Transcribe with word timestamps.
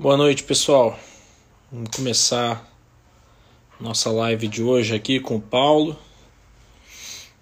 Boa 0.00 0.16
noite, 0.16 0.44
pessoal. 0.44 0.96
Vamos 1.72 1.90
começar 1.90 2.64
nossa 3.80 4.12
live 4.12 4.46
de 4.46 4.62
hoje 4.62 4.94
aqui 4.94 5.18
com 5.18 5.34
o 5.34 5.40
Paulo. 5.40 5.98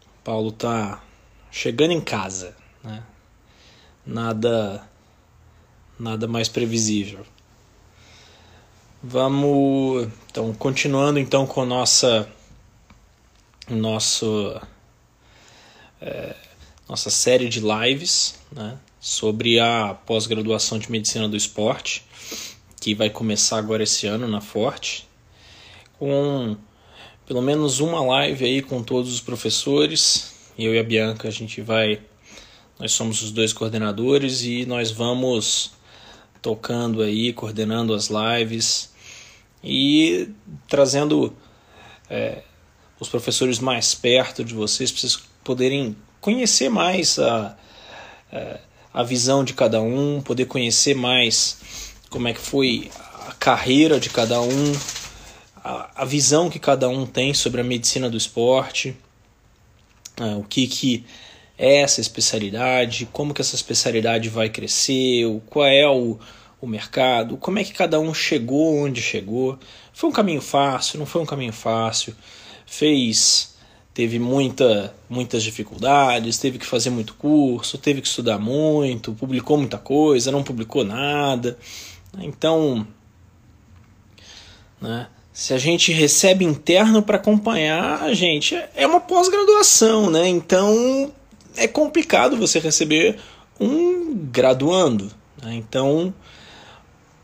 O 0.07 0.25
Paulo 0.25 0.51
tá 0.51 1.05
chegando 1.51 1.91
em 1.91 2.01
casa, 2.01 2.57
né? 2.83 3.03
Nada 4.07 4.89
nada 6.01 6.27
mais 6.27 6.49
previsível. 6.49 7.27
Vamos 9.03 10.09
então 10.31 10.55
continuando 10.55 11.19
então 11.19 11.47
com 11.47 11.63
nossa 11.67 12.27
nosso 13.69 14.59
é, 16.01 16.35
nossa 16.89 17.11
série 17.11 17.51
de 17.51 17.61
lives, 17.61 18.39
né? 18.51 18.79
Sobre 18.99 19.61
a 19.61 19.93
pós-graduação 20.07 20.79
de 20.79 20.91
medicina 20.91 21.29
do 21.29 21.37
esporte 21.37 22.07
que 22.87 22.95
vai 22.95 23.11
começar 23.11 23.59
agora 23.59 23.83
esse 23.83 24.07
ano 24.07 24.29
na 24.29 24.41
Forte, 24.41 25.09
com 25.99 26.57
pelo 27.27 27.43
menos 27.43 27.81
uma 27.81 28.01
live 28.01 28.45
aí 28.45 28.63
com 28.63 28.81
todos 28.81 29.13
os 29.13 29.21
professores. 29.21 30.53
Eu 30.57 30.73
e 30.73 30.79
a 30.79 30.85
Bianca, 30.85 31.27
a 31.27 31.31
gente 31.33 31.61
vai. 31.61 32.01
Nós 32.79 32.93
somos 32.93 33.23
os 33.23 33.33
dois 33.33 33.53
coordenadores 33.53 34.45
e 34.45 34.65
nós 34.67 34.93
vamos 34.93 35.73
tocando 36.41 37.03
aí, 37.03 37.33
coordenando 37.33 37.93
as 37.93 38.09
lives 38.09 38.95
e 39.65 40.29
trazendo 40.69 41.37
é, 42.09 42.45
os 43.01 43.09
professores 43.09 43.59
mais 43.59 43.97
perto 43.97 44.45
de 44.45 44.55
vocês 44.55 44.93
para 44.93 45.01
vocês 45.01 45.19
poderem 45.43 45.97
conhecer 46.21 46.69
mais 46.69 47.19
a, 47.19 47.57
a, 48.33 48.61
a 48.95 49.03
visão 49.03 49.43
de 49.43 49.55
cada 49.55 49.83
um, 49.83 50.23
poder 50.23 50.45
conhecer 50.45 50.95
mais 50.95 51.86
como 52.11 52.29
é 52.29 52.33
que 52.33 52.41
foi 52.41 52.91
a 53.29 53.33
carreira 53.33 53.99
de 53.99 54.11
cada 54.11 54.41
um, 54.41 54.73
a, 55.57 56.03
a 56.03 56.05
visão 56.05 56.49
que 56.49 56.59
cada 56.59 56.89
um 56.89 57.05
tem 57.07 57.35
sobre 57.35 57.61
a 57.61 57.65
medicina 57.65 58.09
do 58.09 58.17
esporte, 58.17 58.97
uh, 60.21 60.39
o 60.39 60.45
que, 60.45 60.67
que 60.67 61.05
é 61.59 61.83
essa 61.83 62.01
especialidade, 62.01 63.09
como 63.13 63.33
que 63.33 63.41
essa 63.41 63.55
especialidade 63.55 64.29
vai 64.29 64.49
crescer, 64.49 65.25
qual 65.47 65.67
é 65.67 65.89
o, 65.89 66.19
o 66.61 66.67
mercado, 66.67 67.37
como 67.37 67.59
é 67.59 67.65
que 67.65 67.73
cada 67.73 67.99
um 67.99 68.13
chegou 68.13 68.77
onde 68.77 69.01
chegou. 69.01 69.59
Foi 69.93 70.09
um 70.11 70.13
caminho 70.13 70.41
fácil, 70.41 70.99
não 70.99 71.07
foi 71.07 71.23
um 71.23 71.27
caminho 71.27 71.53
fácil, 71.53 72.15
fez 72.67 73.57
teve 73.97 74.19
muita, 74.19 74.95
muitas 75.09 75.43
dificuldades, 75.43 76.37
teve 76.37 76.59
que 76.59 76.67
fazer 76.67 76.91
muito 76.91 77.15
curso, 77.15 77.79
teve 77.79 78.03
que 78.03 78.07
estudar 78.07 78.39
muito, 78.39 79.15
publicou 79.15 79.57
muita 79.57 79.79
coisa, 79.79 80.31
não 80.31 80.43
publicou 80.43 80.85
nada. 80.85 81.57
Então, 82.21 82.87
né, 84.81 85.09
se 85.33 85.53
a 85.53 85.59
gente 85.59 85.93
recebe 85.93 86.45
interno 86.45 87.03
para 87.03 87.17
acompanhar, 87.17 88.03
a 88.03 88.15
gente 88.15 88.55
é 88.75 88.87
uma 88.87 89.01
pós-graduação, 89.01 90.11
né? 90.11 90.27
Então 90.27 91.13
é 91.57 91.69
complicado 91.69 92.37
você 92.37 92.59
receber 92.59 93.19
um 93.61 94.15
graduando. 94.15 95.11
Né? 95.43 95.55
Então, 95.55 96.15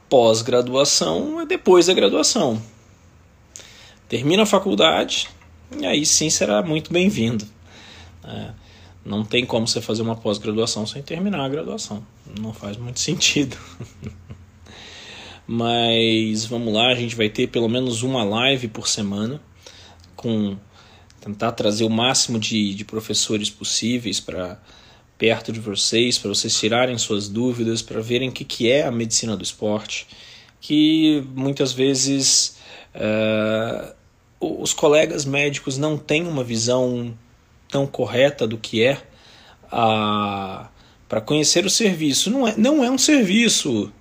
pós-graduação 0.08 1.40
é 1.40 1.46
depois 1.46 1.86
da 1.86 1.94
graduação. 1.94 2.60
Termina 4.08 4.42
a 4.42 4.46
faculdade 4.46 5.30
e 5.78 5.86
aí 5.86 6.04
sim 6.04 6.28
será 6.28 6.62
muito 6.62 6.92
bem-vindo. 6.92 7.46
Né? 8.22 8.54
Não 9.04 9.24
tem 9.24 9.46
como 9.46 9.66
você 9.66 9.80
fazer 9.80 10.02
uma 10.02 10.16
pós-graduação 10.16 10.86
sem 10.86 11.02
terminar 11.02 11.44
a 11.44 11.48
graduação. 11.48 12.06
Não 12.38 12.52
faz 12.52 12.76
muito 12.76 13.00
sentido. 13.00 13.56
Mas 15.46 16.44
vamos 16.44 16.72
lá, 16.72 16.88
a 16.88 16.94
gente 16.94 17.16
vai 17.16 17.28
ter 17.28 17.48
pelo 17.48 17.68
menos 17.68 18.02
uma 18.02 18.22
live 18.24 18.68
por 18.68 18.88
semana 18.88 19.40
com 20.14 20.56
tentar 21.20 21.52
trazer 21.52 21.84
o 21.84 21.90
máximo 21.90 22.38
de, 22.38 22.74
de 22.74 22.84
professores 22.84 23.50
possíveis 23.50 24.20
para 24.20 24.60
perto 25.18 25.52
de 25.52 25.60
vocês, 25.60 26.18
para 26.18 26.28
vocês 26.30 26.58
tirarem 26.58 26.98
suas 26.98 27.28
dúvidas, 27.28 27.80
para 27.80 28.00
verem 28.00 28.28
o 28.28 28.32
que, 28.32 28.44
que 28.44 28.70
é 28.70 28.82
a 28.84 28.90
medicina 28.90 29.36
do 29.36 29.44
esporte, 29.44 30.06
que 30.60 31.24
muitas 31.34 31.72
vezes 31.72 32.56
uh, 32.94 33.94
os 34.40 34.72
colegas 34.74 35.24
médicos 35.24 35.78
não 35.78 35.96
têm 35.96 36.26
uma 36.26 36.42
visão 36.42 37.16
tão 37.68 37.86
correta 37.86 38.46
do 38.46 38.58
que 38.58 38.82
é 38.82 39.00
para 39.68 41.20
conhecer 41.24 41.64
o 41.64 41.70
serviço. 41.70 42.30
Não 42.30 42.46
é, 42.46 42.56
não 42.56 42.84
é 42.84 42.90
um 42.90 42.98
serviço 42.98 43.92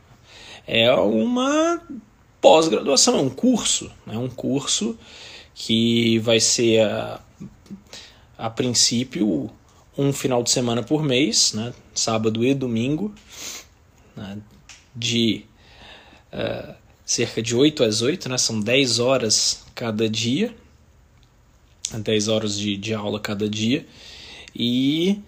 é 0.71 0.89
uma 0.93 1.81
pós-graduação, 2.39 3.17
é 3.17 3.21
um 3.21 3.29
curso, 3.29 3.91
é 4.07 4.17
um 4.17 4.29
curso 4.29 4.97
que 5.53 6.17
vai 6.19 6.39
ser 6.39 6.79
a, 6.79 7.21
a 8.37 8.49
princípio 8.49 9.51
um 9.97 10.13
final 10.13 10.41
de 10.41 10.49
semana 10.49 10.81
por 10.81 11.03
mês, 11.03 11.51
né, 11.51 11.73
sábado 11.93 12.45
e 12.45 12.53
domingo, 12.53 13.13
né, 14.15 14.37
de 14.95 15.43
uh, 16.31 16.73
cerca 17.05 17.41
de 17.41 17.53
8 17.53 17.83
às 17.83 18.01
8, 18.01 18.29
né, 18.29 18.37
são 18.37 18.57
10 18.61 18.99
horas 18.99 19.65
cada 19.75 20.07
dia, 20.07 20.55
10 21.93 22.29
horas 22.29 22.57
de, 22.57 22.77
de 22.77 22.93
aula 22.93 23.19
cada 23.19 23.49
dia, 23.49 23.85
e 24.55 25.19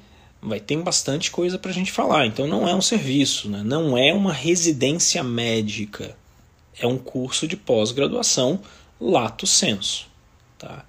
vai 0.43 0.59
ter 0.59 0.77
bastante 0.77 1.31
coisa 1.31 1.57
para 1.57 1.71
a 1.71 1.73
gente 1.73 1.91
falar. 1.91 2.25
Então 2.25 2.45
não 2.45 2.67
é 2.67 2.75
um 2.75 2.81
serviço, 2.81 3.49
né? 3.49 3.61
não 3.63 3.97
é 3.97 4.13
uma 4.13 4.33
residência 4.33 5.23
médica, 5.23 6.15
é 6.77 6.85
um 6.85 6.97
curso 6.97 7.47
de 7.47 7.55
pós-graduação 7.55 8.59
lato 8.99 9.47
senso. 9.47 10.07
Tá? 10.57 10.85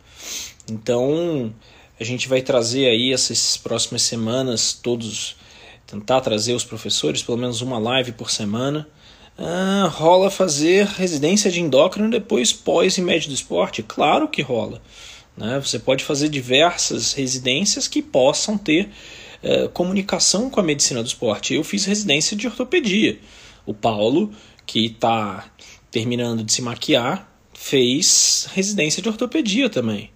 Então 0.71 1.55
a 1.99 2.05
gente 2.05 2.29
vai 2.29 2.43
trazer 2.43 2.89
aí 2.89 3.13
essas 3.13 3.57
próximas 3.57 4.03
semanas 4.03 4.73
todos 4.73 5.37
tentar 5.87 6.21
trazer 6.21 6.55
os 6.55 6.65
professores 6.65 7.23
pelo 7.23 7.39
menos 7.39 7.61
uma 7.61 7.79
live 7.79 8.13
por 8.13 8.31
semana. 8.31 8.89
Ah, 9.37 9.89
rola 9.93 10.31
fazer 10.31 10.87
residência 10.87 11.51
de 11.51 11.61
endócrino 11.61 12.11
depois 12.11 12.53
pós 12.53 12.97
e 12.99 13.03
médio 13.03 13.29
do 13.29 13.35
esporte? 13.35 13.83
Claro 13.83 14.29
que 14.29 14.43
rola. 14.43 14.81
Né? 15.37 15.61
Você 15.61 15.79
pode 15.79 16.05
fazer 16.05 16.29
diversas 16.29 17.13
residências 17.13 17.89
que 17.89 18.01
possam 18.01 18.57
ter 18.57 18.91
é, 19.44 19.69
comunicação 19.69 20.49
com 20.49 20.59
a 20.59 20.62
medicina 20.62 21.03
do 21.03 21.06
esporte. 21.06 21.55
Eu 21.55 21.62
fiz 21.62 21.84
residência 21.84 22.34
de 22.37 22.47
ortopedia. 22.47 23.19
O 23.66 23.75
Paulo, 23.75 24.32
que 24.65 24.87
está 24.87 25.44
terminando 25.91 26.43
de 26.43 26.53
se 26.53 26.62
maquiar, 26.62 27.31
fez 27.53 28.49
residência 28.55 29.03
de 29.03 29.09
ortopedia 29.09 29.69
também. 29.69 30.10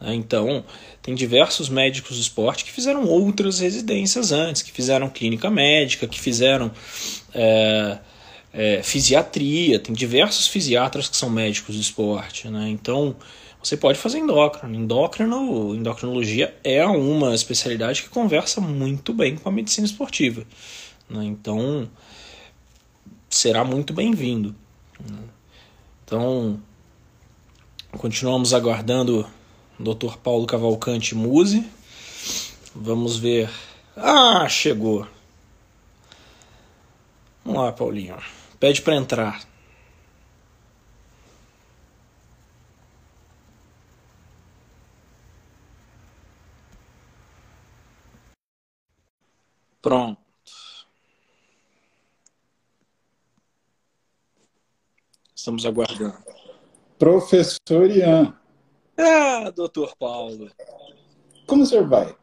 Né? 0.00 0.14
Então, 0.14 0.64
tem 1.00 1.14
diversos 1.14 1.68
médicos 1.68 2.16
do 2.16 2.20
esporte 2.20 2.64
que 2.64 2.72
fizeram 2.72 3.06
outras 3.06 3.60
residências 3.60 4.32
antes, 4.32 4.62
que 4.62 4.72
fizeram 4.72 5.08
clínica 5.08 5.48
médica, 5.48 6.06
que 6.08 6.20
fizeram 6.20 6.70
é, 7.32 7.98
é, 8.52 8.82
fisiatria, 8.82 9.78
tem 9.78 9.94
diversos 9.94 10.48
fisiatras 10.48 11.08
que 11.08 11.16
são 11.16 11.30
médicos 11.30 11.76
do 11.76 11.80
esporte. 11.80 12.48
Né? 12.48 12.68
Então, 12.68 13.16
você 13.62 13.76
pode 13.76 13.98
fazer 13.98 14.18
endócrino. 14.18 14.74
Endócrino, 14.74 15.74
endocrinologia 15.74 16.54
é 16.64 16.84
uma 16.84 17.34
especialidade 17.34 18.02
que 18.02 18.08
conversa 18.08 18.60
muito 18.60 19.12
bem 19.14 19.36
com 19.36 19.48
a 19.48 19.52
medicina 19.52 19.86
esportiva. 19.86 20.44
Né? 21.08 21.24
Então, 21.24 21.88
será 23.30 23.64
muito 23.64 23.92
bem-vindo. 23.92 24.54
Né? 24.98 25.18
Então, 26.04 26.60
continuamos 27.92 28.52
aguardando 28.52 29.26
o 29.78 29.94
Dr. 29.94 30.16
Paulo 30.16 30.46
Cavalcante 30.46 31.14
Muse. 31.14 31.64
Vamos 32.74 33.16
ver. 33.16 33.48
Ah, 33.96 34.48
chegou. 34.48 35.06
Vamos 37.44 37.62
lá, 37.62 37.72
Paulinho. 37.72 38.16
Pede 38.58 38.82
para 38.82 38.96
entrar. 38.96 39.51
Pronto. 49.82 50.22
Estamos 55.34 55.66
aguardando. 55.66 56.16
Professor 56.96 57.90
Ian. 57.90 58.38
Ah, 58.96 59.50
doutor 59.50 59.96
Paulo. 59.96 60.48
Como 61.48 61.64
o 61.64 61.66
senhor 61.66 61.88
vai? 61.88 62.14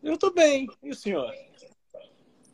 Eu 0.00 0.14
estou 0.14 0.32
bem. 0.32 0.68
E 0.80 0.90
o 0.90 0.94
senhor? 0.94 1.34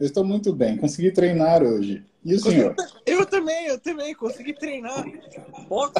Eu 0.00 0.06
estou 0.06 0.24
muito 0.24 0.50
bem. 0.50 0.78
Consegui 0.78 1.12
treinar 1.12 1.62
hoje. 1.62 2.02
E 2.24 2.34
o 2.34 2.38
Consegui... 2.38 2.56
senhor? 2.56 2.74
Eu 3.04 3.26
também, 3.26 3.66
eu 3.66 3.78
também. 3.78 4.14
Consegui 4.14 4.54
treinar. 4.54 5.04
Boxe, 5.68 5.92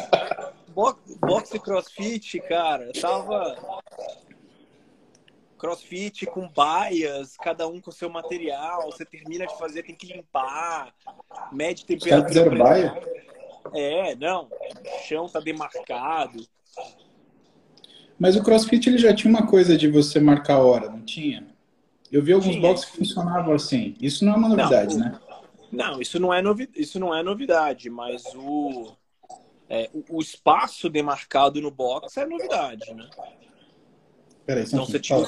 boxe, 0.75 1.19
boxe 1.19 1.59
crossfit, 1.59 2.41
cara. 2.49 2.87
Eu 2.87 2.99
tava 2.99 3.83
crossfit 5.59 6.27
com 6.27 6.49
baias, 6.49 7.37
cada 7.37 7.67
um 7.67 7.81
com 7.81 7.91
seu 7.91 8.11
material. 8.11 8.91
Você 8.91 9.05
termina 9.05 9.47
de 9.47 9.59
fazer, 9.59 9.83
tem 9.83 9.95
que 9.95 10.07
limpar, 10.07 10.95
mede 11.53 11.85
temperatura. 11.85 12.53
Os 12.53 12.59
baia? 12.59 13.03
É, 13.73 14.15
não. 14.17 14.45
O 14.45 15.07
chão 15.07 15.29
tá 15.29 15.41
demarcado. 15.41 16.47
Mas 18.19 18.37
o 18.37 18.43
crossfit 18.43 18.89
ele 18.89 18.99
já 18.99 19.15
tinha 19.15 19.31
uma 19.31 19.47
coisa 19.47 19.77
de 19.77 19.91
você 19.91 20.21
marcar 20.21 20.55
a 20.55 20.63
hora, 20.63 20.91
não 20.91 21.03
tinha? 21.03 21.47
Eu 22.13 22.23
vi 22.23 22.33
alguns 22.33 22.55
tinha. 22.55 22.61
boxes 22.61 22.91
que 22.91 22.97
funcionavam 22.99 23.55
assim. 23.55 23.97
Isso 24.01 24.25
não 24.25 24.35
é 24.35 24.37
uma 24.37 24.49
novidade, 24.49 24.97
não, 24.97 25.05
né? 25.07 25.21
Não, 25.73 26.01
isso 26.01 26.21
não 26.21 26.33
é, 26.33 26.41
novi 26.41 26.71
isso 26.77 27.01
não 27.01 27.13
é 27.13 27.23
novidade, 27.23 27.91
mas 27.91 28.23
o, 28.37 28.93
é, 29.69 29.91
o, 29.93 30.19
o 30.19 30.21
espaço 30.21 30.89
demarcado 30.89 31.61
no 31.61 31.71
box 31.71 32.17
é 32.17 32.25
novidade, 32.25 32.95
né? 32.95 33.09
Peraí, 34.47 34.65
então 34.65 34.85
você 34.85 35.01
tinha. 35.01 35.19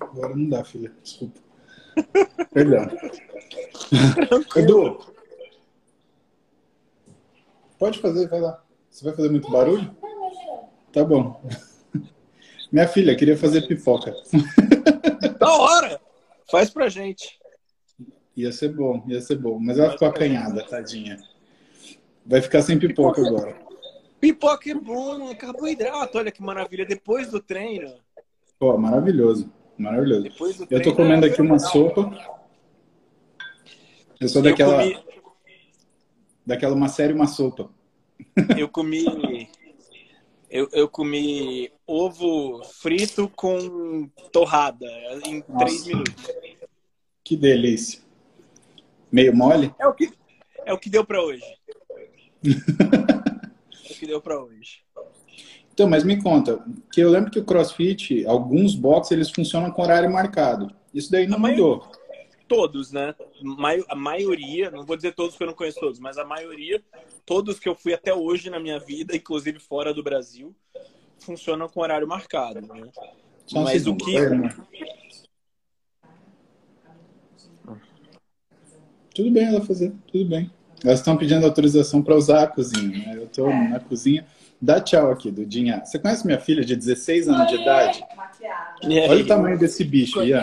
Agora 0.00 0.34
não 0.34 0.48
dá, 0.48 0.64
filha. 0.64 0.92
Desculpa. 1.02 1.40
Perdão. 2.52 2.86
Edu, 4.56 4.98
pode 7.78 7.98
fazer, 7.98 8.28
vai 8.28 8.40
lá. 8.40 8.62
Você 8.90 9.04
vai 9.04 9.14
fazer 9.14 9.30
muito 9.30 9.50
barulho? 9.50 9.94
Tá 10.92 11.04
bom. 11.04 11.40
Minha 12.72 12.88
filha 12.88 13.16
queria 13.16 13.36
fazer 13.36 13.66
pipoca. 13.66 14.14
Da 15.38 15.52
hora! 15.52 16.00
Faz 16.50 16.70
pra 16.70 16.88
gente. 16.88 17.38
Ia 18.34 18.50
ser 18.52 18.70
bom, 18.70 19.04
ia 19.06 19.20
ser 19.20 19.36
bom. 19.36 19.58
Mas 19.58 19.78
ela 19.78 19.92
ficou 19.92 20.08
acanhada, 20.08 20.64
tadinha. 20.66 21.18
Vai 22.24 22.40
ficar 22.40 22.62
sem 22.62 22.78
pipoca 22.78 23.20
agora. 23.20 23.65
Pipoca 24.20 24.70
é 24.70 24.74
bom, 24.74 25.34
carboidrato. 25.34 26.18
Olha 26.18 26.32
que 26.32 26.42
maravilha. 26.42 26.84
Depois 26.86 27.30
do 27.30 27.40
treino. 27.40 27.94
Pô, 28.58 28.76
maravilhoso. 28.78 29.52
Maravilhoso. 29.76 30.22
Depois 30.22 30.56
do 30.56 30.66
treino, 30.66 30.84
Eu 30.84 30.90
tô 30.90 30.96
comendo 30.96 31.26
aqui 31.26 31.40
uma 31.40 31.58
sopa. 31.58 32.10
Eu 34.20 34.28
sou 34.28 34.42
daquela. 34.42 34.84
Eu 34.84 34.94
comi... 34.94 35.06
Daquela 36.44 36.74
uma 36.74 36.88
série, 36.88 37.12
uma 37.12 37.26
sopa. 37.26 37.70
Eu 38.56 38.68
comi. 38.68 39.48
Eu, 40.48 40.68
eu 40.72 40.88
comi 40.88 41.70
ovo 41.86 42.62
frito 42.64 43.28
com 43.34 44.08
torrada 44.32 44.86
em 45.26 45.44
Nossa. 45.48 45.64
três 45.64 45.86
minutos. 45.86 46.14
Que 47.22 47.36
delícia. 47.36 48.00
Meio 49.10 49.36
mole? 49.36 49.74
É 49.78 49.86
o 49.86 49.92
que, 49.92 50.12
é 50.64 50.72
o 50.72 50.78
que 50.78 50.88
deu 50.88 51.04
para 51.04 51.20
hoje. 51.20 51.42
que 53.98 54.06
deu 54.06 54.20
para 54.20 54.40
hoje. 54.40 54.82
Então, 55.72 55.88
mas 55.88 56.04
me 56.04 56.22
conta, 56.22 56.64
que 56.90 57.00
eu 57.00 57.10
lembro 57.10 57.30
que 57.30 57.38
o 57.38 57.44
CrossFit, 57.44 58.24
alguns 58.26 58.74
boxes, 58.74 59.12
eles 59.12 59.30
funcionam 59.30 59.70
com 59.70 59.82
horário 59.82 60.10
marcado. 60.10 60.74
Isso 60.92 61.10
daí 61.10 61.26
não 61.26 61.36
a 61.36 61.40
mudou. 61.40 61.78
Maioria, 61.78 62.06
todos, 62.48 62.92
né? 62.92 63.14
A 63.88 63.94
maioria, 63.94 64.70
não 64.70 64.84
vou 64.84 64.96
dizer 64.96 65.12
todos 65.12 65.32
porque 65.32 65.44
eu 65.44 65.48
não 65.48 65.54
conheço 65.54 65.80
todos, 65.80 65.98
mas 65.98 66.16
a 66.16 66.24
maioria, 66.24 66.82
todos 67.24 67.58
que 67.58 67.68
eu 67.68 67.74
fui 67.74 67.92
até 67.92 68.14
hoje 68.14 68.48
na 68.48 68.58
minha 68.58 68.78
vida, 68.78 69.14
inclusive 69.14 69.58
fora 69.58 69.92
do 69.92 70.02
Brasil, 70.02 70.54
funcionam 71.18 71.68
com 71.68 71.80
horário 71.80 72.08
marcado. 72.08 72.60
Né? 72.60 72.90
Mas 73.52 73.86
o 73.86 73.94
que. 73.94 74.14
Tudo 79.14 79.30
bem 79.30 79.44
ela 79.44 79.60
fazer, 79.60 79.94
tudo 80.06 80.28
bem. 80.28 80.50
Elas 80.84 81.00
estão 81.00 81.16
pedindo 81.16 81.44
autorização 81.44 82.02
para 82.02 82.14
usar 82.14 82.42
a 82.42 82.46
cozinha. 82.46 82.98
Né? 83.06 83.16
Eu 83.16 83.24
estou 83.24 83.48
na 83.48 83.80
cozinha. 83.80 84.26
Dá 84.60 84.80
tchau 84.80 85.10
aqui, 85.10 85.30
Dudinha. 85.30 85.82
Você 85.84 85.98
conhece 85.98 86.26
minha 86.26 86.40
filha 86.40 86.64
de 86.64 86.74
16 86.74 87.28
anos 87.28 87.48
de 87.48 87.56
idade? 87.56 88.04
Olha 89.08 89.22
o 89.22 89.26
tamanho 89.26 89.58
desse 89.58 89.84
bicho, 89.84 90.22
Ian. 90.22 90.42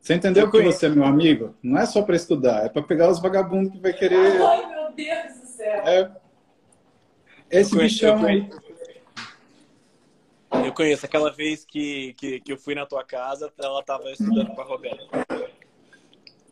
Você 0.00 0.14
entendeu 0.14 0.50
que 0.50 0.62
você 0.62 0.86
é 0.86 0.88
meu 0.88 1.04
amigo? 1.04 1.54
Não 1.62 1.78
é 1.78 1.86
só 1.86 2.02
para 2.02 2.14
estudar, 2.14 2.66
é 2.66 2.68
para 2.68 2.82
pegar 2.82 3.10
os 3.10 3.20
vagabundos 3.20 3.72
que 3.72 3.78
vai 3.78 3.92
querer. 3.92 4.40
Ai, 4.42 4.66
meu 4.68 4.92
Deus 4.92 5.40
do 5.40 5.46
céu. 5.46 5.82
É. 5.86 6.10
Esse 7.50 7.76
bichão 7.76 8.24
aí. 8.24 8.48
Eu 10.52 10.72
conheço. 10.72 11.06
Aquela 11.06 11.32
vez 11.32 11.64
que, 11.64 12.14
que, 12.14 12.40
que 12.40 12.52
eu 12.52 12.58
fui 12.58 12.74
na 12.74 12.84
tua 12.84 13.04
casa, 13.04 13.52
ela 13.58 13.80
estava 13.80 14.10
estudando 14.10 14.54
com 14.54 14.60
a 14.60 14.64
Roberta. 14.64 15.04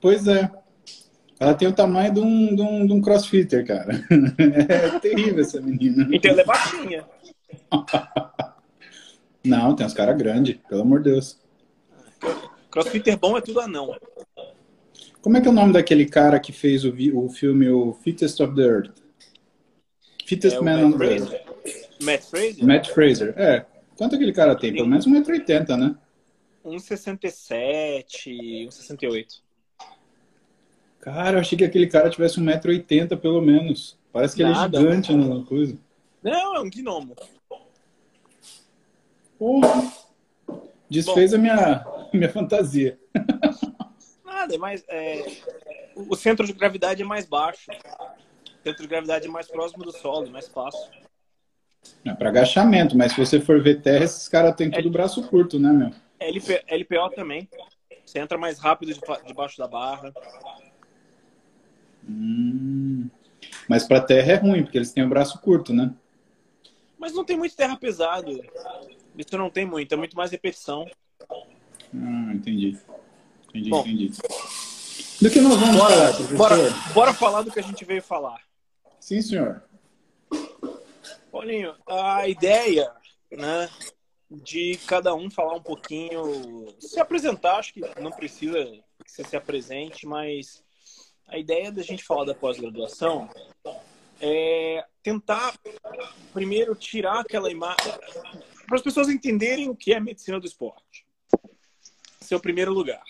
Pois 0.01 0.27
é. 0.27 0.51
Ela 1.43 1.55
tem 1.55 1.67
o 1.67 1.73
tamanho 1.73 2.15
de 2.15 2.21
um, 2.21 2.55
de 2.55 2.63
um, 2.63 2.87
de 2.87 2.93
um 2.93 3.01
crossfitter, 3.01 3.67
cara. 3.67 4.07
É 4.69 5.01
terrível 5.01 5.41
essa 5.41 5.61
menina. 5.61 6.09
Então 6.13 6.31
ela 6.31 6.43
é 6.43 6.45
baixinha. 6.45 7.05
Não, 9.45 9.75
tem 9.75 9.85
uns 9.85 9.93
caras 9.93 10.17
grandes, 10.17 10.57
pelo 10.69 10.83
amor 10.83 11.03
de 11.03 11.11
Deus. 11.11 11.37
Crossfitter 12.71 13.19
bom 13.19 13.37
é 13.37 13.41
tudo 13.41 13.59
anão. 13.59 13.93
Como 15.21 15.37
é 15.37 15.41
que 15.41 15.49
é 15.49 15.51
o 15.51 15.55
nome 15.55 15.73
daquele 15.73 16.07
cara 16.07 16.39
que 16.39 16.53
fez 16.53 16.85
o, 16.85 16.95
o 17.15 17.29
filme 17.29 17.69
O 17.69 17.93
Fittest 17.93 18.41
of 18.41 18.55
the 18.55 18.63
Earth? 18.63 19.03
Fittest 20.25 20.59
é 20.59 20.61
Man 20.61 20.87
on 20.87 20.93
the 20.93 21.05
Earth. 21.05 21.33
Matt 22.03 22.23
Fraser? 22.23 22.65
Matt 22.65 22.89
Fraser, 22.91 23.35
é. 23.37 23.67
Quanto 23.97 24.15
aquele 24.15 24.33
cara 24.33 24.55
tem? 24.55 24.73
Pelo 24.73 24.87
menos 24.87 25.09
1,80m, 25.09 25.77
né? 25.77 25.97
1,67, 26.65 28.69
1,68. 28.69 29.43
Cara, 31.03 31.37
eu 31.37 31.41
achei 31.41 31.59
que 31.59 31.65
aquele 31.65 31.89
cara 31.89 32.09
tivesse 32.09 32.41
1,80m 32.41 33.19
pelo 33.19 33.43
menos. 33.43 33.99
Parece 34.13 34.37
que 34.37 34.45
Nada, 34.45 34.79
ele 34.79 34.87
é 34.87 34.91
gigante 35.03 35.13
na 35.13 35.45
coisa. 35.45 35.77
Não, 36.23 36.57
é 36.57 36.61
um 36.61 36.71
gnomo. 36.71 37.17
Porra. 39.37 39.93
Desfez 40.89 41.33
Bom, 41.33 41.39
a 41.39 41.41
minha, 41.41 41.87
minha 42.15 42.29
fantasia. 42.29 43.01
Nada, 44.25 44.57
mas 44.59 44.85
é, 44.89 45.25
o 45.97 46.15
centro 46.15 46.47
de 46.47 46.53
gravidade 46.53 47.03
é 47.03 47.05
mais 47.05 47.27
baixo. 47.27 47.73
O 47.73 48.63
centro 48.63 48.83
de 48.83 48.89
gravidade 48.89 49.27
é 49.27 49.31
mais 49.31 49.49
próximo 49.49 49.83
do 49.85 49.91
solo, 49.91 50.31
mais 50.31 50.47
fácil. 50.47 50.89
É 52.05 52.15
para 52.15 52.29
agachamento, 52.29 52.97
mas 52.97 53.11
se 53.11 53.19
você 53.19 53.41
for 53.41 53.61
ver 53.61 53.83
terra, 53.83 54.05
esses 54.05 54.29
caras 54.29 54.55
têm 54.55 54.71
tudo 54.71 54.89
braço 54.89 55.27
curto, 55.29 55.59
né, 55.59 55.73
meu? 55.73 55.91
LP, 56.21 56.63
LPO 56.69 57.11
também. 57.17 57.49
Você 58.07 58.21
entra 58.21 58.39
mais 58.39 58.61
rápido 58.61 58.93
debaixo 59.27 59.59
da 59.59 59.67
barra. 59.67 60.13
Hum, 62.09 63.09
mas 63.69 63.87
para 63.87 64.01
terra 64.01 64.33
é 64.33 64.37
ruim, 64.37 64.63
porque 64.63 64.79
eles 64.79 64.93
têm 64.93 65.05
o 65.05 65.09
braço 65.09 65.41
curto, 65.41 65.73
né? 65.73 65.93
Mas 66.99 67.13
não 67.13 67.25
tem 67.25 67.37
muito 67.37 67.57
terra 67.57 67.77
pesado. 67.77 68.43
Isso 69.17 69.37
não 69.37 69.51
tem 69.51 69.67
muito, 69.67 69.93
é 69.93 69.97
muito 69.97 70.17
mais 70.17 70.31
repetição. 70.31 70.87
Ah, 71.31 72.33
entendi. 72.33 72.79
Entendi, 73.49 73.71
Bom, 73.71 73.81
entendi. 73.81 74.13
Do 75.21 75.31
que 75.31 75.41
nós 75.41 75.57
vamos 75.57 75.77
bora, 75.77 75.95
falar, 75.95 76.15
professor? 76.15 76.37
Bora, 76.37 76.57
bora 76.95 77.15
falar 77.15 77.43
do 77.43 77.51
que 77.51 77.61
a 77.61 77.63
gente 77.63 77.85
veio 77.85 78.03
falar. 78.03 78.41
Sim, 78.99 79.21
senhor. 79.21 79.63
Paulinho, 81.31 81.75
a 81.87 82.29
ideia, 82.29 82.91
né, 83.31 83.69
de 84.31 84.79
cada 84.87 85.15
um 85.15 85.31
falar 85.31 85.55
um 85.55 85.63
pouquinho, 85.63 86.75
se 86.79 86.99
apresentar, 87.01 87.57
acho 87.57 87.73
que 87.75 87.81
não 88.01 88.11
precisa 88.11 88.65
que 89.05 89.11
você 89.11 89.25
se 89.25 89.37
apresente, 89.37 90.07
mas 90.07 90.63
a 91.33 91.39
ideia 91.39 91.73
da 91.73 91.83
gente 91.83 92.05
falar 92.05 92.27
da 92.27 92.35
pós-graduação 92.35 93.29
é 94.21 94.85
tentar 95.03 95.55
primeiro 96.33 96.75
tirar 96.75 97.21
aquela 97.21 97.51
imagem 97.51 97.93
para 98.67 98.77
as 98.77 98.83
pessoas 98.83 99.09
entenderem 99.09 99.71
o 99.71 99.75
que 99.75 99.95
é 99.95 99.99
medicina 99.99 100.39
do 100.39 100.47
esporte. 100.47 101.07
Esse 102.21 102.35
é 102.35 102.39
primeiro 102.39 102.73
lugar, 102.73 103.03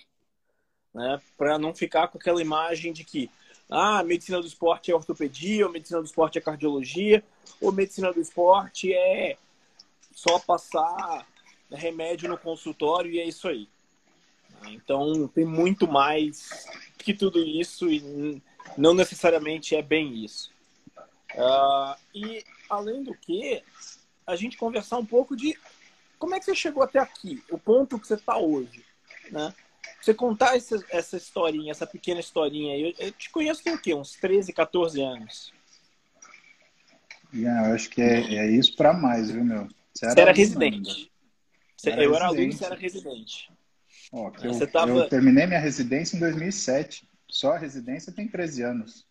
né? 0.95 1.21
Para 1.37 1.59
não 1.59 1.75
ficar 1.75 2.09
com 2.09 2.17
aquela 2.17 2.41
imagem 2.41 2.93
de 2.93 3.03
que 3.03 3.29
ah, 3.69 4.05
medicina 4.05 4.41
do 4.41 4.47
esporte 4.47 4.93
é 4.93 4.95
ortopedia, 4.95 5.67
ou 5.67 5.73
medicina 5.73 6.01
do 6.01 6.07
esporte 6.07 6.39
é 6.39 6.41
cardiologia, 6.41 7.25
ou 7.61 7.73
medicina 7.73 8.13
do 8.13 8.21
esporte 8.21 8.95
é 8.95 9.37
só 10.15 10.39
passar 10.39 11.27
remédio 11.71 12.29
no 12.29 12.39
consultório 12.39 13.11
e 13.11 13.19
é 13.19 13.27
isso 13.27 13.49
aí. 13.49 13.69
Então, 14.69 15.27
tem 15.29 15.45
muito 15.45 15.89
mais 15.89 16.67
que 17.03 17.15
tudo 17.15 17.39
isso 17.41 17.91
e 17.91 18.43
não 18.77 18.95
necessariamente 18.95 19.75
é 19.75 19.83
bem 19.83 20.25
isso. 20.25 20.51
Uh, 21.35 21.97
e, 22.15 22.45
além 22.69 23.03
do 23.03 23.15
que, 23.15 23.63
a 24.27 24.37
gente 24.37 24.57
conversar 24.57 24.99
um 24.99 25.07
pouco 25.07 25.37
de 25.37 25.59
como 26.19 26.35
é 26.35 26.39
que 26.39 26.45
você 26.45 26.55
chegou 26.55 26.83
até 26.83 26.99
aqui, 26.99 27.43
o 27.51 27.59
ponto 27.59 27.99
que 27.99 28.07
você 28.07 28.15
está 28.15 28.39
hoje, 28.39 28.85
né? 29.31 29.53
Você 30.01 30.15
contar 30.15 30.57
essa, 30.57 30.85
essa 30.91 31.17
historinha, 31.17 31.71
essa 31.71 31.87
pequena 31.87 32.21
historinha 32.21 32.75
aí. 32.75 32.83
Eu, 32.83 33.07
eu 33.07 33.13
te 33.13 33.31
conheço 33.31 33.63
tem 33.63 33.75
o 33.75 33.81
quê? 33.81 33.95
Uns 33.95 34.13
13, 34.17 34.53
14 34.53 35.01
anos. 35.01 35.53
Yeah, 37.33 37.69
eu 37.69 37.75
acho 37.75 37.89
que 37.89 38.03
é, 38.03 38.35
é 38.35 38.51
isso 38.51 38.77
para 38.77 38.93
mais, 38.93 39.31
viu, 39.31 39.45
meu? 39.45 39.69
Você 39.95 40.07
era, 40.07 40.15
você 40.15 40.21
era 40.21 40.33
residente. 40.33 41.13
Você, 41.77 41.91
era 41.91 42.03
eu 42.03 42.11
residente. 42.11 42.17
era 42.17 42.27
aluno, 42.27 42.53
você 42.53 42.65
era 42.65 42.75
residente. 42.75 43.51
Ó, 44.13 44.31
eu, 44.43 44.71
tava... 44.71 44.93
eu, 44.93 45.09
terminei 45.09 45.47
minha 45.47 45.59
residência 45.59 46.17
em 46.17 46.21
2007. 46.21 47.09
Só 47.31 47.55
a 47.55 47.59
residência 47.59 48.13
tem 48.13 48.29
13 48.29 48.63
anos. 48.63 49.07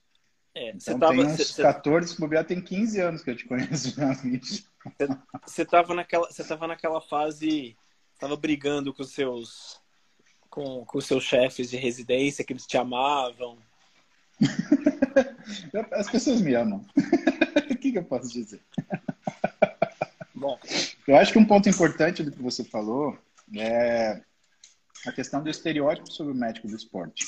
É, 0.54 0.70
então 0.70 1.00
tava, 1.00 1.14
tem 1.14 1.26
uns 1.26 1.38
você, 1.38 1.62
14, 1.62 2.14
se 2.14 2.20
bobear, 2.20 2.46
tem 2.46 2.62
15 2.62 3.00
anos 3.00 3.24
que 3.24 3.32
eu 3.32 3.36
te 3.36 3.46
conheço 3.46 3.90
já. 3.96 4.14
Você 5.46 5.64
estava 5.64 5.96
naquela, 5.96 6.30
você 6.30 6.44
tava 6.44 6.68
naquela 6.68 7.02
fase, 7.02 7.76
estava 8.14 8.36
brigando 8.36 8.94
com 8.94 9.02
os 9.02 9.12
seus 9.12 9.82
com, 10.50 10.86
com 10.86 10.98
os 10.98 11.08
seus 11.08 11.24
chefes 11.24 11.70
de 11.70 11.78
residência, 11.78 12.44
que 12.44 12.54
eles 12.54 12.68
te 12.68 12.78
amavam. 12.78 13.58
As 15.94 16.10
pessoas 16.10 16.42
me 16.42 16.54
amam. 16.54 16.86
o 17.72 17.76
que, 17.78 17.92
que 17.92 17.98
eu 17.98 18.04
posso 18.04 18.32
dizer? 18.32 18.62
Bom, 20.36 20.60
eu 21.08 21.16
acho 21.16 21.32
que 21.32 21.40
um 21.40 21.46
ponto 21.46 21.70
importante 21.70 22.22
do 22.22 22.32
que 22.32 22.42
você 22.42 22.64
falou 22.64 23.18
é 23.56 24.22
a 25.06 25.12
questão 25.12 25.42
do 25.42 25.50
estereótipo 25.50 26.12
sobre 26.12 26.34
o 26.34 26.36
médico 26.36 26.68
do 26.68 26.76
esporte. 26.76 27.26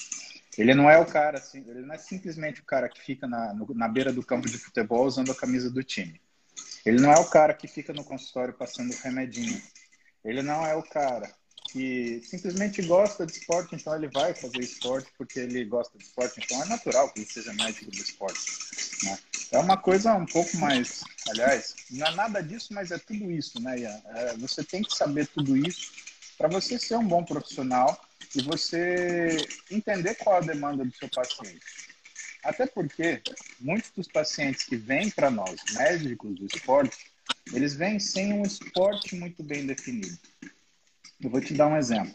Ele 0.58 0.76
não 0.76 0.90
é 0.90 0.98
o 1.00 1.06
cara, 1.06 1.40
assim, 1.40 1.64
ele 1.68 1.82
não 1.82 1.96
é 1.96 1.98
simplesmente 1.98 2.62
o 2.62 2.66
cara 2.66 2.88
que 2.88 3.02
fica 3.02 3.28
na, 3.28 3.54
no, 3.54 3.68
na 3.74 3.88
beira 3.88 4.14
do 4.14 4.24
campo 4.24 4.48
de 4.48 4.58
futebol 4.58 5.06
usando 5.06 5.32
a 5.32 5.36
camisa 5.36 5.70
do 5.70 5.84
time. 5.84 6.22
Ele 6.86 7.02
não 7.02 7.12
é 7.12 7.20
o 7.20 7.30
cara 7.30 7.54
que 7.54 7.68
fica 7.68 7.94
no 7.94 8.04
consultório 8.04 8.54
passando 8.54 8.94
remedinho. 8.94 9.60
Ele 10.24 10.42
não 10.42 10.66
é 10.66 10.76
o 10.76 10.84
cara 10.84 11.34
que 11.72 12.22
simplesmente 12.24 12.84
gosta 12.84 13.26
de 13.26 13.32
esporte, 13.32 13.76
então 13.76 13.96
ele 13.96 14.08
vai 14.10 14.36
fazer 14.36 14.60
esporte 14.60 15.12
porque 15.18 15.40
ele 15.40 15.66
gosta 15.66 15.98
de 15.98 16.04
esporte. 16.04 16.40
Então 16.44 16.62
é 16.62 16.66
natural 16.66 17.10
que 17.12 17.22
ele 17.22 17.26
seja 17.26 17.52
médico 17.54 17.90
do 17.90 17.98
esporte. 17.98 18.40
Né? 19.04 19.18
É 19.52 19.58
uma 19.58 19.78
coisa 19.78 20.14
um 20.14 20.26
pouco 20.26 20.56
mais, 20.58 21.02
aliás, 21.30 21.76
não 21.90 22.06
é 22.06 22.16
nada 22.16 22.44
disso, 22.44 22.74
mas 22.74 22.92
é 22.92 23.00
tudo 23.00 23.32
isso, 23.32 23.60
né, 23.60 23.80
Ian? 23.80 24.02
É, 24.06 24.38
você 24.38 24.64
tem 24.64 24.84
que 24.84 24.96
saber 24.96 25.28
tudo 25.28 25.58
isso 25.58 25.92
para 26.38 26.48
você 26.48 26.78
ser 26.80 26.98
um 26.98 27.08
bom 27.08 27.24
profissional 27.24 28.00
e 28.36 28.42
você 28.42 29.38
entender 29.70 30.16
qual 30.16 30.38
a 30.38 30.42
demanda 30.42 30.84
do 30.84 30.94
seu 30.96 31.10
paciente. 31.10 31.62
Até 32.44 32.66
porque 32.66 33.22
muitos 33.60 33.92
dos 33.92 34.08
pacientes 34.08 34.64
que 34.64 34.76
vêm 34.76 35.10
para 35.10 35.32
nós, 35.32 35.56
médicos 35.76 36.36
do 36.36 36.46
esporte, 36.46 37.12
eles 37.54 37.74
vêm 37.74 38.00
sem 38.00 38.34
um 38.34 38.44
esporte 38.44 39.16
muito 39.16 39.42
bem 39.44 39.66
definido. 39.66 40.18
Eu 41.22 41.30
vou 41.30 41.40
te 41.40 41.54
dar 41.54 41.68
um 41.68 41.78
exemplo. 41.78 42.14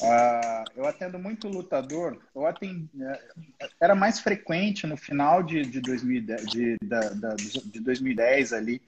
Uh, 0.00 0.64
eu 0.74 0.86
atendo 0.86 1.18
muito 1.18 1.46
lutador. 1.46 2.18
Eu 2.34 2.46
atendo, 2.46 2.88
uh, 2.94 3.68
era 3.80 3.94
mais 3.94 4.18
frequente 4.18 4.86
no 4.86 4.96
final 4.96 5.42
de, 5.42 5.62
de, 5.62 5.80
2010, 5.80 6.46
de, 6.46 6.76
da, 6.82 7.34
de 7.66 7.80
2010 7.80 8.52
ali, 8.54 8.82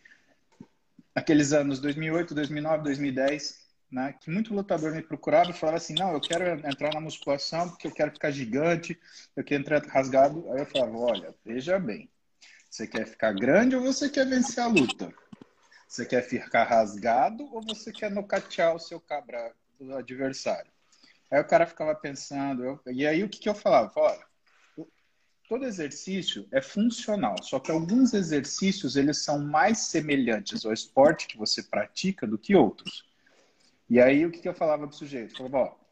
aqueles 1.15 1.53
anos 1.53 1.81
2008, 1.81 2.35
2009, 2.35 2.83
2010 2.83 3.66
né, 3.91 4.15
que 4.21 4.31
muito 4.31 4.55
lutador 4.55 4.93
me 4.93 5.03
procurava 5.03 5.51
e 5.51 5.55
falava 5.55 5.77
assim, 5.77 5.95
não, 5.95 6.13
eu 6.13 6.21
quero 6.21 6.45
entrar 6.67 6.93
na 6.93 7.01
musculação 7.01 7.69
porque 7.69 7.87
eu 7.87 7.93
quero 7.93 8.13
ficar 8.13 8.31
gigante, 8.31 8.99
eu 9.35 9.45
quero 9.45 9.63
entrar 9.63 9.83
rasgado. 9.87 10.51
Aí 10.53 10.61
eu 10.61 10.67
falava, 10.67 10.97
olha, 10.97 11.35
veja 11.45 11.79
bem, 11.79 12.11
você 12.69 12.87
quer 12.87 13.07
ficar 13.07 13.33
grande 13.33 13.77
ou 13.77 13.83
você 13.83 14.09
quer 14.09 14.27
vencer 14.27 14.63
a 14.63 14.67
luta? 14.67 15.13
Você 15.89 16.05
quer 16.05 16.23
ficar 16.23 16.65
rasgado 16.65 17.45
ou 17.55 17.63
você 17.63 17.93
quer 17.93 18.11
nocatear 18.11 18.75
o 18.75 18.81
seu 18.81 19.01
cabra 19.01 19.53
do 19.79 19.95
adversário? 19.95 20.71
Aí 21.31 21.41
o 21.41 21.47
cara 21.47 21.67
ficava 21.67 21.95
pensando, 21.95 22.65
eu... 22.65 22.81
e 22.87 23.07
aí 23.07 23.23
o 23.23 23.29
que, 23.29 23.39
que 23.39 23.49
eu 23.49 23.55
falava? 23.55 23.93
Olha, 23.97 24.27
todo 25.49 25.65
exercício 25.65 26.47
é 26.53 26.61
funcional, 26.61 27.41
só 27.43 27.61
que 27.61 27.71
alguns 27.71 28.13
exercícios 28.15 28.97
eles 28.97 29.23
são 29.23 29.39
mais 29.39 29.87
semelhantes 29.87 30.65
ao 30.65 30.73
esporte 30.73 31.29
que 31.29 31.39
você 31.39 31.63
pratica 31.63 32.27
do 32.27 32.39
que 32.39 32.55
outros. 32.55 33.05
E 33.89 34.01
aí 34.01 34.27
o 34.27 34.31
que, 34.31 34.41
que 34.41 34.49
eu 34.49 34.55
falava 34.55 34.87
pro 34.87 34.97
sujeito? 34.97 35.33
Eu 35.33 35.37
falava, 35.49 35.59
ó, 35.59 35.87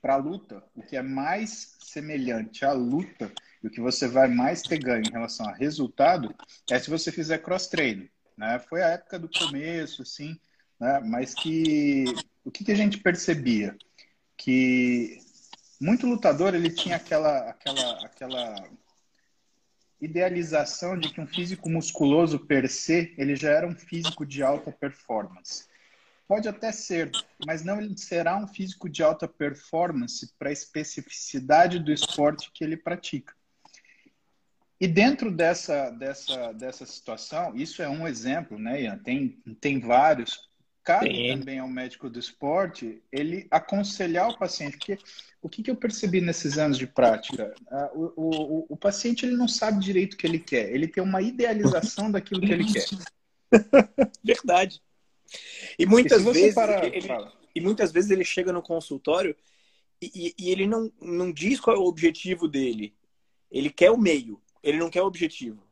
para 0.00 0.16
luta, 0.16 0.62
o 0.74 0.82
que 0.82 0.96
é 0.96 1.02
mais 1.02 1.76
semelhante 1.80 2.64
à 2.64 2.72
luta 2.72 3.32
e 3.62 3.66
o 3.66 3.70
que 3.70 3.80
você 3.80 4.06
vai 4.06 4.28
mais 4.28 4.62
ter 4.62 4.78
ganho 4.78 5.04
em 5.06 5.12
relação 5.12 5.48
a 5.48 5.52
resultado 5.52 6.34
é 6.70 6.78
se 6.78 6.90
você 6.90 7.10
fizer 7.10 7.38
cross-training. 7.38 8.08
Né? 8.36 8.58
Foi 8.68 8.82
a 8.82 8.88
época 8.88 9.18
do 9.18 9.28
começo, 9.28 10.02
assim, 10.02 10.38
né? 10.78 11.00
mas 11.00 11.34
que 11.34 12.04
o 12.44 12.50
que, 12.50 12.64
que 12.64 12.72
a 12.72 12.76
gente 12.76 12.98
percebia? 12.98 13.76
Que 14.36 15.18
muito 15.80 16.06
lutador 16.06 16.54
ele 16.54 16.70
tinha 16.70 16.96
aquela, 16.96 17.50
aquela, 17.50 18.06
aquela 18.06 18.68
idealização 20.00 20.98
de 20.98 21.12
que 21.12 21.20
um 21.20 21.26
físico 21.26 21.68
musculoso 21.68 22.38
per 22.38 22.68
se 22.68 23.14
ele 23.16 23.34
já 23.34 23.50
era 23.50 23.66
um 23.66 23.74
físico 23.74 24.24
de 24.24 24.42
alta 24.42 24.70
performance. 24.70 25.66
Pode 26.28 26.48
até 26.48 26.72
ser, 26.72 27.10
mas 27.46 27.64
não 27.64 27.96
será 27.96 28.36
um 28.36 28.48
físico 28.48 28.88
de 28.88 29.02
alta 29.02 29.28
performance 29.28 30.32
para 30.38 30.48
a 30.48 30.52
especificidade 30.52 31.78
do 31.78 31.92
esporte 31.92 32.50
que 32.52 32.64
ele 32.64 32.76
pratica. 32.76 33.32
E 34.80 34.86
dentro 34.86 35.30
dessa, 35.30 35.90
dessa, 35.90 36.52
dessa 36.52 36.84
situação, 36.84 37.56
isso 37.56 37.80
é 37.80 37.88
um 37.88 38.06
exemplo, 38.06 38.58
né, 38.58 38.82
Ian? 38.82 38.98
Tem, 38.98 39.38
tem 39.60 39.80
vários. 39.80 40.46
Cabe 40.84 41.14
Sim. 41.14 41.38
também 41.38 41.58
ao 41.58 41.68
médico 41.68 42.08
do 42.08 42.18
esporte 42.18 43.02
ele 43.10 43.46
aconselhar 43.50 44.28
o 44.28 44.38
paciente, 44.38 44.76
porque 44.78 44.98
o 45.42 45.48
que, 45.48 45.62
que 45.62 45.70
eu 45.70 45.76
percebi 45.76 46.20
nesses 46.20 46.58
anos 46.58 46.78
de 46.78 46.86
prática? 46.86 47.54
o, 47.94 48.12
o, 48.16 48.66
o 48.68 48.76
paciente 48.76 49.26
ele 49.26 49.36
não 49.36 49.48
sabe 49.48 49.80
direito 49.80 50.14
o 50.14 50.16
que 50.16 50.26
ele 50.26 50.38
quer, 50.38 50.70
ele 50.70 50.86
tem 50.86 51.02
uma 51.02 51.22
idealização 51.22 52.10
daquilo 52.10 52.40
que 52.40 52.52
ele 52.52 52.72
quer. 52.72 52.86
Verdade. 54.22 54.80
E 55.78 55.86
muitas 55.86 56.22
vezes 56.22 56.54
para... 56.54 56.86
ele, 56.86 57.08
e 57.54 57.60
muitas 57.60 57.92
vezes 57.92 58.10
ele 58.10 58.24
chega 58.24 58.52
no 58.52 58.62
consultório 58.62 59.34
e, 60.00 60.34
e, 60.38 60.50
ele 60.50 60.66
não, 60.66 60.92
não 61.00 61.32
diz 61.32 61.58
qual 61.58 61.76
é 61.76 61.78
o 61.78 61.86
objetivo 61.86 62.46
dele. 62.46 62.94
Ele 63.50 63.70
quer 63.70 63.90
o 63.90 63.96
meio, 63.96 64.40
ele 64.62 64.78
não 64.78 64.90
quer 64.90 65.02
o 65.02 65.06
objetivo. 65.06 65.62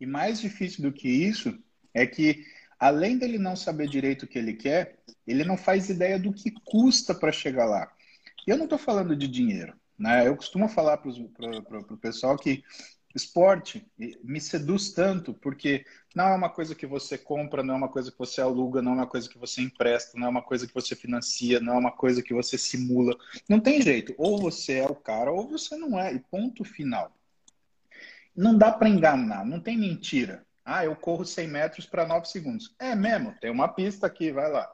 E 0.00 0.06
mais 0.06 0.40
difícil 0.40 0.82
do 0.82 0.92
que 0.92 1.08
isso 1.08 1.58
é 1.92 2.06
que, 2.06 2.44
além 2.78 3.18
dele 3.18 3.38
não 3.38 3.56
saber 3.56 3.88
direito 3.88 4.22
o 4.22 4.26
que 4.26 4.38
ele 4.38 4.54
quer, 4.54 4.98
ele 5.26 5.44
não 5.44 5.56
faz 5.56 5.90
ideia 5.90 6.18
do 6.18 6.32
que 6.32 6.50
custa 6.64 7.14
para 7.14 7.32
chegar 7.32 7.66
lá. 7.66 7.92
Eu 8.46 8.56
não 8.56 8.64
estou 8.64 8.78
falando 8.78 9.16
de 9.16 9.28
dinheiro. 9.28 9.74
Né? 9.98 10.26
Eu 10.26 10.36
costumo 10.36 10.68
falar 10.68 10.96
para 10.96 11.10
o 11.10 11.98
pessoal 11.98 12.38
que 12.38 12.64
esporte 13.14 13.86
me 14.22 14.40
seduz 14.40 14.92
tanto, 14.92 15.34
porque 15.34 15.84
não 16.14 16.28
é 16.28 16.34
uma 16.34 16.48
coisa 16.48 16.74
que 16.74 16.86
você 16.86 17.18
compra, 17.18 17.62
não 17.62 17.74
é 17.74 17.76
uma 17.76 17.88
coisa 17.88 18.10
que 18.10 18.18
você 18.18 18.40
aluga, 18.40 18.80
não 18.80 18.92
é 18.92 18.94
uma 18.96 19.06
coisa 19.06 19.28
que 19.28 19.38
você 19.38 19.60
empresta, 19.60 20.18
não 20.18 20.26
é 20.26 20.30
uma 20.30 20.42
coisa 20.42 20.66
que 20.66 20.74
você 20.74 20.94
financia, 20.94 21.60
não 21.60 21.74
é 21.74 21.78
uma 21.78 21.92
coisa 21.92 22.22
que 22.22 22.32
você 22.32 22.56
simula. 22.56 23.16
Não 23.48 23.58
tem 23.58 23.82
jeito. 23.82 24.14
Ou 24.16 24.38
você 24.38 24.78
é 24.78 24.86
o 24.86 24.94
cara, 24.94 25.32
ou 25.32 25.48
você 25.48 25.76
não 25.76 25.98
é. 25.98 26.12
E 26.12 26.20
ponto 26.20 26.64
final. 26.64 27.12
Não 28.34 28.56
dá 28.56 28.72
para 28.72 28.88
enganar, 28.88 29.44
não 29.44 29.60
tem 29.60 29.76
mentira. 29.76 30.46
Ah, 30.64 30.84
eu 30.84 30.94
corro 30.94 31.24
100 31.24 31.48
metros 31.48 31.86
para 31.86 32.06
9 32.06 32.26
segundos. 32.26 32.74
É 32.78 32.94
mesmo, 32.94 33.34
tem 33.40 33.50
uma 33.50 33.68
pista 33.68 34.06
aqui, 34.06 34.30
vai 34.30 34.50
lá. 34.50 34.70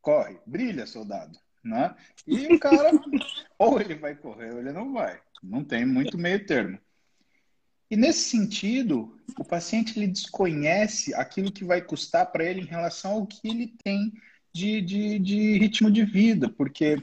Corre, 0.00 0.38
brilha, 0.44 0.86
soldado. 0.86 1.38
Né? 1.62 1.94
E 2.26 2.52
o 2.52 2.58
cara, 2.58 2.90
ou 3.56 3.80
ele 3.80 3.94
vai 3.94 4.16
correr, 4.16 4.52
ou 4.52 4.58
ele 4.58 4.72
não 4.72 4.92
vai. 4.92 5.20
Não 5.40 5.62
tem 5.62 5.86
muito 5.86 6.18
meio 6.18 6.44
termo. 6.44 6.78
E 7.92 7.96
nesse 7.96 8.30
sentido, 8.30 9.14
o 9.38 9.44
paciente 9.44 9.98
ele 9.98 10.06
desconhece 10.06 11.12
aquilo 11.12 11.52
que 11.52 11.62
vai 11.62 11.82
custar 11.82 12.32
para 12.32 12.42
ele 12.42 12.62
em 12.62 12.64
relação 12.64 13.12
ao 13.12 13.26
que 13.26 13.46
ele 13.46 13.74
tem 13.84 14.10
de, 14.50 14.80
de, 14.80 15.18
de, 15.18 15.58
ritmo 15.58 15.90
de 15.90 16.02
vida, 16.02 16.48
porque 16.48 16.96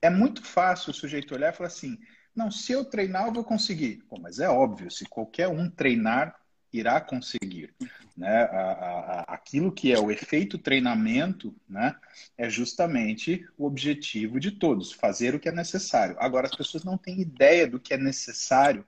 é 0.00 0.08
muito 0.08 0.44
fácil 0.44 0.92
o 0.92 0.94
sujeito 0.94 1.34
olhar 1.34 1.52
e 1.52 1.56
falar 1.56 1.66
assim: 1.66 1.98
não, 2.36 2.52
se 2.52 2.70
eu 2.70 2.84
treinar, 2.84 3.26
eu 3.26 3.32
vou 3.32 3.42
conseguir. 3.42 4.04
Pô, 4.08 4.16
mas 4.20 4.38
é 4.38 4.48
óbvio, 4.48 4.92
se 4.92 5.06
qualquer 5.06 5.48
um 5.48 5.68
treinar, 5.68 6.36
irá 6.72 7.00
conseguir. 7.00 7.74
Né? 8.16 8.42
A, 8.44 8.60
a, 8.60 9.20
aquilo 9.34 9.72
que 9.72 9.92
é 9.92 9.98
o 9.98 10.08
efeito 10.08 10.56
treinamento 10.56 11.52
né, 11.68 11.96
é 12.38 12.48
justamente 12.48 13.44
o 13.58 13.66
objetivo 13.66 14.38
de 14.38 14.52
todos, 14.52 14.92
fazer 14.92 15.34
o 15.34 15.40
que 15.40 15.48
é 15.48 15.52
necessário. 15.52 16.14
Agora, 16.20 16.46
as 16.46 16.54
pessoas 16.54 16.84
não 16.84 16.96
têm 16.96 17.20
ideia 17.20 17.66
do 17.66 17.80
que 17.80 17.92
é 17.92 17.98
necessário 17.98 18.86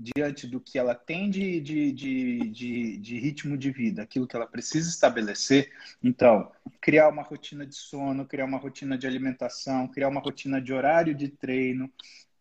diante 0.00 0.46
do 0.46 0.58
que 0.58 0.78
ela 0.78 0.94
tem 0.94 1.28
de, 1.28 1.60
de, 1.60 1.92
de, 1.92 2.38
de, 2.48 2.96
de 2.96 3.18
ritmo 3.18 3.56
de 3.56 3.70
vida, 3.70 4.02
aquilo 4.02 4.26
que 4.26 4.34
ela 4.34 4.46
precisa 4.46 4.88
estabelecer. 4.88 5.70
Então, 6.02 6.50
criar 6.80 7.08
uma 7.10 7.22
rotina 7.22 7.66
de 7.66 7.74
sono, 7.74 8.24
criar 8.24 8.46
uma 8.46 8.56
rotina 8.56 8.96
de 8.96 9.06
alimentação, 9.06 9.86
criar 9.86 10.08
uma 10.08 10.20
rotina 10.20 10.60
de 10.60 10.72
horário 10.72 11.14
de 11.14 11.28
treino, 11.28 11.92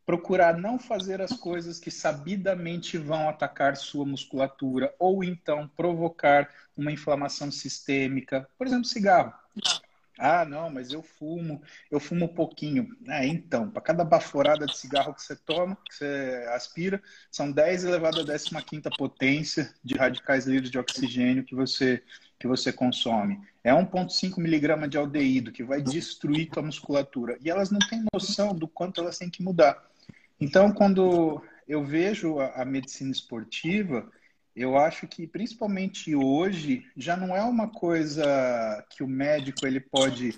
procurar 0.05 0.57
não 0.57 0.79
fazer 0.79 1.21
as 1.21 1.33
coisas 1.33 1.79
que 1.79 1.91
sabidamente 1.91 2.97
vão 2.97 3.27
atacar 3.27 3.75
sua 3.75 4.05
musculatura 4.05 4.95
ou 4.97 5.21
então 5.21 5.67
provocar 5.67 6.49
uma 6.77 6.91
inflamação 6.91 7.51
sistêmica, 7.51 8.49
por 8.57 8.65
exemplo, 8.65 8.85
cigarro. 8.85 9.33
Ah, 10.21 10.43
não, 10.43 10.69
mas 10.69 10.91
eu 10.91 11.01
fumo, 11.01 11.61
eu 11.89 11.97
fumo 11.97 12.27
pouquinho. 12.27 12.89
É, 13.07 13.25
então, 13.25 13.69
para 13.69 13.81
cada 13.81 14.03
baforada 14.03 14.65
de 14.65 14.77
cigarro 14.77 15.13
que 15.13 15.23
você 15.23 15.33
toma, 15.33 15.77
que 15.87 15.95
você 15.95 16.45
aspira, 16.53 17.01
são 17.31 17.49
10 17.49 17.85
elevado 17.85 18.19
a 18.19 18.61
15 18.61 18.81
potência 18.97 19.73
de 19.81 19.95
radicais 19.95 20.45
livres 20.45 20.69
de 20.69 20.77
oxigênio 20.77 21.45
que 21.45 21.55
você, 21.55 22.03
que 22.37 22.45
você 22.45 22.73
consome. 22.73 23.39
É 23.63 23.71
1,5 23.71 24.39
miligrama 24.39 24.89
de 24.89 24.97
aldeído, 24.97 25.53
que 25.53 25.63
vai 25.63 25.81
destruir 25.81 26.49
tua 26.49 26.63
musculatura. 26.63 27.37
E 27.41 27.49
elas 27.49 27.71
não 27.71 27.79
têm 27.79 28.03
noção 28.13 28.53
do 28.53 28.67
quanto 28.67 28.99
elas 28.99 29.17
têm 29.17 29.29
que 29.29 29.41
mudar. 29.41 29.81
Então, 30.37 30.73
quando 30.73 31.41
eu 31.65 31.81
vejo 31.81 32.39
a, 32.39 32.61
a 32.61 32.65
medicina 32.65 33.11
esportiva, 33.11 34.11
eu 34.61 34.77
acho 34.77 35.07
que 35.07 35.25
principalmente 35.25 36.15
hoje 36.15 36.85
já 36.95 37.15
não 37.15 37.35
é 37.35 37.41
uma 37.41 37.69
coisa 37.69 38.85
que 38.89 39.03
o 39.03 39.07
médico 39.07 39.65
ele 39.65 39.79
pode 39.79 40.37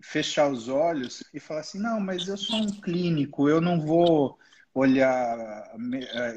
fechar 0.00 0.48
os 0.48 0.68
olhos 0.68 1.24
e 1.34 1.40
falar 1.40 1.60
assim, 1.60 1.80
não, 1.80 1.98
mas 1.98 2.28
eu 2.28 2.36
sou 2.36 2.60
um 2.60 2.80
clínico, 2.80 3.48
eu 3.48 3.60
não 3.60 3.80
vou 3.80 4.38
olhar 4.72 5.74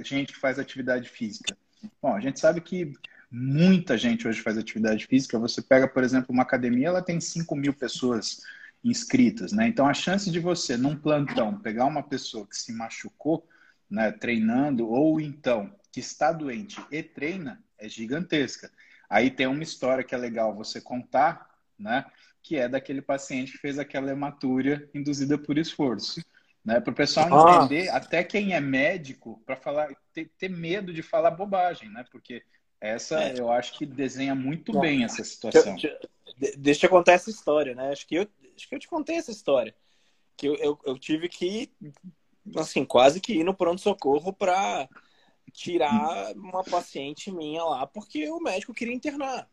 gente 0.04 0.34
que 0.34 0.40
faz 0.40 0.58
atividade 0.58 1.10
física. 1.10 1.58
Bom, 2.02 2.16
a 2.16 2.20
gente 2.20 2.40
sabe 2.40 2.62
que 2.62 2.94
muita 3.32 3.98
gente 3.98 4.28
hoje 4.28 4.42
faz 4.42 4.58
atividade 4.58 5.06
física. 5.06 5.38
Você 5.38 5.62
pega, 5.62 5.88
por 5.88 6.04
exemplo, 6.04 6.34
uma 6.34 6.44
academia, 6.44 6.88
ela 6.88 7.02
tem 7.02 7.20
5 7.20 7.56
mil 7.56 7.74
pessoas 7.74 8.42
inscritas, 8.84 9.52
né? 9.52 9.68
Então 9.68 9.88
a 9.88 9.94
chance 9.94 10.32
de 10.32 10.40
você, 10.40 10.78
num 10.78 10.96
plantão, 10.96 11.60
pegar 11.60 11.86
uma 11.86 12.02
pessoa 12.02 12.48
que 12.48 12.56
se 12.56 12.74
machucou, 12.74 13.46
né, 13.90 14.12
treinando, 14.12 14.88
ou 14.88 15.20
então 15.20 15.74
que 15.92 16.00
está 16.00 16.32
doente 16.32 16.80
e 16.92 17.02
treina, 17.02 17.64
é 17.78 17.88
gigantesca. 17.88 18.72
Aí 19.10 19.32
tem 19.32 19.48
uma 19.48 19.64
história 19.64 20.04
que 20.04 20.14
é 20.14 20.18
legal 20.18 20.56
você 20.56 20.80
contar, 20.80 21.50
né? 21.78 22.06
Que 22.44 22.58
é 22.58 22.68
daquele 22.68 23.02
paciente 23.02 23.54
que 23.54 23.58
fez 23.58 23.80
aquela 23.80 24.12
hematúria 24.12 24.88
induzida 24.94 25.38
por 25.38 25.58
esforço. 25.58 26.24
Né? 26.64 26.80
Para 26.80 26.92
o 26.92 26.96
pessoal 26.96 27.48
ah. 27.48 27.56
entender, 27.56 27.90
até 27.90 28.24
quem 28.24 28.54
é 28.54 28.60
médico, 28.60 29.42
para 29.46 29.56
falar, 29.56 29.90
ter, 30.14 30.32
ter, 30.38 30.50
medo 30.50 30.94
de 30.94 31.02
falar 31.02 31.32
bobagem, 31.32 31.90
né? 31.90 32.06
Porque 32.12 32.44
essa 32.80 33.24
é. 33.24 33.40
eu 33.40 33.52
acho 33.52 33.78
que 33.78 33.86
desenha 33.86 34.36
muito 34.36 34.74
Bom, 34.74 34.82
bem 34.82 35.04
essa 35.04 35.24
situação. 35.24 35.76
deixa 36.58 36.86
eu 36.86 36.90
contar 36.90 37.14
essa 37.14 37.30
história, 37.30 37.74
né? 37.74 37.92
Acho 37.92 38.06
que 38.06 38.16
eu, 38.16 38.28
acho 38.56 38.70
que 38.70 38.76
eu 38.76 38.80
te 38.80 38.88
contei 38.88 39.16
essa 39.16 39.32
história. 39.32 39.74
Que 40.38 40.48
eu, 40.48 40.56
eu, 40.58 40.80
eu 40.86 41.00
tive 41.00 41.28
que, 41.28 41.72
assim, 42.56 42.86
quase 42.86 43.20
que 43.20 43.34
ir 43.34 43.44
no 43.44 43.54
pronto-socorro 43.54 44.32
para 44.32 44.88
tirar 45.50 46.36
uma 46.36 46.64
paciente 46.64 47.32
minha 47.32 47.64
lá, 47.64 47.88
porque 47.88 48.30
o 48.30 48.40
médico 48.40 48.74
queria 48.74 48.94
internar. 48.94 49.50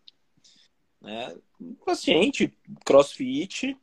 Né? 1.01 1.37
Paciente 1.85 2.57
crossfit, 2.85 3.77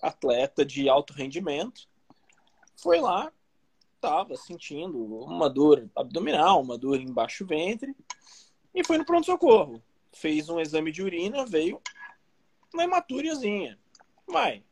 atleta 0.00 0.64
de 0.64 0.88
alto 0.88 1.12
rendimento, 1.12 1.88
foi 2.76 3.00
lá, 3.00 3.32
estava 3.94 4.36
sentindo 4.36 5.02
uma 5.24 5.48
dor 5.48 5.88
abdominal, 5.94 6.60
uma 6.60 6.76
dor 6.76 7.00
embaixo 7.00 7.44
do 7.44 7.48
ventre, 7.48 7.94
e 8.74 8.84
foi 8.84 8.98
no 8.98 9.04
pronto-socorro. 9.04 9.82
Fez 10.12 10.48
um 10.48 10.60
exame 10.60 10.92
de 10.92 11.02
urina, 11.02 11.46
veio 11.46 11.80
uma 12.72 12.84
hematúriazinha. 12.84 13.78
Vai. 14.26 14.64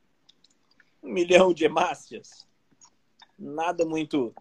Um 1.03 1.13
milhão 1.13 1.53
de 1.53 1.65
hemácias. 1.65 2.47
Nada 3.39 3.85
muito 3.85 4.35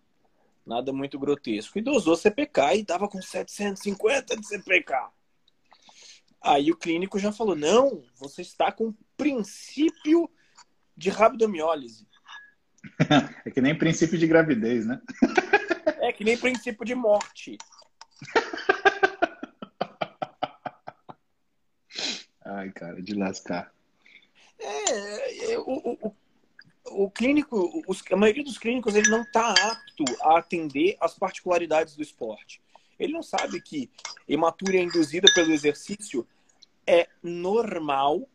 nada 0.65 0.91
muito 0.94 1.20
grotesco. 1.20 1.77
E 1.77 1.82
dosou 1.82 2.15
CPK 2.15 2.75
e 2.75 2.84
dava 2.84 3.08
com 3.08 3.22
750 3.22 4.38
de 4.38 4.48
CPK. 4.48 5.10
Aí 6.41 6.72
o 6.72 6.77
clínico 6.77 7.20
já 7.20 7.32
falou: 7.32 7.56
não, 7.56 8.03
você 8.15 8.41
está 8.41 8.72
com 8.72 8.94
princípio 9.15 10.30
de 10.96 11.10
rabdomiólise. 11.10 12.08
É 13.46 13.51
que 13.51 13.62
nem 13.62 13.77
princípio 13.77 14.18
de 14.18 14.25
gravidez, 14.25 14.88
né? 14.88 15.00
É 16.00 16.12
que 16.12 16.24
nem 16.24 16.36
princípio 16.38 16.84
de 16.84 16.96
morte. 16.96 17.58
Ai, 22.44 22.72
cara, 22.72 23.01
de 23.01 23.13
lascar. 23.13 23.72
É, 24.60 25.53
é 25.53 25.60
o, 25.60 25.98
o, 26.01 26.15
o 26.93 27.10
clínico, 27.10 27.83
os, 27.88 28.03
a 28.12 28.15
maioria 28.15 28.43
dos 28.43 28.57
clínicos, 28.57 28.95
ele 28.95 29.10
não 29.10 29.21
está 29.21 29.51
apto 29.51 30.03
a 30.21 30.38
atender 30.38 30.98
as 31.00 31.17
particularidades 31.17 31.95
do 31.95 32.01
esporte. 32.01 32.62
Ele 33.00 33.13
não 33.13 33.24
sabe 33.24 33.62
que 33.62 33.89
hematúria 34.27 34.79
induzida 34.79 35.27
pelo 35.33 35.51
exercício 35.51 36.27
é 36.86 37.07
normal, 37.21 38.27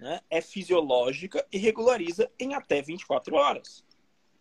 né, 0.00 0.20
é 0.30 0.40
fisiológica 0.40 1.46
e 1.52 1.58
regulariza 1.58 2.30
em 2.38 2.54
até 2.54 2.80
24 2.80 3.34
horas. 3.34 3.84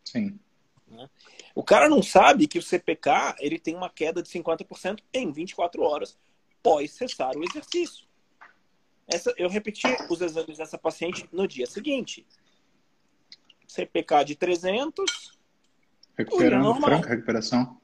Sim. 0.05 0.39
Né? 0.87 1.09
O 1.53 1.63
cara 1.63 1.89
não 1.89 2.01
sabe 2.01 2.48
que 2.48 2.59
o 2.59 2.61
CPK 2.61 3.35
ele 3.39 3.59
tem 3.59 3.75
uma 3.75 3.89
queda 3.89 4.22
de 4.22 4.29
50% 4.29 5.00
em 5.13 5.31
24 5.31 5.81
horas 5.81 6.17
pós 6.63 6.91
cessar 6.91 7.35
o 7.35 7.43
exercício. 7.43 8.07
Essa, 9.07 9.33
eu 9.37 9.50
repeti 9.50 9.87
os 10.09 10.22
exames 10.22 10.57
dessa 10.57 10.77
paciente 10.77 11.27
no 11.31 11.48
dia 11.48 11.65
seguinte. 11.65 12.25
CPK 13.68 14.24
de 14.24 14.36
300. 14.36 15.38
Recuperando, 16.18 16.75
franca 16.75 17.10
recuperação. 17.10 17.80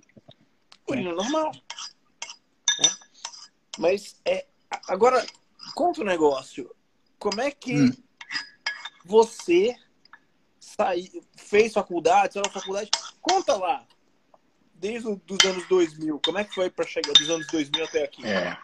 Urina 0.89 1.13
normal. 1.13 1.51
Né? 1.51 2.89
Mas 3.77 4.19
é, 4.25 4.47
agora, 4.87 5.23
conta 5.75 6.01
o 6.01 6.03
um 6.03 6.07
negócio. 6.07 6.73
Como 7.19 7.39
é 7.39 7.51
que 7.51 7.75
hum. 7.75 7.91
você 9.05 9.75
saí, 10.59 11.11
fez 11.37 11.73
faculdade, 11.73 12.33
saiu 12.33 12.43
da 12.43 12.49
faculdade? 12.49 12.89
Conta 13.21 13.55
lá. 13.55 13.85
Desde 14.73 15.07
os 15.07 15.45
anos 15.45 15.67
2000, 15.69 16.19
como 16.25 16.37
é 16.39 16.43
que 16.43 16.53
foi 16.53 16.69
para 16.69 16.85
chegar 16.85 17.13
dos 17.13 17.29
anos 17.29 17.47
2000 17.47 17.85
até 17.85 18.03
aqui? 18.03 18.25
É, 18.25 18.57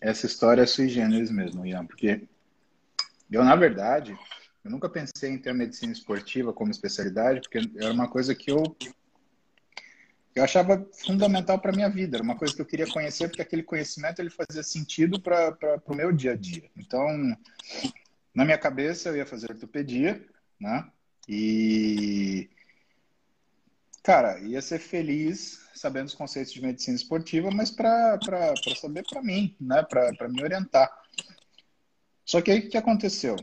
essa 0.00 0.24
história 0.24 0.62
é 0.62 0.66
sui 0.66 0.88
generis 0.88 1.30
mesmo, 1.30 1.66
Ian, 1.66 1.84
porque 1.84 2.26
eu, 3.30 3.44
na 3.44 3.56
verdade, 3.56 4.16
eu 4.66 4.70
nunca 4.70 4.88
pensei 4.88 5.30
em 5.30 5.38
ter 5.38 5.54
medicina 5.54 5.92
esportiva 5.92 6.52
como 6.52 6.72
especialidade, 6.72 7.40
porque 7.40 7.58
era 7.76 7.92
uma 7.92 8.08
coisa 8.08 8.34
que 8.34 8.50
eu 8.50 8.76
eu 10.34 10.44
achava 10.44 10.86
fundamental 10.92 11.58
para 11.58 11.72
minha 11.72 11.88
vida, 11.88 12.18
era 12.18 12.22
uma 12.22 12.36
coisa 12.36 12.54
que 12.54 12.60
eu 12.60 12.66
queria 12.66 12.86
conhecer, 12.86 13.26
porque 13.26 13.40
aquele 13.40 13.62
conhecimento 13.62 14.20
ele 14.20 14.28
fazia 14.28 14.62
sentido 14.62 15.18
para 15.18 15.80
o 15.86 15.94
meu 15.94 16.12
dia 16.12 16.32
a 16.32 16.36
dia. 16.36 16.68
Então, 16.76 17.08
na 18.34 18.44
minha 18.44 18.58
cabeça, 18.58 19.08
eu 19.08 19.16
ia 19.16 19.24
fazer 19.24 19.50
ortopedia, 19.50 20.22
né? 20.60 20.86
E, 21.26 22.50
cara, 24.02 24.38
ia 24.40 24.60
ser 24.60 24.78
feliz 24.78 25.58
sabendo 25.74 26.08
os 26.08 26.14
conceitos 26.14 26.52
de 26.52 26.60
medicina 26.60 26.96
esportiva, 26.96 27.50
mas 27.50 27.70
para 27.70 28.18
saber 28.78 29.04
para 29.08 29.22
mim, 29.22 29.56
né? 29.58 29.82
Para 29.84 30.28
me 30.28 30.42
orientar. 30.42 30.92
Só 32.26 32.42
que 32.42 32.50
aí 32.50 32.58
o 32.58 32.68
que 32.68 32.76
aconteceu? 32.76 33.36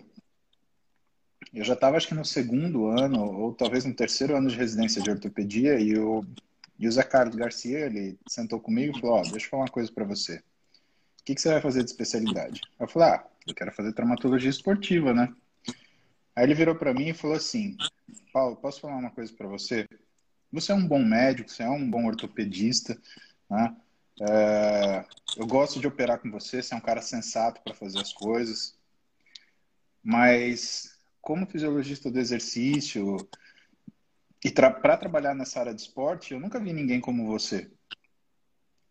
Eu 1.54 1.64
já 1.64 1.74
estava, 1.74 1.98
acho 1.98 2.08
que 2.08 2.16
no 2.16 2.26
segundo 2.26 2.88
ano, 2.88 3.24
ou 3.24 3.54
talvez 3.54 3.86
no 3.86 3.94
terceiro 3.94 4.36
ano 4.36 4.50
de 4.50 4.56
residência 4.56 5.02
de 5.02 5.12
ortopedia, 5.12 5.80
e 5.80 5.96
o, 5.98 6.26
e 6.80 6.88
o 6.88 6.92
Zé 6.92 7.04
Carlos 7.04 7.36
Garcia, 7.36 7.86
ele 7.86 8.18
sentou 8.28 8.60
comigo 8.60 8.98
e 8.98 9.00
falou: 9.00 9.20
oh, 9.20 9.22
deixa 9.22 9.46
eu 9.46 9.50
falar 9.52 9.64
uma 9.64 9.72
coisa 9.72 9.92
para 9.92 10.04
você. 10.04 10.38
O 10.38 11.24
que, 11.24 11.36
que 11.36 11.42
você 11.42 11.50
vai 11.50 11.62
fazer 11.62 11.84
de 11.84 11.92
especialidade? 11.92 12.60
Eu 12.80 12.88
falei: 12.88 13.10
Ah, 13.10 13.26
eu 13.48 13.54
quero 13.54 13.72
fazer 13.72 13.94
traumatologia 13.94 14.50
esportiva, 14.50 15.14
né? 15.14 15.32
Aí 16.36 16.44
ele 16.44 16.56
virou 16.56 16.76
para 16.76 16.94
mim 16.94 17.10
e 17.10 17.14
falou 17.14 17.38
assim: 17.38 17.78
Paulo, 18.34 18.56
posso 18.56 18.82
falar 18.82 18.98
uma 18.98 19.12
coisa 19.12 19.32
para 19.32 19.48
você? 19.48 19.88
Você 20.52 20.72
é 20.72 20.76
um 20.76 20.88
bom 20.88 21.04
médico, 21.04 21.52
você 21.52 21.64
é 21.64 21.70
um 21.70 21.88
bom 21.90 22.06
ortopedista, 22.06 23.00
né? 23.50 23.76
É, 24.22 25.06
eu 25.38 25.46
gosto 25.46 25.80
de 25.80 25.88
operar 25.88 26.20
com 26.20 26.32
você, 26.32 26.62
você 26.62 26.74
é 26.74 26.78
um 26.78 26.82
cara 26.82 27.02
sensato 27.02 27.62
para 27.64 27.74
fazer 27.74 28.00
as 28.00 28.12
coisas, 28.14 28.76
mas 30.04 30.93
como 31.24 31.48
fisiologista 31.48 32.12
do 32.12 32.20
exercício 32.20 33.16
e 34.44 34.52
para 34.52 34.98
trabalhar 34.98 35.34
nessa 35.34 35.62
área 35.62 35.74
de 35.74 35.82
esporte, 35.82 36.34
eu 36.34 36.40
nunca 36.40 36.60
vi 36.60 36.74
ninguém 36.74 37.00
como 37.00 37.26
você. 37.26 37.72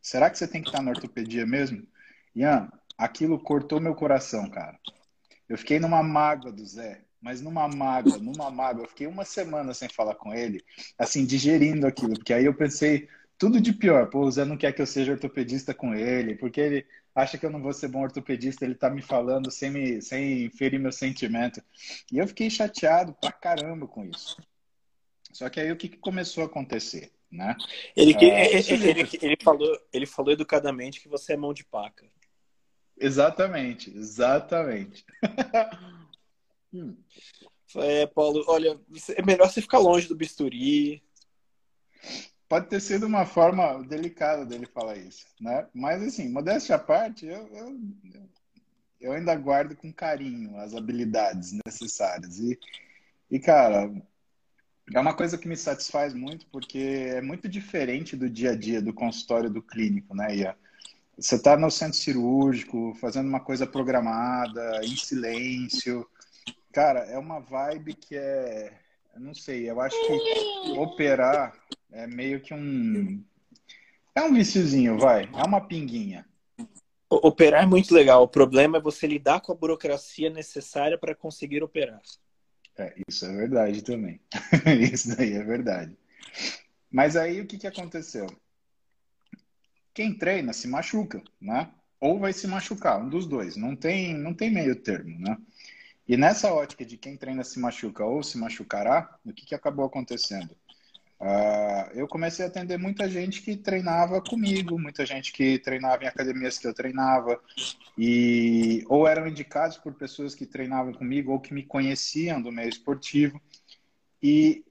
Será 0.00 0.30
que 0.30 0.38
você 0.38 0.48
tem 0.48 0.62
que 0.62 0.68
estar 0.68 0.82
na 0.82 0.92
ortopedia 0.92 1.46
mesmo? 1.46 1.86
Ian, 2.34 2.72
aquilo 2.96 3.38
cortou 3.38 3.78
meu 3.78 3.94
coração, 3.94 4.48
cara. 4.48 4.80
Eu 5.46 5.58
fiquei 5.58 5.78
numa 5.78 6.02
mágoa 6.02 6.50
do 6.50 6.64
Zé, 6.64 7.04
mas 7.20 7.42
numa 7.42 7.68
mágoa, 7.68 8.16
numa 8.16 8.50
mágoa. 8.50 8.84
Eu 8.84 8.88
fiquei 8.88 9.06
uma 9.06 9.26
semana 9.26 9.74
sem 9.74 9.90
falar 9.90 10.14
com 10.14 10.32
ele, 10.32 10.64
assim, 10.98 11.26
digerindo 11.26 11.86
aquilo, 11.86 12.14
porque 12.14 12.32
aí 12.32 12.46
eu 12.46 12.54
pensei 12.54 13.10
tudo 13.36 13.60
de 13.60 13.74
pior. 13.74 14.08
Pô, 14.08 14.20
o 14.20 14.30
Zé 14.30 14.46
não 14.46 14.56
quer 14.56 14.72
que 14.72 14.80
eu 14.80 14.86
seja 14.86 15.12
ortopedista 15.12 15.74
com 15.74 15.94
ele, 15.94 16.34
porque 16.36 16.62
ele 16.62 16.86
acha 17.14 17.36
que 17.36 17.44
eu 17.44 17.50
não 17.50 17.62
vou 17.62 17.72
ser 17.72 17.88
bom 17.88 18.00
ortopedista, 18.00 18.64
ele 18.64 18.74
tá 18.74 18.88
me 18.88 19.02
falando 19.02 19.50
sem, 19.50 19.70
me, 19.70 20.02
sem 20.02 20.48
ferir 20.50 20.80
meu 20.80 20.92
sentimento. 20.92 21.62
E 22.10 22.18
eu 22.18 22.26
fiquei 22.26 22.48
chateado 22.48 23.14
pra 23.20 23.32
caramba 23.32 23.86
com 23.86 24.04
isso. 24.04 24.36
Só 25.32 25.48
que 25.48 25.60
aí 25.60 25.70
o 25.70 25.76
que, 25.76 25.88
que 25.88 25.98
começou 25.98 26.42
a 26.42 26.46
acontecer, 26.46 27.10
né? 27.30 27.56
Ele, 27.96 28.14
ah, 28.14 28.22
ele, 28.22 28.90
ele, 28.90 29.08
ele, 29.20 29.36
falou, 29.42 29.80
ele 29.92 30.06
falou 30.06 30.32
educadamente 30.32 31.00
que 31.00 31.08
você 31.08 31.34
é 31.34 31.36
mão 31.36 31.54
de 31.54 31.64
paca. 31.64 32.06
Exatamente, 32.98 33.90
exatamente. 33.96 35.04
hum. 36.72 36.96
É, 37.76 38.06
Paulo, 38.06 38.44
olha, 38.48 38.78
é 39.16 39.22
melhor 39.22 39.50
você 39.50 39.62
ficar 39.62 39.78
longe 39.78 40.06
do 40.06 40.14
bisturi, 40.14 41.02
pode 42.52 42.66
ter 42.66 42.80
sido 42.82 43.06
uma 43.06 43.24
forma 43.24 43.82
delicada 43.82 44.44
dele 44.44 44.66
falar 44.66 44.98
isso, 44.98 45.24
né? 45.40 45.66
Mas 45.72 46.02
assim, 46.02 46.28
modéstia 46.28 46.76
à 46.76 46.78
parte, 46.78 47.24
eu, 47.24 47.48
eu, 47.48 47.80
eu 49.00 49.12
ainda 49.12 49.34
guardo 49.36 49.74
com 49.74 49.90
carinho 49.90 50.54
as 50.58 50.74
habilidades 50.74 51.58
necessárias 51.64 52.38
e, 52.38 52.60
e 53.30 53.40
cara, 53.40 53.90
é 54.92 55.00
uma 55.00 55.14
coisa 55.14 55.38
que 55.38 55.48
me 55.48 55.56
satisfaz 55.56 56.12
muito 56.12 56.44
porque 56.48 57.06
é 57.14 57.22
muito 57.22 57.48
diferente 57.48 58.14
do 58.14 58.28
dia 58.28 58.50
a 58.50 58.54
dia 58.54 58.82
do 58.82 58.92
consultório 58.92 59.48
do 59.48 59.62
clínico, 59.62 60.14
né? 60.14 60.54
Você 61.16 61.36
está 61.36 61.56
no 61.56 61.70
centro 61.70 61.96
cirúrgico, 61.96 62.94
fazendo 63.00 63.30
uma 63.30 63.40
coisa 63.40 63.66
programada, 63.66 64.84
em 64.84 64.94
silêncio. 64.94 66.06
Cara, 66.70 67.00
é 67.06 67.16
uma 67.16 67.40
vibe 67.40 67.94
que 67.94 68.14
é. 68.14 68.78
Eu 69.14 69.20
não 69.20 69.34
sei, 69.34 69.68
eu 69.68 69.80
acho 69.80 69.96
que 70.06 70.70
operar 70.78 71.54
é 71.90 72.06
meio 72.06 72.40
que 72.40 72.54
um. 72.54 73.22
É 74.14 74.22
um 74.22 74.32
viciozinho, 74.32 74.98
vai. 74.98 75.24
É 75.24 75.42
uma 75.46 75.60
pinguinha. 75.60 76.26
Operar 77.08 77.64
é 77.64 77.66
muito 77.66 77.94
legal. 77.94 78.22
O 78.22 78.28
problema 78.28 78.78
é 78.78 78.80
você 78.80 79.06
lidar 79.06 79.40
com 79.40 79.52
a 79.52 79.54
burocracia 79.54 80.30
necessária 80.30 80.96
para 80.96 81.14
conseguir 81.14 81.62
operar. 81.62 82.00
É, 82.78 82.94
isso 83.06 83.26
é 83.26 83.32
verdade 83.32 83.82
também. 83.82 84.18
isso 84.92 85.14
daí 85.14 85.34
é 85.34 85.44
verdade. 85.44 85.96
Mas 86.90 87.16
aí 87.16 87.40
o 87.40 87.46
que, 87.46 87.58
que 87.58 87.66
aconteceu? 87.66 88.26
Quem 89.92 90.16
treina 90.16 90.54
se 90.54 90.66
machuca, 90.66 91.22
né? 91.40 91.70
Ou 92.00 92.18
vai 92.18 92.32
se 92.32 92.46
machucar, 92.46 93.00
um 93.00 93.08
dos 93.08 93.26
dois. 93.26 93.56
Não 93.56 93.76
tem, 93.76 94.14
não 94.14 94.32
tem 94.32 94.50
meio 94.50 94.74
termo, 94.74 95.18
né? 95.18 95.36
E 96.08 96.16
nessa 96.16 96.52
ótica 96.52 96.84
de 96.84 96.96
quem 96.96 97.16
treina 97.16 97.44
se 97.44 97.58
machuca 97.58 98.04
ou 98.04 98.22
se 98.22 98.36
machucará, 98.36 99.16
o 99.24 99.32
que, 99.32 99.46
que 99.46 99.54
acabou 99.54 99.84
acontecendo? 99.84 100.56
Uh, 101.20 101.86
eu 101.94 102.08
comecei 102.08 102.44
a 102.44 102.48
atender 102.48 102.76
muita 102.76 103.08
gente 103.08 103.42
que 103.42 103.56
treinava 103.56 104.20
comigo, 104.20 104.76
muita 104.76 105.06
gente 105.06 105.32
que 105.32 105.56
treinava 105.60 106.02
em 106.02 106.08
academias 106.08 106.58
que 106.58 106.66
eu 106.66 106.74
treinava, 106.74 107.40
e 107.96 108.84
ou 108.88 109.06
eram 109.06 109.28
indicados 109.28 109.76
por 109.76 109.94
pessoas 109.94 110.34
que 110.34 110.44
treinavam 110.44 110.92
comigo 110.92 111.30
ou 111.30 111.38
que 111.38 111.54
me 111.54 111.62
conheciam 111.62 112.42
do 112.42 112.50
meio 112.50 112.68
esportivo. 112.68 113.40
E 114.20 114.64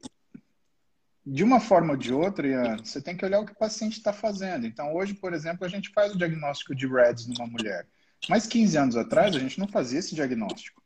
de 1.26 1.42
uma 1.42 1.62
forma 1.62 1.92
ou 1.92 1.98
de 1.98 2.14
outra, 2.14 2.46
Ian, 2.46 2.78
você 2.84 3.02
tem 3.02 3.16
que 3.16 3.24
olhar 3.24 3.40
o 3.40 3.46
que 3.46 3.54
o 3.54 3.58
paciente 3.58 3.94
está 3.94 4.12
fazendo. 4.12 4.68
Então, 4.68 4.94
hoje, 4.94 5.14
por 5.14 5.34
exemplo, 5.34 5.66
a 5.66 5.70
gente 5.70 5.90
faz 5.92 6.14
o 6.14 6.18
diagnóstico 6.18 6.76
de 6.76 6.86
REDS 6.86 7.28
numa 7.28 7.48
mulher. 7.48 7.88
Mas 8.28 8.46
15 8.46 8.78
anos 8.78 8.98
atrás, 8.98 9.34
a 9.34 9.40
gente 9.40 9.58
não 9.58 9.70
fazia 9.70 10.00
esse 10.00 10.14
diagnóstico. 10.14 10.81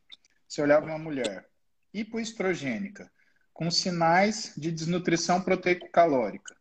Você 0.48 0.62
olhava 0.62 0.86
uma 0.86 0.98
mulher 0.98 1.48
hipoestrogênica, 1.92 3.10
com 3.52 3.70
sinais 3.70 4.52
de 4.56 4.70
desnutrição 4.70 5.40
proteico-calórica 5.40 6.54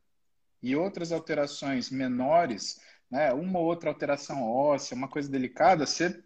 e 0.64 0.76
outras 0.76 1.12
alterações 1.12 1.90
menores, 1.90 2.80
né, 3.12 3.34
uma 3.34 3.60
ou 3.60 3.66
outra 3.66 3.90
alteração 3.90 4.42
óssea, 4.44 4.96
uma 4.96 5.08
coisa 5.08 5.30
delicada, 5.30 5.86
você 5.86 6.24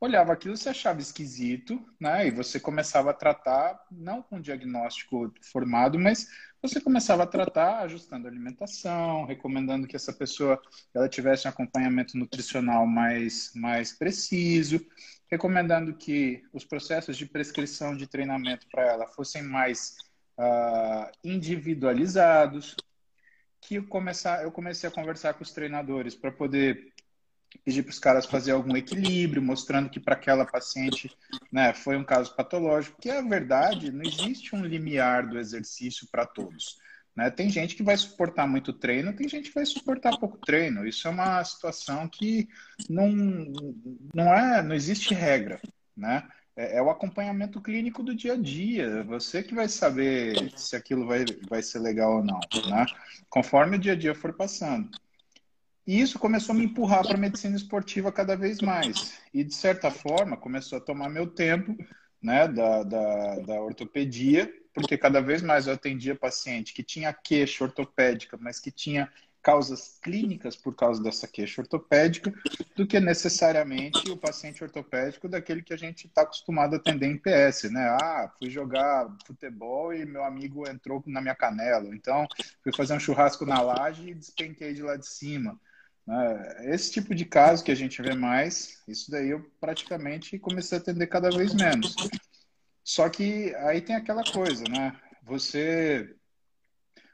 olhava 0.00 0.32
aquilo, 0.32 0.56
você 0.56 0.70
achava 0.70 1.00
esquisito, 1.00 1.80
né, 2.00 2.26
e 2.26 2.30
você 2.30 2.58
começava 2.58 3.10
a 3.10 3.14
tratar, 3.14 3.78
não 3.90 4.22
com 4.22 4.40
diagnóstico 4.40 5.32
formado, 5.52 5.98
mas 5.98 6.26
você 6.60 6.80
começava 6.80 7.22
a 7.22 7.26
tratar 7.26 7.80
ajustando 7.80 8.26
a 8.26 8.30
alimentação, 8.30 9.24
recomendando 9.24 9.86
que 9.86 9.96
essa 9.96 10.12
pessoa 10.12 10.60
ela 10.92 11.08
tivesse 11.08 11.46
um 11.46 11.50
acompanhamento 11.50 12.18
nutricional 12.18 12.86
mais, 12.86 13.52
mais 13.54 13.92
preciso, 13.92 14.84
recomendando 15.30 15.94
que 15.94 16.42
os 16.52 16.64
processos 16.64 17.16
de 17.16 17.24
prescrição 17.24 17.96
de 17.96 18.06
treinamento 18.06 18.66
para 18.70 18.82
ela 18.82 19.06
fossem 19.06 19.42
mais 19.42 19.96
uh, 20.38 21.10
individualizados, 21.22 22.74
que 23.60 23.76
eu, 23.76 23.86
começar, 23.86 24.42
eu 24.42 24.50
comecei 24.50 24.88
a 24.88 24.92
conversar 24.92 25.34
com 25.34 25.42
os 25.42 25.52
treinadores 25.52 26.14
para 26.14 26.32
poder 26.32 26.92
pedir 27.64 27.82
para 27.82 27.90
os 27.90 27.98
caras 27.98 28.26
fazer 28.26 28.52
algum 28.52 28.76
equilíbrio, 28.76 29.42
mostrando 29.42 29.90
que 29.90 30.00
para 30.00 30.14
aquela 30.14 30.46
paciente 30.46 31.10
né, 31.52 31.72
foi 31.74 31.96
um 31.96 32.04
caso 32.04 32.34
patológico, 32.34 33.00
que 33.00 33.10
a 33.10 33.22
verdade 33.22 33.92
não 33.92 34.02
existe 34.02 34.54
um 34.54 34.64
limiar 34.64 35.28
do 35.28 35.38
exercício 35.38 36.08
para 36.10 36.26
todos. 36.26 36.78
Né? 37.16 37.30
Tem 37.30 37.48
gente 37.50 37.74
que 37.74 37.82
vai 37.82 37.96
suportar 37.96 38.46
muito 38.46 38.72
treino, 38.72 39.12
tem 39.12 39.28
gente 39.28 39.48
que 39.48 39.54
vai 39.54 39.66
suportar 39.66 40.18
pouco 40.18 40.38
treino. 40.38 40.86
Isso 40.86 41.06
é 41.08 41.10
uma 41.10 41.42
situação 41.44 42.08
que 42.08 42.48
não, 42.88 43.08
não, 44.14 44.32
é, 44.32 44.62
não 44.62 44.74
existe 44.74 45.12
regra. 45.14 45.60
Né? 45.96 46.26
É, 46.56 46.76
é 46.76 46.82
o 46.82 46.90
acompanhamento 46.90 47.60
clínico 47.60 48.02
do 48.02 48.14
dia 48.14 48.34
a 48.34 48.36
dia. 48.36 49.02
Você 49.04 49.42
que 49.42 49.54
vai 49.54 49.68
saber 49.68 50.52
se 50.56 50.76
aquilo 50.76 51.06
vai, 51.06 51.24
vai 51.48 51.62
ser 51.62 51.80
legal 51.80 52.18
ou 52.18 52.24
não. 52.24 52.40
Né? 52.68 52.86
Conforme 53.28 53.76
o 53.76 53.80
dia 53.80 53.92
a 53.92 53.96
dia 53.96 54.14
for 54.14 54.32
passando. 54.32 54.90
E 55.86 56.00
isso 56.00 56.18
começou 56.18 56.54
a 56.54 56.58
me 56.58 56.64
empurrar 56.64 57.02
para 57.02 57.16
a 57.16 57.20
medicina 57.20 57.56
esportiva 57.56 58.12
cada 58.12 58.36
vez 58.36 58.60
mais. 58.60 59.18
E, 59.34 59.42
de 59.42 59.54
certa 59.54 59.90
forma, 59.90 60.36
começou 60.36 60.78
a 60.78 60.80
tomar 60.80 61.08
meu 61.08 61.26
tempo 61.26 61.76
né, 62.22 62.46
da, 62.46 62.82
da, 62.84 63.38
da 63.40 63.60
ortopedia 63.60 64.52
porque 64.72 64.96
cada 64.96 65.20
vez 65.20 65.42
mais 65.42 65.66
eu 65.66 65.74
atendia 65.74 66.14
paciente 66.14 66.72
que 66.72 66.82
tinha 66.82 67.12
queixa 67.12 67.64
ortopédica, 67.64 68.38
mas 68.40 68.60
que 68.60 68.70
tinha 68.70 69.10
causas 69.42 69.98
clínicas 70.02 70.54
por 70.54 70.74
causa 70.74 71.02
dessa 71.02 71.26
queixa 71.26 71.62
ortopédica, 71.62 72.32
do 72.76 72.86
que 72.86 73.00
necessariamente 73.00 74.10
o 74.10 74.16
paciente 74.16 74.62
ortopédico 74.62 75.28
daquele 75.28 75.62
que 75.62 75.72
a 75.72 75.78
gente 75.78 76.06
está 76.06 76.22
acostumado 76.22 76.74
a 76.74 76.76
atender 76.76 77.06
em 77.06 77.16
PS, 77.16 77.70
né? 77.70 77.88
Ah, 78.00 78.30
fui 78.38 78.50
jogar 78.50 79.08
futebol 79.26 79.94
e 79.94 80.04
meu 80.04 80.24
amigo 80.24 80.68
entrou 80.68 81.02
na 81.06 81.20
minha 81.20 81.34
canela, 81.34 81.88
então 81.94 82.26
fui 82.62 82.72
fazer 82.72 82.94
um 82.94 83.00
churrasco 83.00 83.46
na 83.46 83.60
laje 83.62 84.10
e 84.10 84.14
despenquei 84.14 84.74
de 84.74 84.82
lá 84.82 84.96
de 84.96 85.06
cima. 85.06 85.58
Né? 86.06 86.74
Esse 86.74 86.92
tipo 86.92 87.14
de 87.14 87.24
caso 87.24 87.64
que 87.64 87.70
a 87.70 87.76
gente 87.76 88.02
vê 88.02 88.14
mais, 88.14 88.82
isso 88.86 89.10
daí 89.10 89.30
eu 89.30 89.50
praticamente 89.60 90.38
comecei 90.38 90.76
a 90.76 90.80
atender 90.80 91.06
cada 91.06 91.30
vez 91.30 91.54
menos. 91.54 91.94
Só 92.90 93.08
que 93.08 93.54
aí 93.54 93.80
tem 93.80 93.94
aquela 93.94 94.24
coisa, 94.24 94.64
né? 94.64 95.00
Você, 95.22 96.12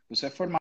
você 0.09 0.25
é 0.25 0.31
formado. 0.31 0.59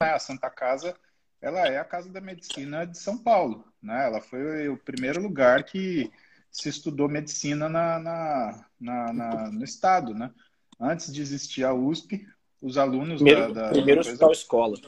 A 0.00 0.18
Santa 0.18 0.48
Casa, 0.48 0.98
ela 1.38 1.68
é 1.68 1.76
a 1.76 1.84
Casa 1.84 2.08
da 2.08 2.22
Medicina 2.22 2.86
de 2.86 2.96
São 2.96 3.18
Paulo, 3.18 3.70
né? 3.82 4.06
Ela 4.06 4.22
foi 4.22 4.70
o 4.70 4.78
primeiro 4.78 5.20
lugar 5.20 5.62
que 5.64 6.10
se 6.50 6.70
estudou 6.70 7.06
medicina 7.06 7.68
na, 7.68 7.98
na, 7.98 8.66
na, 8.80 9.12
na 9.12 9.50
no 9.50 9.62
estado, 9.62 10.14
né? 10.14 10.32
Antes 10.80 11.12
de 11.12 11.20
existir 11.20 11.64
a 11.64 11.74
USP, 11.74 12.26
os 12.62 12.78
alunos 12.78 13.20
primeiro, 13.20 13.52
da, 13.52 13.64
da 13.64 13.68
primeiro 13.72 14.02
da 14.02 14.08
hospital 14.08 14.32
escola. 14.32 14.78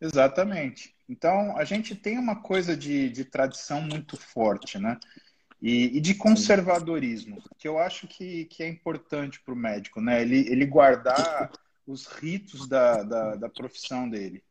Exatamente. 0.00 0.96
Então, 1.08 1.56
a 1.56 1.64
gente 1.64 1.94
tem 1.94 2.18
uma 2.18 2.42
coisa 2.42 2.76
de, 2.76 3.08
de 3.10 3.24
tradição 3.24 3.80
muito 3.80 4.16
forte, 4.16 4.76
né? 4.76 4.98
E, 5.60 5.96
e, 5.96 6.00
de 6.00 6.14
conservadorismo, 6.14 7.42
que 7.58 7.66
eu 7.66 7.78
acho 7.78 8.06
que, 8.06 8.44
que 8.44 8.62
é 8.62 8.68
importante 8.68 9.40
para 9.40 9.54
o 9.54 9.56
médico, 9.56 10.00
né? 10.00 10.20
Ele, 10.20 10.46
ele 10.50 10.66
guardar 10.66 11.50
os 11.86 12.06
ritos 12.06 12.68
da, 12.68 13.02
da, 13.02 13.36
da, 13.36 13.48
profissão 13.48 14.08
dele. 14.08 14.42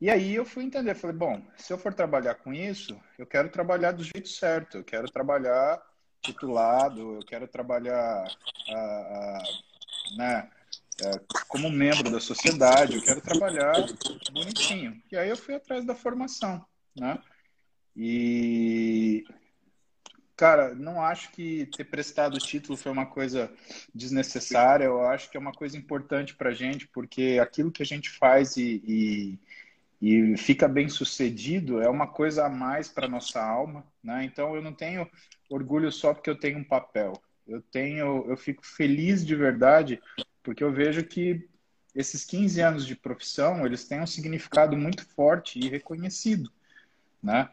E 0.00 0.10
aí 0.10 0.34
eu 0.34 0.44
fui 0.44 0.64
entender, 0.64 0.94
falei, 0.94 1.16
bom, 1.16 1.42
se 1.56 1.72
eu 1.72 1.78
for 1.78 1.94
trabalhar 1.94 2.34
com 2.36 2.52
isso, 2.52 2.98
eu 3.18 3.26
quero 3.26 3.50
trabalhar 3.50 3.92
do 3.92 4.02
jeito 4.02 4.28
certo, 4.28 4.78
eu 4.78 4.84
quero 4.84 5.10
trabalhar 5.10 5.80
titulado, 6.22 7.14
eu 7.14 7.20
quero 7.20 7.46
trabalhar 7.46 8.26
né, 10.16 10.50
como 11.48 11.70
membro 11.70 12.10
da 12.10 12.20
sociedade, 12.20 12.96
eu 12.96 13.02
quero 13.02 13.20
trabalhar 13.20 13.74
bonitinho. 14.32 15.00
E 15.10 15.16
aí 15.16 15.28
eu 15.28 15.36
fui 15.36 15.54
atrás 15.54 15.84
da 15.84 15.94
formação, 15.94 16.64
né? 16.96 17.18
E 17.96 19.24
Cara, 20.38 20.72
não 20.72 21.02
acho 21.02 21.32
que 21.32 21.66
ter 21.76 21.82
prestado 21.82 22.36
o 22.36 22.38
título 22.38 22.78
foi 22.78 22.92
uma 22.92 23.06
coisa 23.06 23.52
desnecessária. 23.92 24.84
Eu 24.84 25.04
acho 25.04 25.28
que 25.28 25.36
é 25.36 25.40
uma 25.40 25.50
coisa 25.50 25.76
importante 25.76 26.32
para 26.36 26.50
a 26.50 26.54
gente, 26.54 26.86
porque 26.86 27.40
aquilo 27.42 27.72
que 27.72 27.82
a 27.82 27.84
gente 27.84 28.08
faz 28.08 28.56
e, 28.56 28.80
e, 28.86 29.38
e, 30.00 30.36
fica 30.36 30.68
bem 30.68 30.88
sucedido 30.88 31.82
é 31.82 31.88
uma 31.88 32.06
coisa 32.06 32.46
a 32.46 32.48
mais 32.48 32.88
para 32.88 33.08
nossa 33.08 33.42
alma, 33.42 33.84
né? 34.00 34.22
Então 34.22 34.54
eu 34.54 34.62
não 34.62 34.72
tenho 34.72 35.10
orgulho 35.50 35.90
só 35.90 36.14
porque 36.14 36.30
eu 36.30 36.38
tenho 36.38 36.58
um 36.58 36.64
papel. 36.64 37.14
Eu 37.44 37.60
tenho, 37.60 38.24
eu 38.30 38.36
fico 38.36 38.64
feliz 38.64 39.26
de 39.26 39.34
verdade 39.34 40.00
porque 40.40 40.62
eu 40.62 40.72
vejo 40.72 41.02
que 41.02 41.48
esses 41.92 42.24
15 42.24 42.60
anos 42.60 42.86
de 42.86 42.94
profissão 42.94 43.66
eles 43.66 43.88
têm 43.88 44.00
um 44.00 44.06
significado 44.06 44.76
muito 44.76 45.04
forte 45.04 45.58
e 45.58 45.68
reconhecido, 45.68 46.48
né? 47.20 47.48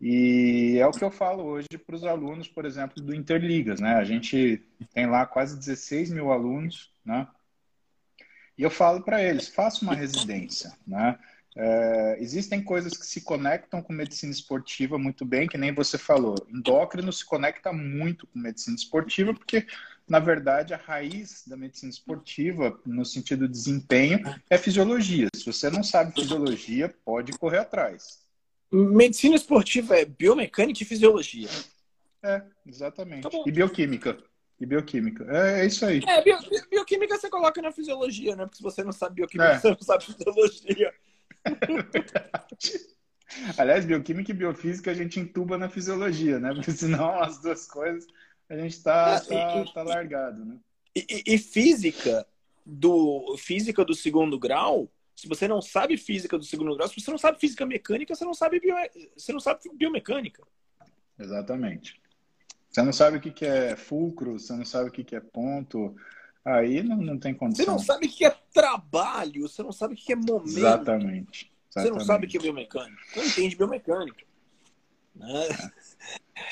E 0.00 0.78
é 0.78 0.86
o 0.86 0.92
que 0.92 1.02
eu 1.02 1.10
falo 1.10 1.42
hoje 1.42 1.66
para 1.84 1.96
os 1.96 2.04
alunos, 2.04 2.46
por 2.46 2.64
exemplo, 2.64 3.02
do 3.02 3.14
Interligas, 3.14 3.80
né? 3.80 3.94
A 3.94 4.04
gente 4.04 4.62
tem 4.94 5.06
lá 5.06 5.26
quase 5.26 5.58
16 5.58 6.10
mil 6.10 6.30
alunos, 6.30 6.92
né? 7.04 7.26
E 8.56 8.62
eu 8.62 8.70
falo 8.70 9.02
para 9.02 9.22
eles, 9.22 9.48
faça 9.48 9.84
uma 9.84 9.94
residência, 9.94 10.72
né? 10.86 11.18
É, 11.56 12.16
existem 12.20 12.62
coisas 12.62 12.96
que 12.96 13.04
se 13.04 13.22
conectam 13.22 13.82
com 13.82 13.92
medicina 13.92 14.30
esportiva 14.30 14.96
muito 14.96 15.24
bem, 15.24 15.48
que 15.48 15.58
nem 15.58 15.74
você 15.74 15.98
falou. 15.98 16.36
Endócrino 16.48 17.12
se 17.12 17.24
conecta 17.24 17.72
muito 17.72 18.28
com 18.28 18.38
medicina 18.38 18.76
esportiva, 18.76 19.34
porque, 19.34 19.66
na 20.08 20.20
verdade, 20.20 20.72
a 20.72 20.76
raiz 20.76 21.42
da 21.48 21.56
medicina 21.56 21.90
esportiva, 21.90 22.78
no 22.86 23.04
sentido 23.04 23.48
de 23.48 23.52
desempenho, 23.52 24.20
é 24.48 24.56
fisiologia. 24.56 25.26
Se 25.34 25.44
você 25.44 25.68
não 25.68 25.82
sabe 25.82 26.14
fisiologia, 26.14 26.94
pode 27.04 27.32
correr 27.32 27.58
atrás. 27.58 28.27
Medicina 28.70 29.34
esportiva 29.34 29.96
é 29.96 30.04
biomecânica 30.04 30.82
e 30.82 30.86
fisiologia. 30.86 31.48
É, 32.22 32.42
exatamente. 32.66 33.22
Tá 33.22 33.30
e 33.46 33.52
bioquímica. 33.52 34.18
E 34.60 34.66
bioquímica. 34.66 35.26
É, 35.30 35.62
é 35.62 35.66
isso 35.66 35.86
aí. 35.86 36.02
É, 36.06 36.22
bio, 36.22 36.36
bioquímica 36.70 37.16
você 37.16 37.30
coloca 37.30 37.62
na 37.62 37.72
fisiologia, 37.72 38.36
né? 38.36 38.44
Porque 38.44 38.56
se 38.56 38.62
você 38.62 38.82
não 38.82 38.92
sabe 38.92 39.16
bioquímica, 39.16 39.52
é. 39.52 39.58
você 39.58 39.70
não 39.70 39.80
sabe 39.80 40.04
fisiologia. 40.04 40.92
Aliás, 43.56 43.84
bioquímica 43.84 44.32
e 44.32 44.34
biofísica 44.34 44.90
a 44.90 44.94
gente 44.94 45.20
entuba 45.20 45.56
na 45.56 45.68
fisiologia, 45.68 46.40
né? 46.40 46.52
Porque 46.52 46.72
senão 46.72 47.22
as 47.22 47.40
duas 47.40 47.66
coisas 47.66 48.06
a 48.48 48.56
gente 48.56 48.82
tá, 48.82 49.22
é, 49.22 49.28
tá, 49.28 49.60
e, 49.60 49.72
tá 49.72 49.82
largado, 49.82 50.44
né? 50.44 50.56
E, 50.96 51.22
e, 51.26 51.38
física 51.38 52.26
do 52.64 53.36
física 53.38 53.84
do 53.84 53.94
segundo 53.94 54.38
grau, 54.38 54.90
se 55.18 55.26
você 55.26 55.48
não 55.48 55.60
sabe 55.60 55.96
física 55.96 56.38
do 56.38 56.44
segundo 56.44 56.76
grau, 56.76 56.86
se 56.86 57.00
você 57.00 57.10
não 57.10 57.18
sabe 57.18 57.40
física 57.40 57.66
mecânica, 57.66 58.14
você 58.14 58.24
não 58.24 58.32
sabe 58.32 58.60
bio, 58.60 58.76
você 59.16 59.32
não 59.32 59.40
sabe 59.40 59.58
biomecânica. 59.74 60.44
Exatamente. 61.18 62.00
Você 62.70 62.82
não 62.82 62.92
sabe 62.92 63.16
o 63.16 63.20
que, 63.20 63.44
é 63.44 63.74
fulcro, 63.74 64.38
você 64.38 64.52
não 64.52 64.64
sabe 64.64 64.90
o 64.90 64.92
que, 64.92 65.16
é 65.16 65.18
ponto. 65.18 65.96
Aí 66.44 66.84
não, 66.84 66.98
não 66.98 67.18
tem 67.18 67.34
condição. 67.34 67.64
Você 67.64 67.70
não 67.72 67.78
sabe 67.80 68.06
o 68.06 68.08
que 68.08 68.24
é 68.24 68.30
trabalho, 68.54 69.48
você 69.48 69.60
não 69.60 69.72
sabe 69.72 69.94
o 69.94 69.96
que 69.96 70.12
é 70.12 70.16
momento. 70.16 70.56
Exatamente. 70.56 71.50
Exatamente. 71.50 71.50
Você 71.68 71.90
não 71.90 72.00
sabe 72.00 72.26
o 72.26 72.28
que 72.28 72.36
é 72.36 72.40
biomecânica. 72.40 73.02
Você 73.08 73.18
não 73.18 73.26
entende 73.26 73.56
biomecânica. 73.56 74.24
Né? 75.16 75.48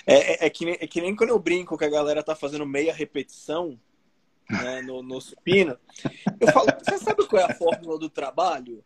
É, 0.05 0.14
é, 0.14 0.46
é, 0.46 0.50
que 0.50 0.64
nem, 0.64 0.74
é 0.81 0.87
que 0.88 1.00
nem 1.00 1.14
quando 1.14 1.31
eu 1.31 1.38
brinco 1.38 1.79
que 1.79 1.85
a 1.85 1.88
galera 1.88 2.20
tá 2.20 2.35
fazendo 2.35 2.66
meia 2.66 2.92
repetição 2.92 3.79
né, 4.50 4.82
no, 4.82 5.02
no 5.02 5.20
supino. 5.20 5.78
Eu 6.40 6.48
falo, 6.52 6.66
você 6.82 6.98
sabe 6.98 7.26
qual 7.26 7.42
é 7.42 7.50
a 7.50 7.54
fórmula 7.54 7.98
do 7.98 8.09
trabalho? 8.09 8.85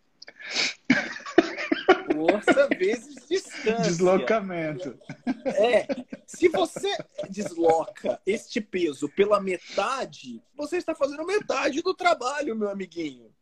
Força 2.13 2.69
vezes 2.77 3.27
distância. 3.29 3.83
Deslocamento. 3.83 4.99
É. 5.45 5.87
Se 6.27 6.49
você 6.49 6.97
desloca 7.29 8.21
este 8.27 8.61
peso 8.61 9.09
pela 9.09 9.41
metade, 9.41 10.43
você 10.55 10.77
está 10.77 10.95
fazendo 10.95 11.25
metade 11.27 11.83
do 11.83 11.95
trabalho, 11.95 12.57
meu 12.57 12.69
amiguinho. 12.69 13.33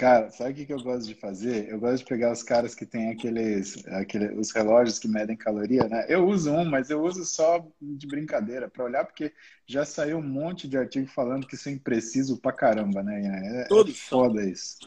Cara, 0.00 0.30
sabe 0.30 0.52
o 0.52 0.54
que, 0.54 0.64
que 0.64 0.72
eu 0.72 0.82
gosto 0.82 1.06
de 1.06 1.14
fazer? 1.14 1.68
Eu 1.68 1.78
gosto 1.78 1.98
de 1.98 2.04
pegar 2.06 2.32
os 2.32 2.42
caras 2.42 2.74
que 2.74 2.86
têm 2.86 3.10
aqueles, 3.10 3.86
aqueles 3.88 4.30
os 4.34 4.50
relógios 4.50 4.98
que 4.98 5.06
medem 5.06 5.36
caloria, 5.36 5.86
né? 5.86 6.06
Eu 6.08 6.26
uso 6.26 6.50
um, 6.50 6.64
mas 6.64 6.88
eu 6.88 7.02
uso 7.02 7.22
só 7.22 7.62
de 7.78 8.06
brincadeira 8.06 8.66
para 8.66 8.82
olhar, 8.82 9.04
porque 9.04 9.30
já 9.66 9.84
saiu 9.84 10.16
um 10.16 10.22
monte 10.22 10.66
de 10.66 10.78
artigo 10.78 11.06
falando 11.06 11.46
que 11.46 11.54
isso 11.54 11.68
é 11.68 11.72
impreciso 11.72 12.40
pra 12.40 12.50
caramba, 12.50 13.02
né? 13.02 13.60
É, 13.60 13.64
Todos 13.64 13.94
é 13.94 14.08
foda 14.08 14.42
isso. 14.42 14.78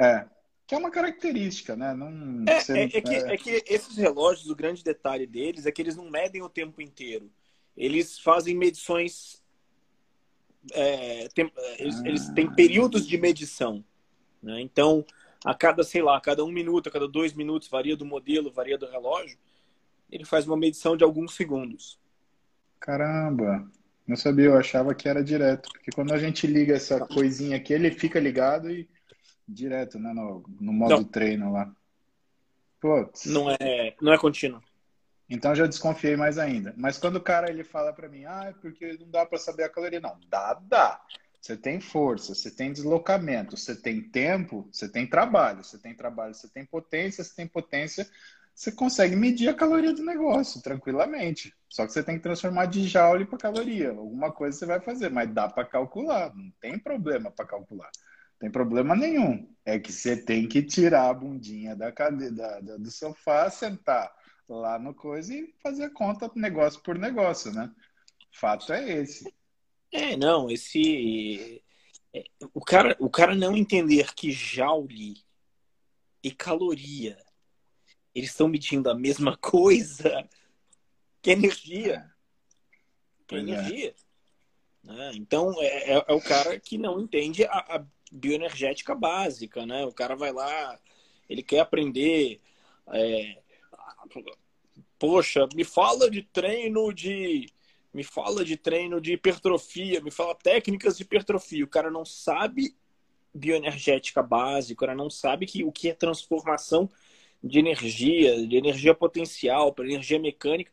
É, 0.00 0.24
que 0.66 0.74
é 0.74 0.78
uma 0.78 0.90
característica, 0.90 1.76
né? 1.76 1.92
Não, 1.92 2.42
é, 2.48 2.80
é, 2.80 2.84
é, 2.84 3.00
que, 3.02 3.14
é 3.14 3.36
que 3.36 3.62
esses 3.68 3.94
relógios, 3.98 4.48
o 4.48 4.56
grande 4.56 4.82
detalhe 4.82 5.26
deles 5.26 5.66
é 5.66 5.70
que 5.70 5.82
eles 5.82 5.96
não 5.96 6.08
medem 6.08 6.40
o 6.40 6.48
tempo 6.48 6.80
inteiro. 6.80 7.30
Eles 7.76 8.18
fazem 8.18 8.56
medições. 8.56 9.42
É, 10.72 11.28
tem, 11.34 11.52
eles, 11.78 11.96
ah. 11.96 12.08
eles, 12.08 12.28
têm 12.30 12.50
períodos 12.54 13.06
de 13.06 13.18
medição. 13.18 13.84
Né? 14.42 14.60
Então, 14.60 15.04
a 15.44 15.54
cada, 15.54 15.82
sei 15.82 16.02
lá, 16.02 16.16
a 16.16 16.20
cada 16.20 16.44
um 16.44 16.50
minuto, 16.50 16.88
a 16.88 16.92
cada 16.92 17.08
dois 17.08 17.32
minutos, 17.32 17.68
varia 17.68 17.96
do 17.96 18.04
modelo, 18.04 18.50
varia 18.50 18.78
do 18.78 18.90
relógio, 18.90 19.38
ele 20.10 20.24
faz 20.24 20.46
uma 20.46 20.56
medição 20.56 20.96
de 20.96 21.04
alguns 21.04 21.34
segundos. 21.34 21.98
Caramba! 22.78 23.70
Não 24.06 24.16
sabia, 24.16 24.46
eu 24.46 24.58
achava 24.58 24.94
que 24.94 25.08
era 25.08 25.22
direto. 25.22 25.68
Porque 25.70 25.92
quando 25.92 26.12
a 26.12 26.18
gente 26.18 26.46
liga 26.46 26.74
essa 26.74 27.06
coisinha 27.06 27.56
aqui, 27.56 27.72
ele 27.72 27.90
fica 27.92 28.18
ligado 28.18 28.70
e 28.70 28.88
direto, 29.46 29.98
né? 29.98 30.12
No, 30.12 30.42
no 30.60 30.72
modo 30.72 30.96
não. 30.96 31.04
treino 31.04 31.52
lá. 31.52 31.70
Putz. 32.80 33.26
Não 33.26 33.50
é, 33.50 33.94
não 34.00 34.12
é 34.12 34.18
contínuo. 34.18 34.60
Então 35.28 35.54
já 35.54 35.66
desconfiei 35.66 36.16
mais 36.16 36.38
ainda. 36.38 36.74
Mas 36.76 36.98
quando 36.98 37.16
o 37.16 37.20
cara 37.20 37.48
ele 37.48 37.62
fala 37.62 37.92
para 37.92 38.08
mim, 38.08 38.24
ah, 38.24 38.46
é 38.48 38.52
porque 38.52 38.96
não 38.98 39.08
dá 39.08 39.24
para 39.24 39.38
saber 39.38 39.62
a 39.62 39.68
caloria, 39.68 40.00
não, 40.00 40.18
dá, 40.28 40.54
dá. 40.54 41.00
Você 41.40 41.56
tem 41.56 41.80
força, 41.80 42.34
você 42.34 42.50
tem 42.50 42.72
deslocamento, 42.72 43.56
você 43.56 43.74
tem 43.74 44.02
tempo, 44.02 44.68
você 44.70 44.88
tem 44.88 45.06
trabalho, 45.06 45.64
você 45.64 45.78
tem 45.78 45.94
trabalho, 45.94 46.34
você 46.34 46.48
tem 46.48 46.64
potência, 46.64 47.24
você 47.24 47.34
tem 47.34 47.46
potência, 47.46 48.06
você 48.54 48.70
consegue 48.70 49.16
medir 49.16 49.48
a 49.48 49.54
caloria 49.54 49.92
do 49.94 50.04
negócio 50.04 50.60
tranquilamente. 50.60 51.54
Só 51.68 51.86
que 51.86 51.92
você 51.92 52.02
tem 52.02 52.16
que 52.16 52.22
transformar 52.22 52.66
de 52.66 52.86
joule 52.86 53.24
para 53.24 53.38
caloria. 53.38 53.90
Alguma 53.90 54.30
coisa 54.30 54.58
você 54.58 54.66
vai 54.66 54.80
fazer, 54.80 55.10
mas 55.10 55.32
dá 55.32 55.48
para 55.48 55.64
calcular, 55.64 56.34
não 56.34 56.52
tem 56.60 56.78
problema 56.78 57.30
para 57.30 57.46
calcular 57.46 57.90
tem 58.40 58.50
problema 58.50 58.96
nenhum. 58.96 59.54
É 59.64 59.78
que 59.78 59.92
você 59.92 60.16
tem 60.16 60.48
que 60.48 60.62
tirar 60.62 61.10
a 61.10 61.14
bundinha 61.14 61.76
da 61.76 61.90
da, 61.90 62.60
da, 62.60 62.76
do 62.78 62.90
sofá, 62.90 63.50
sentar 63.50 64.10
lá 64.48 64.78
no 64.78 64.94
coisa 64.94 65.32
e 65.32 65.54
fazer 65.62 65.90
conta 65.90 66.28
negócio 66.34 66.82
por 66.82 66.98
negócio, 66.98 67.52
né? 67.52 67.70
Fato 68.32 68.72
é 68.72 68.90
esse. 68.90 69.32
É, 69.92 70.16
não, 70.16 70.50
esse. 70.50 71.62
É, 72.12 72.24
o 72.52 72.60
cara, 72.60 72.96
o 73.00 73.10
cara 73.10 73.34
não 73.34 73.56
entender 73.56 74.14
que 74.14 74.30
joule 74.30 75.14
e 76.22 76.30
caloria 76.30 77.16
eles 78.14 78.30
estão 78.30 78.48
medindo 78.48 78.90
a 78.90 78.94
mesma 78.94 79.36
coisa 79.38 80.28
que 81.22 81.30
energia. 81.30 82.10
Que 83.26 83.36
é. 83.36 83.38
energia. 83.38 83.94
Né? 84.82 85.12
Então, 85.14 85.52
é, 85.60 85.92
é, 85.92 86.04
é, 86.08 86.12
o 86.12 86.20
cara 86.20 86.58
que 86.58 86.78
não 86.78 87.00
entende 87.00 87.44
a, 87.44 87.58
a 87.76 87.86
bioenergética 88.10 88.94
básica, 88.94 89.66
né? 89.66 89.84
O 89.84 89.92
cara 89.92 90.16
vai 90.16 90.32
lá, 90.32 90.78
ele 91.28 91.42
quer 91.42 91.60
aprender. 91.60 92.40
É... 92.88 93.38
Poxa, 94.98 95.46
me 95.54 95.64
fala 95.64 96.10
de 96.10 96.22
treino 96.22 96.92
de. 96.92 97.46
Me 97.92 98.04
fala 98.04 98.44
de 98.44 98.56
treino 98.56 99.00
de 99.00 99.12
hipertrofia, 99.12 100.00
me 100.00 100.10
fala 100.10 100.34
técnicas 100.34 100.96
de 100.96 101.02
hipertrofia. 101.02 101.64
O 101.64 101.68
cara 101.68 101.90
não 101.90 102.04
sabe 102.04 102.74
bioenergética 103.34 104.22
básica, 104.22 104.74
o 104.74 104.86
cara 104.86 104.94
não 104.94 105.10
sabe 105.10 105.46
que, 105.46 105.64
o 105.64 105.72
que 105.72 105.90
é 105.90 105.94
transformação 105.94 106.88
de 107.42 107.58
energia, 107.58 108.46
de 108.46 108.56
energia 108.56 108.94
potencial 108.94 109.72
para 109.72 109.86
energia 109.86 110.18
mecânica. 110.18 110.72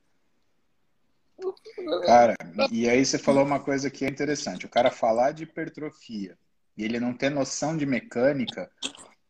Cara, 2.05 2.35
e 2.71 2.89
aí 2.89 3.05
você 3.05 3.17
falou 3.17 3.43
uma 3.43 3.59
coisa 3.59 3.89
que 3.89 4.03
é 4.03 4.09
interessante. 4.09 4.65
O 4.65 4.69
cara 4.69 4.89
falar 4.89 5.31
de 5.31 5.43
hipertrofia 5.43 6.37
e 6.75 6.83
ele 6.83 6.99
não 6.99 7.13
ter 7.13 7.29
noção 7.29 7.77
de 7.77 7.85
mecânica, 7.85 8.71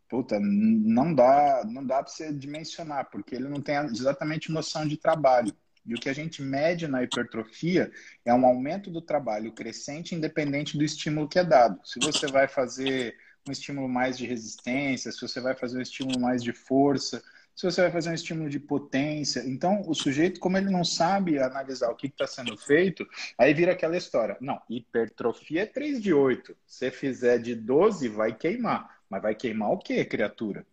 puta, 0.10 0.39
não 0.39 1.13
dá, 1.13 1.63
não 1.65 1.86
dá 1.86 2.02
para 2.02 2.12
você 2.12 2.32
dimensionar, 2.34 3.10
porque 3.12 3.36
ele 3.36 3.47
não 3.47 3.62
tem 3.62 3.76
exatamente 3.78 4.52
noção 4.52 4.88
de 4.88 4.97
trabalho. 4.97 5.54
E 5.88 5.95
o 5.95 6.00
que 6.00 6.10
a 6.10 6.13
gente 6.13 6.41
mede 6.41 6.88
na 6.88 7.02
hipertrofia 7.02 7.89
é 8.26 8.34
um 8.34 8.45
aumento 8.45 8.91
do 8.91 9.02
trabalho 9.02 9.54
crescente 9.54 10.13
independente 10.13 10.78
do 10.78 10.84
estímulo 10.84 11.30
que 11.30 11.39
é 11.39 11.43
dado. 11.43 11.80
Se 11.86 12.00
você 12.00 12.28
vai 12.28 12.47
fazer 12.47 13.15
um 13.47 13.52
estímulo 13.52 13.88
mais 13.88 14.17
de 14.17 14.26
resistência, 14.26 15.12
se 15.12 15.21
você 15.21 15.39
vai 15.39 15.56
fazer 15.56 15.78
um 15.78 15.82
estímulo 15.82 16.19
mais 16.19 16.43
de 16.43 16.52
força, 16.52 17.23
se 17.56 17.63
você 17.65 17.82
vai 17.82 17.91
fazer 17.91 18.12
um 18.12 18.13
estímulo 18.13 18.50
de 18.50 18.60
potência. 18.60 19.41
Então, 19.45 19.82
o 19.88 19.95
sujeito, 19.95 20.39
como 20.39 20.58
ele 20.58 20.69
não 20.69 20.84
sabe 20.84 21.39
analisar 21.39 21.89
o 21.89 21.95
que 21.95 22.06
está 22.06 22.28
sendo 22.28 22.56
feito, 22.56 23.08
aí 23.36 23.52
vira 23.52 23.71
aquela 23.71 23.97
história. 23.97 24.38
Não, 24.39 24.62
hipertrofia 24.69 25.63
é 25.63 25.65
3 25.65 26.00
de 26.00 26.13
8. 26.13 26.56
Se 26.67 26.91
fizer 26.91 27.39
de 27.39 27.56
12, 27.56 28.10
vai 28.10 28.36
queimar. 28.36 29.02
Mas 29.10 29.23
vai 29.23 29.34
queimar 29.34 29.71
o 29.71 29.80
quê, 29.80 30.06
criatura? 30.06 30.67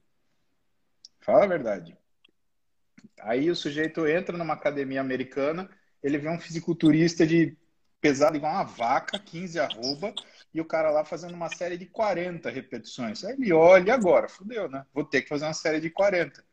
Fala 1.20 1.44
a 1.44 1.48
verdade. 1.48 1.96
Aí 3.20 3.50
o 3.50 3.57
sujeito 3.57 4.07
entra 4.07 4.37
numa 4.37 4.54
academia 4.54 5.00
americana, 5.00 5.68
ele 6.02 6.18
vê 6.18 6.28
um 6.28 6.38
fisiculturista 6.38 7.26
de 7.26 7.57
pesado 8.00 8.37
igual 8.37 8.52
uma 8.52 8.64
vaca, 8.64 9.18
15 9.18 9.59
arroba, 9.59 10.14
e 10.52 10.61
o 10.61 10.64
cara 10.64 10.90
lá 10.90 11.04
fazendo 11.04 11.33
uma 11.33 11.48
série 11.48 11.78
de 11.78 11.87
40 11.87 12.50
repetições. 12.50 13.24
Aí 13.24 13.33
ele 13.33 13.52
olha, 13.52 13.94
agora? 13.94 14.28
Fudeu, 14.28 14.68
né? 14.68 14.85
Vou 14.92 15.04
ter 15.04 15.22
que 15.22 15.28
fazer 15.28 15.46
uma 15.46 15.54
série 15.54 15.80
de 15.80 15.88
40. 15.88 16.44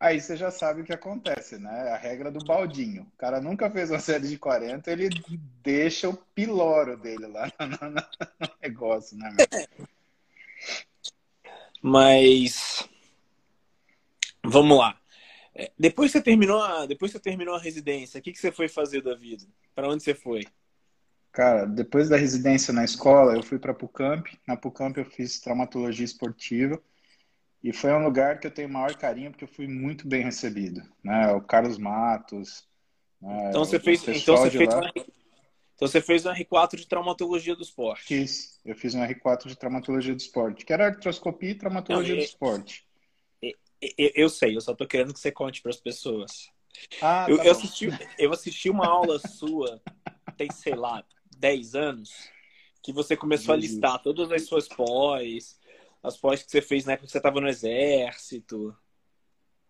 Aí 0.00 0.20
você 0.20 0.36
já 0.36 0.50
sabe 0.50 0.80
o 0.80 0.84
que 0.84 0.92
acontece, 0.92 1.56
né? 1.58 1.92
A 1.92 1.96
regra 1.96 2.28
do 2.32 2.44
baldinho. 2.44 3.02
O 3.14 3.16
cara 3.16 3.40
nunca 3.40 3.70
fez 3.70 3.88
uma 3.88 4.00
série 4.00 4.26
de 4.26 4.36
40, 4.36 4.90
ele 4.90 5.08
deixa 5.62 6.08
o 6.08 6.16
piloro 6.16 6.96
dele 6.96 7.28
lá 7.28 7.46
no, 7.60 7.90
no 7.90 8.52
negócio, 8.60 9.16
né? 9.16 9.36
Mas 11.80 12.88
vamos 14.44 14.76
lá. 14.76 15.01
É, 15.54 15.70
depois 15.78 16.10
que 16.10 16.18
você 16.18 16.24
terminou 16.24 16.62
a, 16.62 16.86
depois 16.86 17.12
que 17.12 17.18
terminou 17.18 17.54
a 17.54 17.60
residência, 17.60 18.18
o 18.18 18.22
que, 18.22 18.32
que 18.32 18.38
você 18.38 18.50
foi 18.50 18.68
fazer 18.68 19.02
da 19.02 19.14
vida? 19.14 19.44
Para 19.74 19.88
onde 19.88 20.02
você 20.02 20.14
foi? 20.14 20.44
Cara, 21.30 21.64
depois 21.64 22.08
da 22.08 22.16
residência 22.16 22.72
na 22.74 22.84
escola, 22.84 23.34
eu 23.34 23.42
fui 23.42 23.58
para 23.58 23.72
Pucamp. 23.72 24.26
Na 24.46 24.56
Pucamp 24.56 24.96
eu 24.98 25.04
fiz 25.04 25.40
traumatologia 25.40 26.04
esportiva. 26.04 26.80
E 27.62 27.72
foi 27.72 27.92
um 27.92 28.04
lugar 28.04 28.40
que 28.40 28.46
eu 28.46 28.50
tenho 28.50 28.68
maior 28.68 28.94
carinho 28.96 29.30
porque 29.30 29.44
eu 29.44 29.48
fui 29.48 29.68
muito 29.68 30.06
bem 30.06 30.24
recebido, 30.24 30.82
né? 31.02 31.32
O 31.32 31.40
Carlos 31.40 31.78
Matos. 31.78 32.66
Né? 33.20 33.48
Então 33.48 33.64
você 33.64 33.78
fez, 33.78 34.06
então 34.08 34.36
você 34.36 34.50
fez, 34.50 34.74
uma, 34.74 34.92
então 34.94 35.88
você 35.88 36.00
fez 36.00 36.26
um 36.26 36.32
R4 36.32 36.76
de 36.76 36.86
traumatologia 36.88 37.54
do 37.54 37.62
esporte. 37.62 38.04
Fiz. 38.04 38.60
Eu 38.64 38.74
fiz 38.74 38.94
um 38.94 39.00
R4 39.00 39.46
de 39.46 39.56
traumatologia 39.56 40.14
do 40.14 40.20
esporte, 40.20 40.66
que 40.66 40.72
era 40.72 40.86
artroscopia 40.86 41.50
e 41.50 41.54
traumatologia 41.54 42.14
Não, 42.14 42.20
do 42.20 42.24
esporte. 42.24 42.84
Eu 43.98 44.28
sei, 44.28 44.56
eu 44.56 44.60
só 44.60 44.74
tô 44.74 44.86
querendo 44.86 45.12
que 45.12 45.18
você 45.18 45.32
conte 45.32 45.60
para 45.60 45.70
as 45.70 45.80
pessoas. 45.80 46.48
Ah, 47.00 47.26
eu, 47.28 47.36
tá 47.36 47.44
eu, 47.44 47.52
assisti, 47.52 47.88
eu 48.18 48.32
assisti 48.32 48.70
uma 48.70 48.86
aula 48.86 49.18
sua 49.28 49.82
tem, 50.36 50.50
sei 50.50 50.74
lá, 50.74 51.04
10 51.38 51.74
anos, 51.74 52.10
que 52.82 52.92
você 52.92 53.16
começou 53.16 53.52
a 53.54 53.56
listar 53.56 54.00
todas 54.02 54.30
as 54.30 54.44
suas 54.44 54.68
pós, 54.68 55.58
as 56.02 56.16
pós 56.16 56.42
que 56.42 56.50
você 56.50 56.60
fez 56.60 56.84
na 56.84 56.92
época 56.92 57.06
que 57.06 57.12
você 57.12 57.18
estava 57.18 57.40
no 57.40 57.48
exército. 57.48 58.76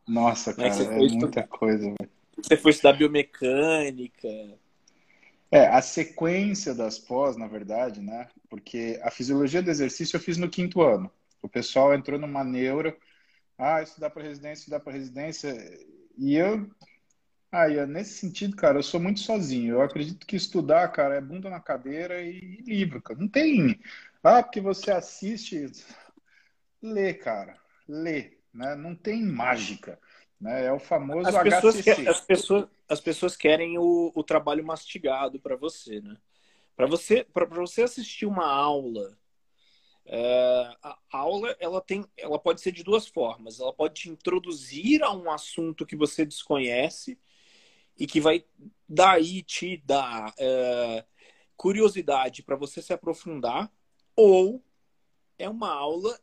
Nossa, 0.07 0.55
né, 0.57 0.71
cara, 0.71 0.83
é 0.83 0.99
muita 0.99 1.43
coisa. 1.47 1.85
Véio. 1.85 2.11
Você 2.37 2.57
foi 2.57 2.71
estudar 2.71 2.95
biomecânica. 2.95 4.29
É, 5.51 5.67
a 5.67 5.83
sequência 5.83 6.75
das 6.75 6.99
pós, 6.99 7.37
na 7.37 7.47
verdade, 7.47 8.01
né? 8.01 8.29
Porque 8.49 8.99
a 9.03 9.11
fisiologia 9.11 9.63
do 9.63 9.71
exercício 9.71 10.17
eu 10.17 10.21
fiz 10.21 10.39
no 10.39 10.49
quinto 10.49 10.81
ano. 10.81 11.11
O 11.43 11.49
pessoal 11.49 11.93
entrou 11.93 12.19
numa 12.19 12.43
neuro, 12.43 12.97
ah, 13.63 13.83
estudar 13.83 14.11
para 14.11 14.23
residência, 14.23 14.63
estudar 14.63 14.81
para 14.81 14.93
residência. 14.93 15.55
E 16.19 16.37
eu, 16.37 16.69
ah, 17.51 17.69
e 17.69 17.85
nesse 17.87 18.15
sentido, 18.15 18.57
cara, 18.57 18.79
eu 18.79 18.83
sou 18.83 18.99
muito 18.99 19.21
sozinho. 19.21 19.75
Eu 19.75 19.83
acredito 19.83 20.27
que 20.27 20.37
estudar, 20.37 20.89
cara, 20.89 21.15
é 21.15 21.21
bunda 21.21 21.49
na 21.49 21.61
cadeira 21.61 22.21
e 22.21 22.63
livro, 22.63 23.01
cara. 23.01 23.21
Não 23.21 23.29
tem, 23.29 23.79
ah, 24.23 24.43
porque 24.43 24.61
você 24.61 24.91
assiste, 24.91 25.71
lê, 26.83 27.15
cara, 27.15 27.57
lê, 27.87 28.39
né? 28.53 28.75
Não 28.75 28.95
tem 28.95 29.23
mágica. 29.25 29.99
Né? 30.41 30.67
É 30.67 30.73
o 30.73 30.81
famoso 30.81 31.29
as 31.29 31.43
pessoas 31.43 31.77
HCC. 31.77 31.95
Que, 31.95 32.09
as, 32.09 32.21
pessoas, 32.21 32.69
as 32.89 33.01
pessoas 33.01 33.37
querem 33.37 33.79
o, 33.79 34.11
o 34.13 34.25
trabalho 34.25 34.65
mastigado 34.65 35.39
para 35.39 35.55
você, 35.55 36.01
né? 36.01 36.17
Para 36.75 36.87
você, 36.87 37.25
para 37.25 37.45
você 37.45 37.83
assistir 37.83 38.27
uma 38.27 38.47
aula, 38.47 39.17
é, 40.05 40.77
a 40.83 40.99
aula 41.11 41.57
ela 41.61 41.81
tem, 41.81 42.05
ela 42.17 42.39
pode 42.39 42.61
ser 42.61 42.73
de 42.73 42.83
duas 42.83 43.07
formas. 43.07 43.61
Ela 43.61 43.73
pode 43.73 43.95
te 43.95 44.11
introduzir 44.11 45.03
a 45.03 45.13
um 45.13 45.31
assunto 45.31 45.87
que 45.87 45.97
você 45.97 46.25
desconhece 46.25 47.19
e 47.99 48.07
que 48.07 48.21
vai 48.21 48.45
daí 48.89 49.43
te 49.43 49.77
dar 49.79 50.35
é, 50.39 51.05
curiosidade 51.57 52.43
para 52.43 52.57
você 52.57 52.83
se 52.83 52.93
aprofundar, 52.93 53.73
ou 54.17 54.63
é 55.39 55.49
uma 55.49 55.71
aula 55.73 56.19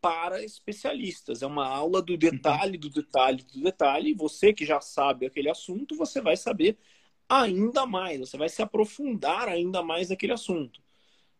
para 0.00 0.42
especialistas. 0.42 1.42
É 1.42 1.46
uma 1.46 1.66
aula 1.66 2.02
do 2.02 2.16
detalhe, 2.16 2.76
do 2.76 2.90
detalhe, 2.90 3.44
do 3.44 3.62
detalhe. 3.62 4.14
Você 4.14 4.52
que 4.52 4.66
já 4.66 4.80
sabe 4.80 5.26
aquele 5.26 5.48
assunto, 5.48 5.96
você 5.96 6.20
vai 6.20 6.36
saber 6.36 6.76
ainda 7.28 7.86
mais. 7.86 8.18
Você 8.20 8.36
vai 8.36 8.48
se 8.48 8.60
aprofundar 8.60 9.48
ainda 9.48 9.82
mais 9.82 10.10
naquele 10.10 10.32
assunto. 10.32 10.81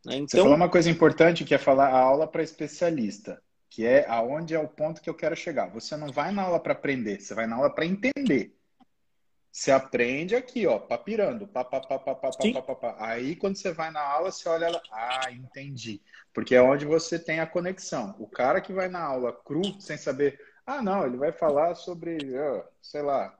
Né? 0.04 0.16
Então... 0.16 0.28
Você 0.28 0.38
falou 0.38 0.56
uma 0.56 0.68
coisa 0.68 0.90
importante 0.90 1.44
que 1.44 1.54
é 1.54 1.58
falar 1.58 1.88
a 1.88 1.98
aula 1.98 2.26
para 2.26 2.42
especialista, 2.42 3.42
que 3.68 3.86
é 3.86 4.06
aonde 4.08 4.54
é 4.54 4.58
o 4.58 4.68
ponto 4.68 5.00
que 5.00 5.08
eu 5.08 5.14
quero 5.14 5.36
chegar. 5.36 5.70
Você 5.70 5.96
não 5.96 6.12
vai 6.12 6.32
na 6.32 6.42
aula 6.42 6.60
para 6.60 6.72
aprender, 6.72 7.20
você 7.20 7.34
vai 7.34 7.46
na 7.46 7.56
aula 7.56 7.70
para 7.70 7.86
entender. 7.86 8.56
Você 9.52 9.70
aprende 9.70 10.34
aqui, 10.34 10.66
ó, 10.66 10.78
papirando. 10.78 11.46
Pá, 11.46 11.62
pá, 11.62 11.78
pá, 11.78 11.98
pá, 11.98 12.14
pá, 12.14 12.30
pá, 12.30 12.62
pá, 12.62 12.74
pá. 12.74 12.96
Aí, 12.98 13.36
quando 13.36 13.56
você 13.56 13.70
vai 13.70 13.90
na 13.90 14.00
aula, 14.00 14.32
você 14.32 14.48
olha 14.48 14.64
ela. 14.64 14.82
Ah, 14.90 15.30
entendi. 15.30 16.00
Porque 16.32 16.54
é 16.54 16.62
onde 16.62 16.86
você 16.86 17.18
tem 17.18 17.38
a 17.38 17.46
conexão. 17.46 18.16
O 18.18 18.26
cara 18.26 18.62
que 18.62 18.72
vai 18.72 18.88
na 18.88 19.02
aula 19.02 19.30
cru, 19.30 19.78
sem 19.78 19.98
saber. 19.98 20.40
Ah, 20.64 20.80
não, 20.80 21.04
ele 21.04 21.18
vai 21.18 21.32
falar 21.32 21.74
sobre, 21.74 22.16
sei 22.80 23.02
lá, 23.02 23.36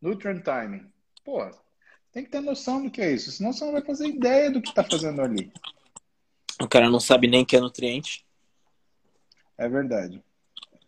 nutrient 0.00 0.42
timing. 0.42 0.90
Pô, 1.24 1.48
tem 2.10 2.24
que 2.24 2.30
ter 2.30 2.40
noção 2.40 2.82
do 2.82 2.90
que 2.90 3.00
é 3.00 3.12
isso. 3.12 3.30
Senão 3.30 3.52
você 3.52 3.64
não 3.64 3.72
vai 3.72 3.82
fazer 3.82 4.08
ideia 4.08 4.50
do 4.50 4.60
que 4.60 4.70
está 4.70 4.82
fazendo 4.82 5.22
ali. 5.22 5.52
O 6.62 6.68
cara 6.68 6.88
não 6.88 7.00
sabe 7.00 7.26
nem 7.26 7.44
que 7.44 7.56
é 7.56 7.60
nutriente. 7.60 8.24
É 9.58 9.68
verdade. 9.68 10.22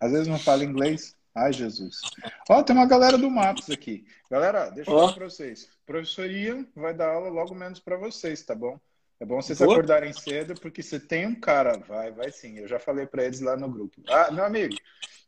Às 0.01 0.13
vezes 0.13 0.29
não 0.29 0.39
fala 0.39 0.65
inglês. 0.65 1.17
Ai, 1.35 1.53
Jesus. 1.53 2.01
Ó, 2.49 2.63
tem 2.63 2.77
uma 2.77 2.87
galera 2.87 3.19
do 3.19 3.29
Maps 3.29 3.69
aqui. 3.69 4.07
Galera, 4.31 4.71
deixa 4.71 4.89
eu 4.89 4.97
falar 4.97 5.13
pra 5.15 5.29
vocês. 5.29 5.69
Professor 5.85 6.31
Ian 6.31 6.65
vai 6.77 6.95
dar 6.95 7.09
aula 7.09 7.29
logo 7.29 7.55
menos 7.55 7.81
para 7.81 7.97
vocês, 7.97 8.43
tá 8.43 8.55
bom? 8.55 8.79
É 9.19 9.25
bom 9.25 9.43
vocês 9.43 9.59
Boa. 9.59 9.73
acordarem 9.73 10.13
cedo, 10.13 10.55
porque 10.61 10.81
você 10.81 11.01
tem 11.01 11.27
um 11.27 11.35
cara. 11.35 11.77
Vai, 11.79 12.13
vai 12.13 12.31
sim. 12.31 12.59
Eu 12.59 12.69
já 12.69 12.79
falei 12.79 13.07
para 13.07 13.25
eles 13.25 13.41
lá 13.41 13.57
no 13.57 13.69
grupo. 13.69 14.01
Ah, 14.09 14.31
meu 14.31 14.45
amigo, 14.45 14.77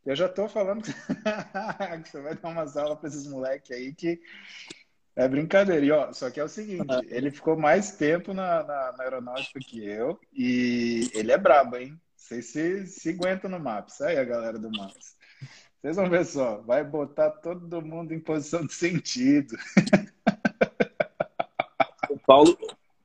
eu 0.05 0.15
já 0.15 0.29
tô 0.29 0.49
falando 0.49 0.83
que 2.05 2.09
você 2.09 2.21
vai 2.21 2.37
dar 2.37 2.49
umas 2.51 2.77
aulas 2.77 2.99
para 3.01 3.09
esses 3.09 3.27
moleques 3.27 3.73
aí 3.73 3.93
que 3.93 4.21
é 5.17 5.27
brincadeira. 5.27 5.85
E, 5.85 5.91
ó, 5.91 6.13
só 6.13 6.31
que 6.31 6.39
é 6.39 6.45
o 6.45 6.49
seguinte: 6.49 6.87
ele 7.09 7.31
ficou 7.31 7.57
mais 7.57 7.93
tempo 7.93 8.35
na, 8.35 8.63
na, 8.63 8.93
na 8.93 9.05
aeronáutica 9.05 9.59
que 9.59 9.85
eu 9.85 10.21
e 10.33 11.11
ele 11.15 11.33
é 11.33 11.39
brabo, 11.39 11.77
hein? 11.77 11.99
Vocês 12.15 12.47
se, 12.47 12.87
se 12.87 13.11
aguentam 13.11 13.51
no 13.51 13.59
Maps. 13.59 14.01
Aí 14.01 14.19
a 14.19 14.25
galera 14.25 14.59
do 14.59 14.71
Maps. 14.71 15.17
Vocês 15.81 15.97
vão 15.97 16.11
ver 16.11 16.25
só, 16.27 16.61
vai 16.63 16.83
botar 16.85 17.31
todo 17.31 17.83
mundo 17.83 18.13
em 18.13 18.21
posição 18.21 18.67
de 18.67 18.75
sentido. 18.75 19.57
O 22.09 22.19
Paulo, 22.19 22.57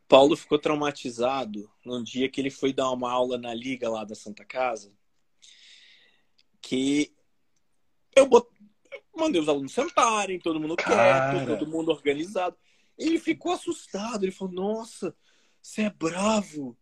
Paulo 0.07 0.37
ficou 0.37 0.59
traumatizado 0.59 1.69
num 1.85 2.03
dia 2.03 2.29
que 2.29 2.39
ele 2.39 2.49
foi 2.49 2.71
dar 2.71 2.89
uma 2.91 3.11
aula 3.11 3.37
na 3.37 3.53
liga 3.53 3.89
lá 3.89 4.03
da 4.03 4.15
Santa 4.15 4.45
Casa, 4.45 4.91
que 6.61 7.11
eu 8.15 8.27
bot... 8.27 8.47
mandei 9.15 9.41
os 9.41 9.49
alunos 9.49 9.73
sentarem, 9.73 10.39
todo 10.39 10.59
mundo 10.59 10.75
Cara. 10.75 11.33
quieto, 11.33 11.47
todo 11.47 11.69
mundo 11.69 11.91
organizado. 11.91 12.55
Ele 12.97 13.19
ficou 13.19 13.53
assustado, 13.53 14.23
ele 14.23 14.31
falou: 14.31 14.53
Nossa, 14.53 15.15
você 15.61 15.83
é 15.83 15.89
bravo. 15.89 16.77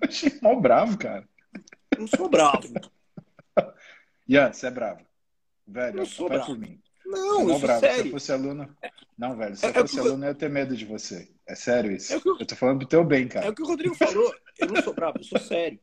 Eu 0.00 0.08
achei 0.08 0.38
mal 0.40 0.60
bravo, 0.60 0.98
cara. 0.98 1.28
Não 1.98 2.06
sou 2.06 2.28
bravo. 2.28 2.72
Ian, 4.28 4.52
você 4.52 4.66
é 4.66 4.70
bravo. 4.70 5.04
Velho, 5.66 5.96
não 5.96 6.06
sou 6.06 6.28
bravo. 6.28 6.46
por 6.46 6.58
mim. 6.58 6.80
Não, 7.04 7.44
não 7.44 7.60
bravo. 7.60 7.80
Sério. 7.80 8.02
Se 8.02 8.08
eu 8.08 8.12
fosse 8.12 8.32
aluno. 8.32 8.76
Não, 9.18 9.36
velho, 9.36 9.56
se 9.56 9.66
eu 9.66 9.70
é, 9.70 9.72
é 9.72 9.80
fosse 9.80 9.98
é 9.98 10.00
aluno, 10.00 10.24
eu 10.24 10.28
ia 10.28 10.34
ter 10.34 10.50
medo 10.50 10.76
de 10.76 10.84
você. 10.84 11.30
É 11.46 11.54
sério 11.54 11.92
isso. 11.92 12.12
É 12.12 12.16
eu... 12.16 12.38
eu 12.38 12.46
tô 12.46 12.56
falando 12.56 12.78
pro 12.78 12.88
teu 12.88 13.04
bem, 13.04 13.28
cara. 13.28 13.46
É 13.46 13.50
o 13.50 13.54
que 13.54 13.62
o 13.62 13.66
Rodrigo 13.66 13.94
falou. 13.94 14.34
Eu 14.58 14.68
não 14.68 14.82
sou 14.82 14.94
bravo, 14.94 15.18
eu 15.18 15.24
sou 15.24 15.38
sério. 15.38 15.78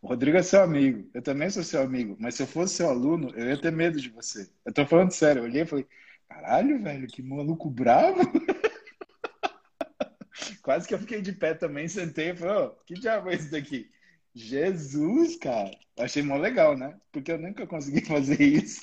O 0.00 0.08
Rodrigo 0.08 0.36
é 0.36 0.42
seu 0.42 0.62
amigo. 0.62 1.08
Eu 1.14 1.22
também 1.22 1.50
sou 1.50 1.62
seu 1.62 1.82
amigo. 1.82 2.16
Mas 2.20 2.34
se 2.34 2.42
eu 2.42 2.46
fosse 2.46 2.74
seu 2.74 2.88
aluno, 2.88 3.30
eu 3.36 3.48
ia 3.48 3.60
ter 3.60 3.72
medo 3.72 4.00
de 4.00 4.08
você. 4.08 4.48
Eu 4.64 4.72
tô 4.72 4.86
falando 4.86 5.12
sério. 5.12 5.40
Eu 5.40 5.44
olhei 5.44 5.62
e 5.62 5.66
falei, 5.66 5.86
caralho, 6.28 6.82
velho, 6.82 7.06
que 7.08 7.22
maluco 7.22 7.70
bravo. 7.70 8.20
Quase 10.62 10.86
que 10.86 10.94
eu 10.94 10.98
fiquei 10.98 11.20
de 11.20 11.32
pé 11.32 11.54
também, 11.54 11.88
sentei 11.88 12.30
e 12.30 12.36
falei, 12.36 12.66
oh, 12.66 12.70
que 12.86 12.94
diabo 12.94 13.30
é 13.30 13.34
isso 13.34 13.50
daqui? 13.50 13.90
Jesus, 14.34 15.36
cara. 15.36 15.70
Achei 15.98 16.22
mó 16.22 16.36
legal, 16.36 16.76
né? 16.76 16.98
Porque 17.10 17.32
eu 17.32 17.38
nunca 17.38 17.66
consegui 17.66 18.02
fazer 18.06 18.40
isso. 18.40 18.80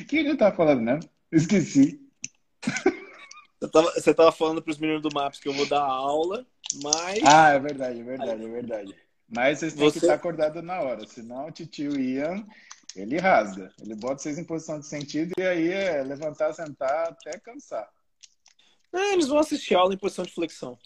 O 0.00 0.04
que 0.06 0.16
ele 0.16 0.36
tá 0.36 0.52
falando, 0.52 0.82
né? 0.82 1.00
Esqueci. 1.30 2.00
Você 3.60 3.68
tava, 3.68 3.92
você 3.92 4.14
tava 4.14 4.32
falando 4.32 4.62
pros 4.62 4.78
meninos 4.78 5.02
do 5.02 5.12
Maps 5.12 5.38
que 5.38 5.48
eu 5.48 5.52
vou 5.52 5.66
dar 5.66 5.82
aula, 5.82 6.46
mas. 6.82 7.20
Ah, 7.24 7.50
é 7.50 7.58
verdade, 7.58 8.00
é 8.00 8.04
verdade, 8.04 8.44
é 8.44 8.48
verdade. 8.48 8.96
Mas 9.28 9.58
vocês 9.58 9.74
têm 9.74 9.84
você... 9.84 9.98
que 9.98 10.06
estar 10.06 10.14
acordados 10.14 10.62
na 10.62 10.80
hora, 10.80 11.06
senão 11.06 11.46
o 11.46 11.52
tio 11.52 12.00
Ian, 12.00 12.46
ele 12.96 13.18
rasga. 13.18 13.70
Ele 13.80 13.94
bota 13.94 14.22
vocês 14.22 14.38
em 14.38 14.44
posição 14.44 14.80
de 14.80 14.86
sentido 14.86 15.32
e 15.38 15.42
aí 15.42 15.68
é 15.68 16.02
levantar, 16.02 16.54
sentar 16.54 17.08
até 17.10 17.38
cansar. 17.38 17.88
É, 18.92 19.12
eles 19.12 19.28
vão 19.28 19.38
assistir 19.38 19.74
aula 19.74 19.94
em 19.94 19.98
posição 19.98 20.24
de 20.24 20.32
flexão. 20.32 20.78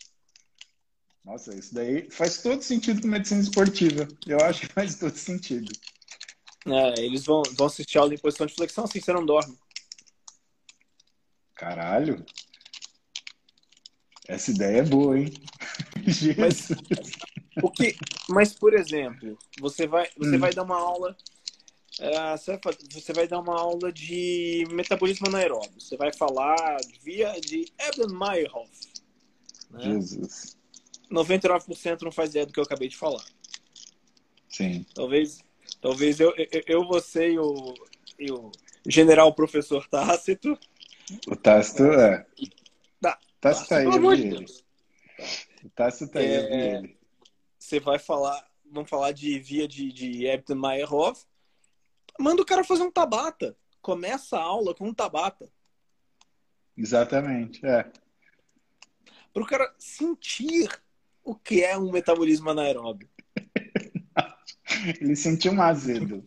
Nossa, 1.24 1.54
isso 1.54 1.74
daí 1.74 2.10
faz 2.10 2.42
todo 2.42 2.60
sentido 2.60 3.00
com 3.00 3.08
medicina 3.08 3.40
esportiva. 3.40 4.06
Eu 4.26 4.38
acho 4.40 4.60
que 4.62 4.66
faz 4.66 4.96
todo 4.96 5.16
sentido. 5.16 5.72
É, 6.66 7.00
eles 7.00 7.24
vão, 7.24 7.42
vão 7.56 7.66
assistir 7.66 7.98
aula 7.98 8.12
em 8.12 8.18
posição 8.18 8.46
de 8.46 8.54
flexão 8.54 8.84
assim 8.84 9.00
você 9.00 9.12
não 9.12 9.24
dorme. 9.24 9.56
Caralho. 11.54 12.24
Essa 14.26 14.50
ideia 14.50 14.78
é 14.78 14.82
boa, 14.82 15.18
hein? 15.18 15.32
Mas, 16.38 16.68
o 17.62 17.70
que, 17.70 17.96
mas 18.28 18.52
por 18.52 18.74
exemplo, 18.74 19.38
você 19.60 19.86
vai, 19.86 20.08
você 20.18 20.36
hum. 20.36 20.38
vai 20.38 20.52
dar 20.52 20.64
uma 20.64 20.76
aula. 20.76 21.16
É, 22.00 22.36
você 22.92 23.12
vai 23.12 23.28
dar 23.28 23.38
uma 23.38 23.58
aula 23.58 23.92
de 23.92 24.66
metabolismo 24.72 25.28
anaeróbio. 25.28 25.80
Você 25.80 25.96
vai 25.96 26.12
falar 26.12 26.76
via 27.02 27.32
de 27.40 27.66
Eben-Meyerhoff. 27.78 28.70
Né? 29.70 29.84
Jesus. 29.84 30.56
99% 31.10 32.02
não 32.02 32.10
faz 32.10 32.30
ideia 32.30 32.46
do 32.46 32.52
que 32.52 32.58
eu 32.58 32.64
acabei 32.64 32.88
de 32.88 32.96
falar. 32.96 33.24
Sim. 34.48 34.84
Talvez, 34.94 35.38
talvez 35.80 36.18
eu, 36.18 36.34
eu, 36.36 36.62
eu 36.66 36.84
você 36.86 37.32
e 37.32 37.38
o, 37.38 37.74
e 38.18 38.32
o 38.32 38.50
general 38.86 39.32
professor 39.34 39.86
Tácito. 39.88 40.58
O 41.28 41.36
Tácito 41.36 41.84
é. 41.84 42.26
Tá, 43.44 43.52
tá 43.66 43.76
aí, 43.76 43.84
eu 43.84 43.92
vi 43.92 44.26
ele. 44.26 44.46
Tá 45.74 45.88
aí, 45.88 46.34
eu 46.34 46.48
vi 46.48 46.54
é, 46.54 46.76
ele. 46.78 46.98
Você 47.58 47.78
vai 47.78 47.98
falar, 47.98 48.42
vamos 48.64 48.88
falar 48.88 49.12
de 49.12 49.38
via 49.38 49.68
de, 49.68 49.92
de 49.92 50.26
Ebton 50.26 50.54
Meyerhoff. 50.54 51.26
Manda 52.18 52.40
o 52.40 52.46
cara 52.46 52.64
fazer 52.64 52.84
um 52.84 52.90
tabata. 52.90 53.54
Começa 53.82 54.38
a 54.38 54.42
aula 54.42 54.74
com 54.74 54.88
um 54.88 54.94
tabata. 54.94 55.52
Exatamente, 56.74 57.64
é. 57.66 57.82
Para 59.34 59.42
o 59.42 59.46
cara 59.46 59.74
sentir 59.78 60.70
o 61.22 61.34
que 61.34 61.62
é 61.62 61.76
um 61.76 61.92
metabolismo 61.92 62.48
anaeróbio? 62.48 63.10
Ele 65.02 65.14
sentiu 65.14 65.52
um 65.52 65.60
azedo. 65.60 66.24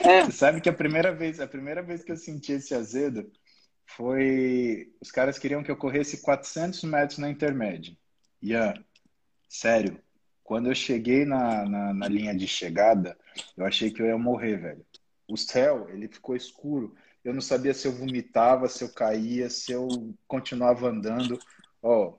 É. 0.00 0.24
Você 0.24 0.32
sabe 0.32 0.62
que 0.62 0.70
a 0.70 0.72
primeira 0.72 1.14
vez, 1.14 1.38
a 1.38 1.46
primeira 1.46 1.82
vez 1.82 2.02
que 2.02 2.12
eu 2.12 2.16
senti 2.16 2.52
esse 2.52 2.74
azedo 2.74 3.30
foi. 3.88 4.92
Os 5.00 5.10
caras 5.10 5.38
queriam 5.38 5.62
que 5.62 5.70
eu 5.70 5.76
corresse 5.76 6.20
400 6.22 6.84
metros 6.84 7.18
na 7.18 7.30
intermédia. 7.30 7.96
Ian, 8.42 8.74
sério, 9.48 10.00
quando 10.44 10.68
eu 10.68 10.74
cheguei 10.74 11.24
na, 11.24 11.64
na, 11.64 11.94
na, 11.94 12.08
linha 12.08 12.34
de 12.34 12.46
chegada, 12.46 13.18
eu 13.56 13.66
achei 13.66 13.90
que 13.90 14.00
eu 14.00 14.06
ia 14.06 14.18
morrer, 14.18 14.56
velho. 14.58 14.86
O 15.28 15.36
céu, 15.36 15.88
ele 15.90 16.08
ficou 16.08 16.36
escuro. 16.36 16.94
Eu 17.24 17.34
não 17.34 17.40
sabia 17.40 17.74
se 17.74 17.86
eu 17.86 17.92
vomitava, 17.92 18.68
se 18.68 18.84
eu 18.84 18.92
caía, 18.92 19.50
se 19.50 19.72
eu 19.72 20.14
continuava 20.26 20.88
andando. 20.88 21.38
Ó, 21.82 22.08
oh, 22.08 22.18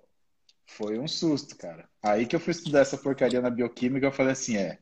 foi 0.66 1.00
um 1.00 1.08
susto, 1.08 1.58
cara. 1.58 1.90
Aí 2.02 2.26
que 2.26 2.36
eu 2.36 2.40
fui 2.40 2.52
estudar 2.52 2.82
essa 2.82 2.98
porcaria 2.98 3.42
na 3.42 3.50
bioquímica, 3.50 4.06
eu 4.06 4.12
falei 4.12 4.34
assim, 4.34 4.58
é, 4.58 4.80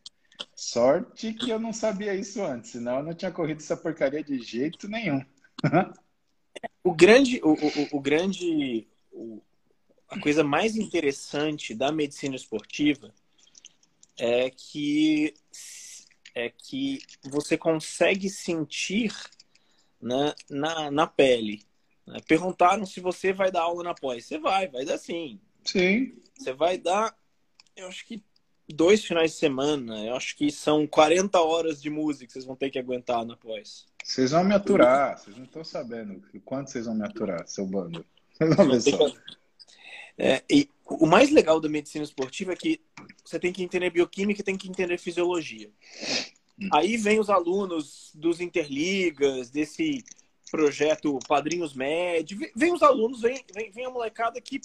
sorte 0.55 1.33
que 1.33 1.49
eu 1.49 1.59
não 1.59 1.73
sabia 1.73 2.13
isso 2.15 2.43
antes, 2.43 2.71
senão 2.71 2.97
eu 2.97 3.03
não 3.03 3.13
tinha 3.13 3.31
corrido 3.31 3.59
essa 3.59 3.77
porcaria 3.77 4.23
de 4.23 4.39
jeito 4.39 4.87
nenhum. 4.87 5.23
o 6.83 6.93
grande, 6.93 7.41
o, 7.43 7.53
o, 7.53 7.97
o 7.97 7.99
grande, 7.99 8.87
o, 9.11 9.41
a 10.09 10.19
coisa 10.19 10.43
mais 10.43 10.75
interessante 10.75 11.73
da 11.73 11.91
medicina 11.91 12.35
esportiva 12.35 13.13
é 14.17 14.49
que 14.49 15.33
é 16.33 16.49
que 16.49 16.99
você 17.23 17.57
consegue 17.57 18.29
sentir 18.29 19.11
né, 19.99 20.33
na, 20.47 20.91
na 20.91 21.07
pele. 21.07 21.63
Né? 22.05 22.19
Perguntaram 22.27 22.85
se 22.85 22.99
você 22.99 23.33
vai 23.33 23.51
dar 23.51 23.63
aula 23.63 23.83
na 23.83 23.95
pós. 23.95 24.25
Você 24.25 24.37
vai, 24.37 24.67
vai 24.67 24.85
dar 24.85 24.99
sim. 24.99 25.39
Sim. 25.65 26.13
Você 26.37 26.53
vai 26.53 26.77
dar, 26.77 27.17
eu 27.75 27.87
acho 27.87 28.05
que 28.05 28.23
dois 28.69 29.03
finais 29.03 29.31
de 29.31 29.37
semana. 29.37 30.05
Eu 30.05 30.15
acho 30.15 30.35
que 30.35 30.51
são 30.51 30.85
40 30.85 31.41
horas 31.41 31.81
de 31.81 31.89
música 31.89 32.27
que 32.27 32.33
vocês 32.33 32.45
vão 32.45 32.55
ter 32.55 32.69
que 32.69 32.77
aguentar 32.77 33.25
na 33.25 33.35
pós. 33.35 33.87
Vocês 34.07 34.31
vão 34.31 34.41
me 34.45 34.55
aturar, 34.55 35.19
vocês 35.19 35.35
não 35.35 35.43
estão 35.43 35.65
sabendo 35.65 36.23
quanto 36.45 36.71
vocês 36.71 36.85
vão 36.85 36.95
me 36.95 37.03
aturar, 37.03 37.45
seu 37.45 37.65
bando. 37.65 38.05
É, 40.19 40.43
e 40.49 40.67
o 40.83 41.05
mais 41.05 41.29
legal 41.29 41.61
da 41.61 41.69
medicina 41.69 42.03
esportiva 42.03 42.51
é 42.51 42.55
que 42.55 42.81
você 43.23 43.37
tem 43.37 43.53
que 43.53 43.61
entender 43.61 43.91
bioquímica 43.91 44.41
e 44.41 44.43
tem 44.43 44.57
que 44.57 44.67
entender 44.67 44.97
fisiologia. 44.97 45.69
Hum. 46.59 46.69
Aí 46.73 46.97
vem 46.97 47.19
os 47.19 47.29
alunos 47.29 48.11
dos 48.15 48.41
interligas, 48.41 49.51
desse 49.51 50.03
projeto 50.49 51.19
Padrinhos 51.27 51.75
Med, 51.75 52.35
vem 52.55 52.73
os 52.73 52.81
alunos, 52.81 53.21
vem, 53.21 53.45
vem, 53.53 53.69
vem 53.69 53.85
a 53.85 53.91
molecada 53.91 54.41
que 54.41 54.59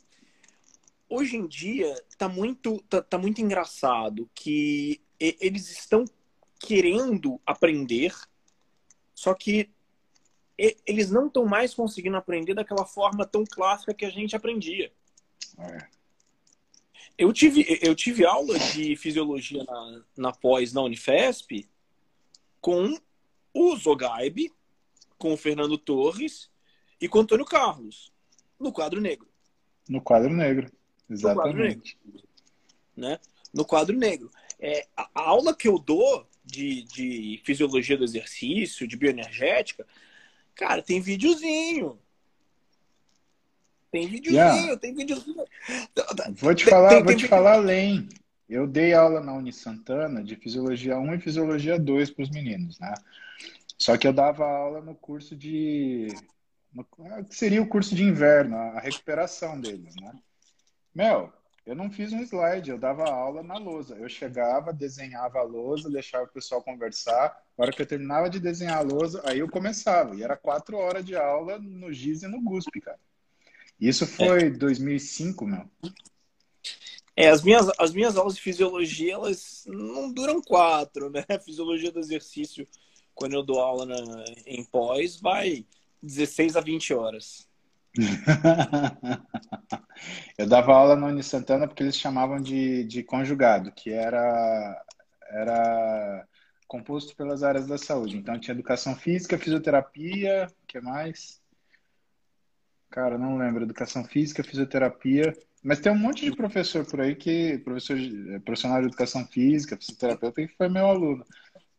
hoje 1.07 1.37
em 1.37 1.47
dia 1.47 1.95
tá 2.17 2.31
muito, 2.31 2.83
tá, 2.89 3.03
tá 3.03 3.19
muito 3.19 3.43
engraçado 3.43 4.27
que 4.35 5.03
eles 5.21 5.71
estão 5.71 6.07
querendo 6.59 7.39
aprender 7.45 8.15
só 9.23 9.35
que 9.35 9.71
eles 10.85 11.13
não 11.13 11.29
estão 11.29 11.47
mais 11.47 11.73
conseguindo 11.73 12.17
aprender 12.17 12.55
daquela 12.55 12.85
forma 12.85 13.25
tão 13.25 13.45
clássica 13.45 13.95
que 13.95 14.05
a 14.05 14.11
gente 14.11 14.35
aprendia. 14.35 14.93
É. 15.57 15.87
Eu, 17.17 17.33
tive, 17.33 17.79
eu 17.81 17.95
tive 17.95 18.27
aula 18.27 18.59
de 18.59 18.97
fisiologia 18.97 19.63
na, 19.63 20.03
na 20.17 20.33
pós 20.33 20.73
na 20.73 20.83
Unifesp 20.83 21.69
com 22.61 22.99
o 23.55 23.77
Zogaib, 23.77 24.53
com 25.17 25.33
o 25.33 25.37
Fernando 25.37 25.79
Torres 25.79 26.51
e 27.01 27.09
com 27.09 27.19
o 27.19 27.21
Antônio 27.21 27.45
Carlos, 27.45 28.13
no 28.59 28.73
quadro 28.73 29.01
negro. 29.01 29.29
No 29.89 30.01
quadro 30.01 30.35
negro, 30.35 30.69
exatamente. 31.09 31.37
No 31.37 31.43
quadro 31.45 31.63
negro. 31.63 32.29
Né? 32.97 33.21
No 33.55 33.65
quadro 33.65 33.97
negro. 33.97 34.31
É, 34.59 34.89
a, 34.97 35.09
a 35.15 35.23
aula 35.29 35.55
que 35.55 35.69
eu 35.69 35.79
dou 35.79 36.27
de, 36.45 36.83
de 36.85 37.41
fisiologia 37.45 37.97
do 37.97 38.05
exercício, 38.05 38.87
de 38.87 38.97
bioenergética, 38.97 39.87
cara, 40.55 40.83
tem 40.83 41.01
videozinho. 41.01 41.99
Tem 43.91 44.09
videozinho, 44.09 44.43
yeah. 44.43 44.77
tem 44.79 44.95
videozinho. 44.95 45.45
Vou 46.37 46.55
te 46.55 46.65
falar, 46.65 46.89
tem, 46.89 46.99
vou 46.99 47.07
tem, 47.09 47.17
te 47.17 47.29
falar 47.29 47.55
além. 47.55 48.09
Eu 48.49 48.67
dei 48.67 48.95
aula 48.95 49.21
na 49.21 49.35
Uni 49.35 49.53
Santana 49.53 50.23
de 50.23 50.37
Fisiologia 50.37 50.99
1 50.99 51.15
e 51.15 51.21
Fisiologia 51.21 51.79
2 51.79 52.11
para 52.11 52.23
os 52.23 52.31
meninos, 52.31 52.79
né? 52.81 52.95
Só 53.79 53.97
que 53.97 54.07
eu 54.07 54.13
dava 54.13 54.47
aula 54.47 54.81
no 54.81 54.95
curso 54.95 55.37
de. 55.37 56.09
No, 56.73 56.85
que 57.29 57.35
seria 57.35 57.61
o 57.61 57.69
curso 57.69 57.95
de 57.95 58.05
inverno, 58.05 58.57
a 58.57 58.81
recuperação 58.81 59.61
deles, 59.61 59.95
né? 59.97 60.13
Meu, 60.95 61.33
eu 61.65 61.77
não 61.77 61.91
fiz 61.91 62.13
um 62.13 62.21
slide, 62.23 62.71
eu 62.71 62.79
dava 62.79 63.09
aula 63.09 63.43
na 63.43 63.57
lousa. 63.57 63.95
Eu 63.97 64.09
chegava, 64.09 64.73
desenhava 64.73 65.39
a 65.39 65.43
lousa, 65.43 65.89
deixava 65.89 66.25
o 66.25 66.33
pessoal 66.33 66.63
conversar. 66.63 67.41
Na 67.57 67.65
hora 67.65 67.73
que 67.73 67.81
eu 67.81 67.87
terminava 67.87 68.29
de 68.29 68.41
desenhar 68.41 68.79
a 68.79 68.81
lousa, 68.81 69.23
aí 69.25 69.39
eu 69.39 69.49
começava. 69.49 70.15
E 70.17 70.23
era 70.23 70.37
quatro 70.37 70.77
horas 70.77 71.05
de 71.05 71.15
aula 71.15 71.59
no 71.59 71.93
GIS 71.93 72.25
e 72.25 72.29
no 72.29 72.43
GUSP, 72.43 72.81
cara. 72.81 72.99
Isso 73.81 74.07
foi 74.07 74.45
é. 74.45 74.51
2005, 74.51 75.47
meu. 75.47 75.69
É, 77.15 77.29
as 77.29 77.43
minhas, 77.43 77.71
as 77.79 77.93
minhas 77.93 78.17
aulas 78.17 78.35
de 78.35 78.41
fisiologia, 78.41 79.15
elas 79.15 79.65
não 79.67 80.13
duram 80.13 80.43
quatro, 80.43 81.11
né? 81.11 81.25
fisiologia 81.45 81.93
do 81.93 82.01
exercício, 82.01 82.67
quando 83.15 83.35
eu 83.35 83.43
dou 83.43 83.61
aula 83.61 83.87
na, 83.87 84.25
em 84.47 84.65
pós, 84.65 85.21
vai 85.21 85.65
16 86.03 86.57
a 86.57 86.61
20 86.61 86.95
horas. 86.95 87.47
eu 90.39 90.49
dava 90.49 90.73
aula 90.73 90.97
no 90.97 91.07
Uni 91.07 91.23
Santana 91.23 91.69
porque 91.69 91.83
eles 91.83 91.97
chamavam 91.97 92.41
de, 92.41 92.85
de 92.85 93.03
conjugado, 93.03 93.71
que 93.73 93.91
era, 93.91 94.85
era 95.31 96.27
composto 96.67 97.15
pelas 97.15 97.43
áreas 97.43 97.67
da 97.67 97.77
saúde. 97.77 98.17
Então 98.17 98.39
tinha 98.39 98.55
educação 98.55 98.97
física, 98.97 99.39
fisioterapia, 99.39 100.47
o 100.63 100.67
que 100.67 100.81
mais? 100.81 101.41
Cara, 102.91 103.19
não 103.19 103.39
lembro. 103.39 103.65
Educação 103.65 104.05
física, 104.05 104.45
fisioterapia. 104.45 105.33
Mas 105.63 105.81
tem 105.81 105.93
um 105.93 105.99
monte 105.99 106.25
de 106.25 106.37
professor 106.37 106.85
por 106.85 107.01
aí 107.01 107.15
que, 107.15 107.59
professor, 107.59 107.97
profissional 108.45 108.81
de 108.81 108.89
educação 108.89 109.27
física, 109.27 109.77
fisioterapeuta, 109.77 110.47
que 110.47 110.57
foi 110.57 110.69
meu 110.69 110.87
aluno. 110.87 111.25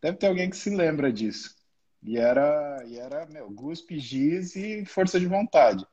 Deve 0.01 0.17
ter 0.17 0.27
alguém 0.27 0.49
que 0.49 0.57
se 0.57 0.69
lembra 0.69 1.11
disso. 1.11 1.55
E 2.01 2.17
era, 2.17 2.83
e 2.85 2.97
era 2.97 3.25
meu, 3.27 3.49
GUSP, 3.49 3.99
GIS 3.99 4.55
e 4.55 4.85
força 4.85 5.19
de 5.19 5.25
vontade. 5.25 5.85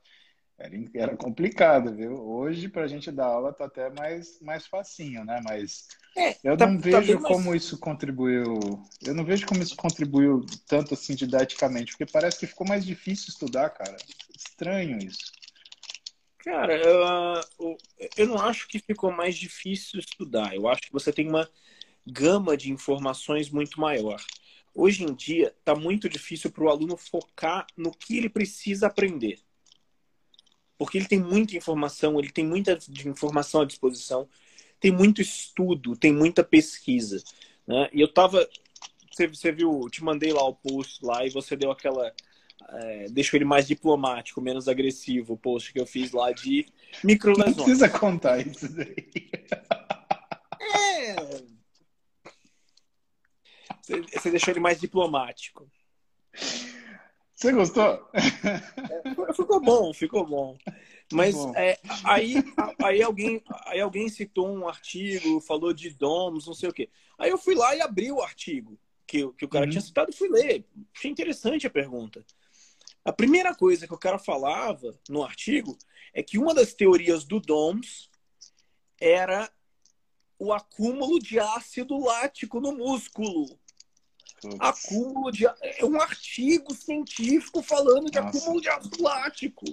Era, 0.61 0.75
era 0.93 1.17
complicado, 1.17 1.95
viu? 1.95 2.13
Hoje, 2.13 2.69
para 2.69 2.83
a 2.83 2.87
gente 2.87 3.11
dar 3.11 3.25
aula, 3.25 3.51
tá 3.51 3.65
até 3.65 3.89
mais, 3.89 4.39
mais 4.41 4.67
facinho, 4.67 5.25
né? 5.25 5.41
Mas 5.43 5.87
é, 6.15 6.37
eu 6.43 6.55
tá, 6.55 6.67
não 6.67 6.79
tá 6.79 6.99
vejo 6.99 7.19
tá 7.19 7.27
como 7.27 7.49
mais... 7.49 7.63
isso 7.63 7.79
contribuiu. 7.79 8.59
Eu 9.03 9.15
não 9.15 9.25
vejo 9.25 9.47
como 9.47 9.63
isso 9.63 9.75
contribuiu 9.75 10.45
tanto 10.67 10.93
assim 10.93 11.15
didaticamente, 11.15 11.93
porque 11.93 12.11
parece 12.11 12.39
que 12.39 12.45
ficou 12.45 12.67
mais 12.67 12.85
difícil 12.85 13.29
estudar, 13.29 13.71
cara. 13.71 13.97
Estranho 14.35 14.99
isso. 14.99 15.31
Cara, 16.37 16.75
eu, 16.77 17.77
eu 18.17 18.27
não 18.27 18.37
acho 18.37 18.67
que 18.67 18.77
ficou 18.77 19.11
mais 19.11 19.35
difícil 19.35 19.99
estudar. 19.99 20.53
Eu 20.53 20.67
acho 20.67 20.81
que 20.81 20.93
você 20.93 21.11
tem 21.11 21.27
uma 21.27 21.49
gama 22.05 22.55
de 22.55 22.71
informações 22.71 23.49
muito 23.49 23.79
maior. 23.79 24.21
Hoje 24.75 25.03
em 25.03 25.13
dia, 25.13 25.53
está 25.59 25.75
muito 25.75 26.07
difícil 26.07 26.51
para 26.51 26.63
o 26.63 26.69
aluno 26.69 26.95
focar 26.97 27.65
no 27.75 27.91
que 27.91 28.17
ele 28.17 28.29
precisa 28.29 28.87
aprender 28.87 29.39
porque 30.81 30.97
ele 30.97 31.05
tem 31.05 31.19
muita 31.19 31.55
informação, 31.55 32.17
ele 32.17 32.31
tem 32.31 32.43
muita 32.43 32.75
informação 33.05 33.61
à 33.61 33.65
disposição, 33.65 34.27
tem 34.79 34.91
muito 34.91 35.21
estudo, 35.21 35.95
tem 35.95 36.11
muita 36.11 36.43
pesquisa. 36.43 37.23
Né? 37.67 37.87
E 37.93 38.01
eu 38.01 38.11
tava. 38.11 38.49
Você, 39.11 39.27
você 39.27 39.51
viu, 39.51 39.87
te 39.91 40.03
mandei 40.03 40.33
lá 40.33 40.43
o 40.43 40.55
post 40.55 41.05
lá 41.05 41.23
e 41.23 41.29
você 41.29 41.55
deu 41.55 41.69
aquela. 41.69 42.11
É, 42.67 43.05
deixou 43.09 43.37
ele 43.37 43.45
mais 43.45 43.67
diplomático, 43.67 44.41
menos 44.41 44.67
agressivo, 44.67 45.33
o 45.33 45.37
post 45.37 45.71
que 45.71 45.79
eu 45.79 45.85
fiz 45.85 46.13
lá 46.13 46.31
de 46.31 46.65
microlesões. 47.03 47.57
Não 47.57 47.63
precisa 47.63 47.87
contar 47.87 48.39
isso 48.39 48.67
daí. 48.73 48.95
É. 50.73 51.15
Você, 53.81 54.01
você 54.01 54.31
deixou 54.31 54.51
ele 54.51 54.59
mais 54.59 54.79
diplomático. 54.79 55.69
Você 57.41 57.51
gostou? 57.53 58.07
É, 58.13 59.33
ficou 59.33 59.59
bom, 59.59 59.91
ficou 59.95 60.27
bom. 60.27 60.55
Mas 61.11 61.33
bom. 61.33 61.51
É, 61.55 61.75
aí, 62.03 62.35
aí, 62.83 63.01
alguém, 63.01 63.41
aí 63.65 63.81
alguém 63.81 64.07
citou 64.09 64.47
um 64.47 64.69
artigo, 64.69 65.41
falou 65.41 65.73
de 65.73 65.89
DOMS, 65.89 66.45
não 66.45 66.53
sei 66.53 66.69
o 66.69 66.73
quê. 66.73 66.87
Aí 67.17 67.31
eu 67.31 67.39
fui 67.39 67.55
lá 67.55 67.75
e 67.75 67.81
abri 67.81 68.11
o 68.11 68.21
artigo 68.21 68.77
que, 69.07 69.27
que 69.33 69.43
o 69.43 69.49
cara 69.49 69.65
uhum. 69.65 69.71
tinha 69.71 69.81
citado 69.81 70.11
e 70.11 70.15
fui 70.15 70.29
ler. 70.29 70.63
Achei 70.95 71.09
interessante 71.09 71.65
a 71.65 71.71
pergunta. 71.71 72.23
A 73.03 73.11
primeira 73.11 73.55
coisa 73.55 73.87
que 73.87 73.93
o 73.95 73.97
cara 73.97 74.19
falava 74.19 74.95
no 75.09 75.23
artigo 75.23 75.75
é 76.13 76.21
que 76.21 76.37
uma 76.37 76.53
das 76.53 76.75
teorias 76.75 77.23
do 77.23 77.39
DOMS 77.39 78.07
era 78.99 79.51
o 80.37 80.53
acúmulo 80.53 81.17
de 81.17 81.39
ácido 81.39 81.97
lático 81.97 82.59
no 82.59 82.71
músculo. 82.71 83.59
Acúmulo 84.59 85.31
de. 85.31 85.45
É 85.45 85.85
um 85.85 86.01
artigo 86.01 86.73
científico 86.73 87.61
falando 87.61 88.09
de 88.09 88.19
Nossa. 88.19 88.37
acúmulo 88.37 88.61
de 88.61 88.69
ácido 88.69 89.03
lático. 89.03 89.65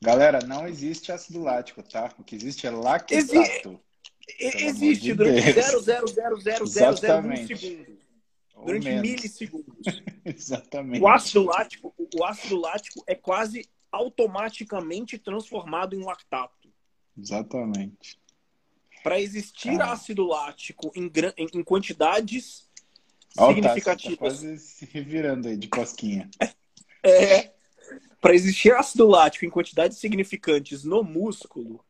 Galera, 0.00 0.38
não 0.46 0.66
existe 0.66 1.10
ácido 1.10 1.42
lático, 1.42 1.82
tá? 1.82 2.12
O 2.18 2.24
que 2.24 2.36
existe 2.36 2.66
é 2.66 2.70
lactato. 2.70 3.14
Exi... 3.14 3.78
Existe 4.38 5.02
de 5.02 5.14
durante 5.14 5.40
0,00001 5.40 7.56
segundo. 7.56 7.98
Durante 8.64 8.90
milissegundos. 9.00 10.02
Exatamente. 10.24 11.02
O 11.02 11.08
ácido 11.08 11.44
lático, 11.44 11.94
o 11.96 12.24
ácido 12.24 12.60
lático 12.60 13.02
é 13.06 13.14
quase 13.14 13.68
automaticamente 13.90 15.18
transformado 15.18 15.96
em 15.96 16.04
lactato. 16.04 16.68
Exatamente. 17.16 18.20
Para 19.02 19.20
existir 19.20 19.80
ah. 19.80 19.92
ácido 19.92 20.26
lático 20.26 20.92
em, 20.94 21.10
em, 21.36 21.48
em 21.54 21.64
quantidades 21.64 22.67
Olha 23.36 23.54
significativas. 23.54 24.16
Tá 24.16 24.24
quase 24.24 24.58
se 24.58 24.84
revirando 24.86 25.48
aí 25.48 25.56
de 25.56 25.68
cosquinha. 25.68 26.30
É. 27.02 27.52
Para 28.20 28.34
existir 28.34 28.74
ácido 28.74 29.06
lático 29.06 29.44
em 29.44 29.50
quantidades 29.50 29.98
significantes 29.98 30.84
no 30.84 31.02
músculo 31.02 31.84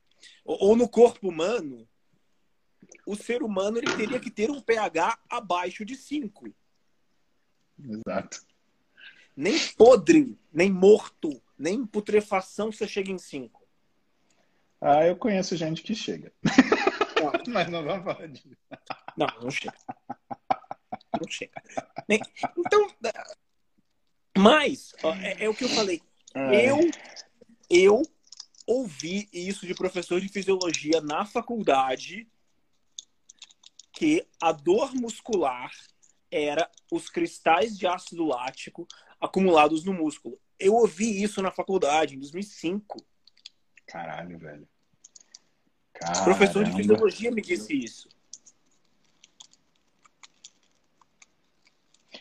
ou, 0.44 0.68
ou 0.70 0.76
no 0.76 0.88
corpo 0.88 1.28
humano, 1.28 1.88
o 3.06 3.16
ser 3.16 3.42
humano 3.42 3.78
ele 3.78 3.94
teria 3.96 4.20
que 4.20 4.30
ter 4.30 4.50
um 4.50 4.60
pH 4.60 5.18
abaixo 5.28 5.84
de 5.84 5.96
5. 5.96 6.54
Exato. 7.82 8.42
Nem 9.36 9.58
podre, 9.76 10.36
nem 10.52 10.70
morto, 10.70 11.40
nem 11.56 11.86
putrefação 11.86 12.72
você 12.72 12.86
chega 12.86 13.10
em 13.10 13.18
5. 13.18 13.66
Ah, 14.80 15.06
eu 15.06 15.16
conheço 15.16 15.56
gente 15.56 15.82
que 15.82 15.94
chega. 15.94 16.32
Não. 16.44 17.32
Mas 17.52 17.68
não 17.68 17.82
vamos 17.84 18.04
falar 18.04 18.28
disso. 18.28 18.56
Não, 19.16 19.26
não 19.40 19.50
chega. 19.50 19.74
Não 21.14 21.28
chega. 21.28 21.62
Então, 22.56 22.90
mas, 24.36 24.92
é, 25.22 25.44
é 25.44 25.48
o 25.48 25.54
que 25.54 25.64
eu 25.64 25.68
falei. 25.68 26.00
Eu, 26.34 26.90
eu 27.68 28.02
ouvi 28.66 29.28
isso 29.32 29.66
de 29.66 29.74
professor 29.74 30.20
de 30.20 30.28
fisiologia 30.28 31.00
na 31.00 31.24
faculdade 31.24 32.28
que 33.92 34.24
a 34.40 34.52
dor 34.52 34.94
muscular 34.94 35.72
era 36.30 36.70
os 36.92 37.08
cristais 37.08 37.76
de 37.76 37.86
ácido 37.86 38.26
lático 38.26 38.86
acumulados 39.20 39.84
no 39.84 39.92
músculo. 39.92 40.38
Eu 40.58 40.74
ouvi 40.74 41.22
isso 41.22 41.42
na 41.42 41.50
faculdade, 41.50 42.14
em 42.14 42.18
2005. 42.18 43.04
Caralho, 43.86 44.38
velho. 44.38 44.68
Caramba. 45.94 46.24
Professor 46.24 46.64
de 46.64 46.72
fisiologia 46.76 47.30
me 47.30 47.42
disse 47.42 47.74
isso. 47.74 48.08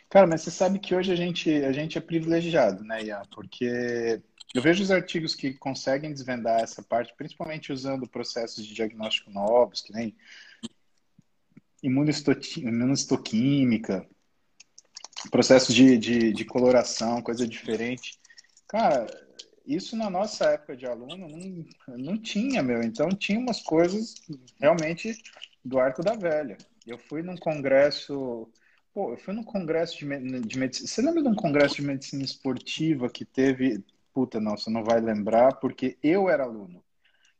Cara, 0.09 0.25
mas 0.25 0.41
você 0.41 0.51
sabe 0.51 0.79
que 0.79 0.95
hoje 0.95 1.11
a 1.11 1.15
gente, 1.15 1.49
a 1.63 1.71
gente 1.71 1.97
é 1.97 2.01
privilegiado, 2.01 2.83
né, 2.83 3.03
Ian? 3.03 3.21
Porque 3.33 4.21
eu 4.53 4.61
vejo 4.61 4.81
os 4.81 4.91
artigos 4.91 5.35
que 5.35 5.53
conseguem 5.53 6.13
desvendar 6.13 6.61
essa 6.61 6.81
parte, 6.81 7.13
principalmente 7.17 7.73
usando 7.73 8.07
processos 8.07 8.65
de 8.65 8.73
diagnóstico 8.73 9.29
novos, 9.29 9.81
que 9.81 9.93
nem 9.93 10.15
imunistoquímica, 11.83 14.07
processos 15.29 15.75
de, 15.75 15.97
de, 15.97 16.31
de 16.31 16.45
coloração, 16.45 17.21
coisa 17.21 17.45
diferente. 17.45 18.17
Cara, 18.67 19.05
isso 19.65 19.97
na 19.97 20.09
nossa 20.09 20.45
época 20.45 20.77
de 20.77 20.85
aluno 20.85 21.27
não, 21.27 21.65
não 21.97 22.17
tinha, 22.17 22.63
meu. 22.63 22.81
Então 22.81 23.09
tinha 23.09 23.37
umas 23.37 23.61
coisas 23.61 24.15
realmente 24.59 25.13
do 25.63 25.77
arco 25.77 26.01
da 26.01 26.13
velha. 26.13 26.57
Eu 26.85 26.97
fui 26.97 27.21
num 27.21 27.35
congresso, 27.35 28.49
pô, 28.97 29.11
eu 29.11 29.17
fui 29.17 29.31
num 29.31 29.43
congresso 29.43 29.95
de, 29.95 30.05
de 30.41 30.57
medicina. 30.57 30.87
Você 30.87 31.01
lembra 31.03 31.21
de 31.21 31.27
um 31.29 31.35
congresso 31.35 31.75
de 31.75 31.83
medicina 31.83 32.23
esportiva 32.23 33.07
que 33.07 33.23
teve? 33.23 33.85
Puta, 34.11 34.39
não, 34.39 34.57
você 34.57 34.71
não 34.71 34.83
vai 34.83 34.99
lembrar, 34.99 35.53
porque 35.57 35.99
eu 36.01 36.27
era 36.27 36.45
aluno. 36.45 36.83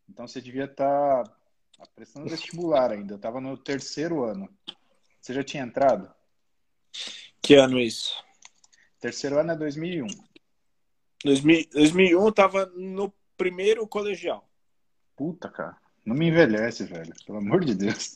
Então 0.08 0.28
você 0.28 0.40
devia 0.40 0.66
estar 0.66 1.24
tá 1.24 1.88
prestando 1.96 2.30
vestibular 2.30 2.92
ainda. 2.92 3.14
Eu 3.14 3.16
estava 3.16 3.42
no 3.42 3.58
terceiro 3.58 4.24
ano. 4.24 4.48
Você 5.20 5.34
já 5.34 5.44
tinha 5.44 5.64
entrado? 5.64 6.14
Que 7.42 7.56
ano 7.56 7.80
é 7.80 7.86
isso? 7.86 8.24
Terceiro 9.00 9.40
ano 9.40 9.54
é 9.54 9.56
2001. 9.56 10.06
2001 11.24 12.24
eu 12.24 12.32
tava 12.32 12.68
no 12.68 13.12
primeiro 13.36 13.88
colegial. 13.88 14.48
Puta, 15.16 15.50
cara. 15.50 15.76
Não 16.08 16.16
me 16.16 16.30
envelhece, 16.30 16.86
velho. 16.86 17.14
Pelo 17.26 17.40
amor 17.40 17.66
de 17.66 17.76
Deus. 17.76 18.16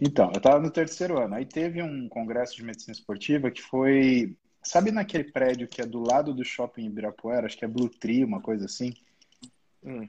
Então, 0.00 0.30
eu 0.32 0.40
tava 0.40 0.60
no 0.60 0.70
terceiro 0.70 1.18
ano. 1.20 1.34
Aí 1.34 1.44
teve 1.44 1.82
um 1.82 2.08
congresso 2.08 2.54
de 2.54 2.62
medicina 2.62 2.92
esportiva 2.92 3.50
que 3.50 3.60
foi. 3.60 4.36
Sabe 4.62 4.92
naquele 4.92 5.24
prédio 5.24 5.66
que 5.66 5.82
é 5.82 5.84
do 5.84 5.98
lado 6.00 6.32
do 6.32 6.44
shopping 6.44 6.86
Ibirapuera? 6.86 7.46
Acho 7.46 7.58
que 7.58 7.64
é 7.64 7.68
Blue 7.68 7.88
Tree, 7.88 8.24
uma 8.24 8.40
coisa 8.40 8.66
assim. 8.66 8.94
Hum. 9.82 10.08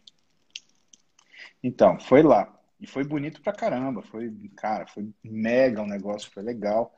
Então, 1.63 1.99
foi 1.99 2.21
lá. 2.21 2.55
E 2.79 2.85
foi 2.85 3.03
bonito 3.03 3.41
pra 3.41 3.51
caramba. 3.51 4.03
Foi, 4.03 4.31
cara, 4.55 4.85
foi 4.85 5.09
mega 5.23 5.81
o 5.81 5.83
um 5.83 5.87
negócio, 5.87 6.29
foi 6.31 6.43
legal. 6.43 6.93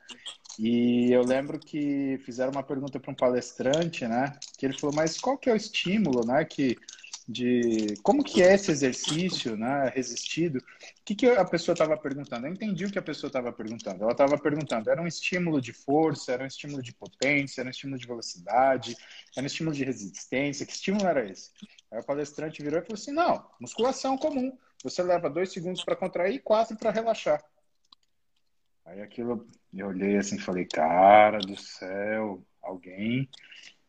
E 0.58 1.10
eu 1.10 1.22
lembro 1.22 1.58
que 1.58 2.20
fizeram 2.26 2.52
uma 2.52 2.62
pergunta 2.62 3.00
para 3.00 3.10
um 3.10 3.14
palestrante, 3.14 4.06
né? 4.06 4.32
Que 4.58 4.66
ele 4.66 4.78
falou, 4.78 4.94
mas 4.94 5.18
qual 5.18 5.38
que 5.38 5.48
é 5.48 5.54
o 5.54 5.56
estímulo, 5.56 6.26
né? 6.26 6.44
Que 6.44 6.76
de 7.28 7.94
como 8.02 8.24
que 8.24 8.42
é 8.42 8.54
esse 8.54 8.70
exercício, 8.70 9.54
né? 9.54 9.92
Resistido. 9.94 10.58
O 10.58 10.62
que, 11.04 11.14
que 11.14 11.26
a 11.26 11.44
pessoa 11.44 11.74
estava 11.74 11.94
perguntando? 11.94 12.46
Eu 12.46 12.52
entendi 12.52 12.86
o 12.86 12.90
que 12.90 12.98
a 12.98 13.02
pessoa 13.02 13.28
estava 13.28 13.52
perguntando. 13.52 14.02
Ela 14.02 14.12
estava 14.12 14.38
perguntando, 14.38 14.88
era 14.88 15.02
um 15.02 15.06
estímulo 15.06 15.60
de 15.60 15.74
força, 15.74 16.32
era 16.32 16.44
um 16.44 16.46
estímulo 16.46 16.82
de 16.82 16.94
potência, 16.94 17.60
era 17.60 17.68
um 17.68 17.70
estímulo 17.70 17.98
de 17.98 18.06
velocidade, 18.06 18.96
era 19.36 19.44
um 19.44 19.46
estímulo 19.46 19.76
de 19.76 19.84
resistência. 19.84 20.64
Que 20.64 20.72
estímulo 20.72 21.06
era 21.06 21.30
esse? 21.30 21.50
Aí 21.92 22.00
o 22.00 22.04
palestrante 22.04 22.62
virou 22.62 22.80
e 22.80 22.82
falou 22.82 22.94
assim: 22.94 23.12
não, 23.12 23.46
musculação 23.60 24.16
comum. 24.16 24.56
Você 24.82 25.02
leva 25.02 25.28
dois 25.28 25.52
segundos 25.52 25.84
para 25.84 25.96
contrair 25.96 26.36
e 26.36 26.38
quatro 26.38 26.78
para 26.78 26.90
relaxar. 26.90 27.44
Aí 28.86 29.02
aquilo, 29.02 29.46
eu 29.74 29.88
olhei 29.88 30.16
assim 30.16 30.36
e 30.36 30.40
falei, 30.40 30.64
cara 30.64 31.40
do 31.40 31.56
céu, 31.56 32.42
alguém. 32.62 33.28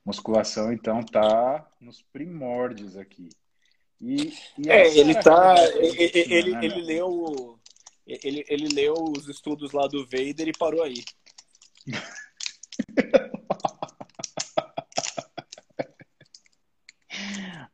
Musculação, 0.05 0.71
então, 0.71 1.03
tá 1.03 1.67
nos 1.79 2.01
primórdios 2.01 2.97
aqui. 2.97 3.29
E, 4.01 4.33
e 4.57 4.69
é, 4.69 4.97
ele 4.97 5.13
tá. 5.21 5.55
Ele, 5.75 6.11
ele, 6.13 6.51
né, 6.51 6.65
ele, 6.65 6.81
leu. 6.81 7.59
Ele, 8.07 8.45
ele 8.47 8.67
leu 8.69 8.93
os 9.15 9.27
estudos 9.27 9.71
lá 9.71 9.87
do 9.87 10.03
Vader 10.05 10.47
e 10.47 10.57
parou 10.57 10.81
aí. 10.83 11.03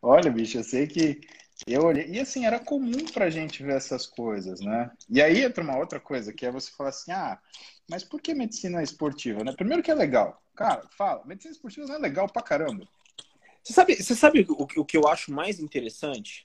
Olha, 0.01 0.31
bicho, 0.31 0.57
eu 0.57 0.63
sei 0.63 0.87
que 0.87 1.21
eu 1.67 1.83
olhei, 1.83 2.05
e 2.07 2.19
assim, 2.19 2.45
era 2.45 2.59
comum 2.59 3.05
pra 3.11 3.29
gente 3.29 3.63
ver 3.63 3.75
essas 3.75 4.05
coisas, 4.05 4.59
né? 4.59 4.91
E 5.09 5.19
aí 5.19 5.41
entra 5.43 5.63
uma 5.63 5.77
outra 5.77 5.99
coisa, 5.99 6.31
que 6.31 6.45
é 6.45 6.51
você 6.51 6.69
falar 6.71 6.89
assim, 6.89 7.11
ah, 7.11 7.39
mas 7.89 8.03
por 8.03 8.21
que 8.21 8.35
medicina 8.35 8.83
esportiva, 8.83 9.43
né? 9.43 9.51
Primeiro 9.51 9.81
que 9.81 9.89
é 9.89 9.95
legal. 9.95 10.39
Cara, 10.55 10.87
fala, 10.95 11.25
medicina 11.25 11.53
esportiva 11.53 11.87
não 11.87 11.95
é 11.95 11.97
legal 11.97 12.29
pra 12.29 12.43
caramba. 12.43 12.87
Você 13.63 13.73
sabe, 13.73 13.95
você 13.95 14.15
sabe 14.15 14.45
o, 14.47 14.67
o 14.77 14.85
que 14.85 14.95
eu 14.95 15.07
acho 15.07 15.31
mais 15.31 15.59
interessante? 15.59 16.43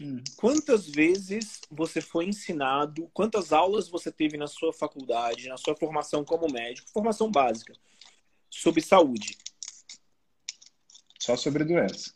Hum. 0.00 0.22
Quantas 0.36 0.88
vezes 0.88 1.60
você 1.68 2.00
foi 2.00 2.26
ensinado, 2.26 3.10
quantas 3.12 3.52
aulas 3.52 3.88
você 3.88 4.12
teve 4.12 4.36
na 4.36 4.46
sua 4.46 4.72
faculdade, 4.72 5.48
na 5.48 5.56
sua 5.56 5.76
formação 5.76 6.24
como 6.24 6.50
médico, 6.50 6.88
formação 6.92 7.28
básica, 7.28 7.74
sobre 8.48 8.80
saúde? 8.80 9.36
Só 11.18 11.36
sobre 11.36 11.64
doença. 11.64 12.12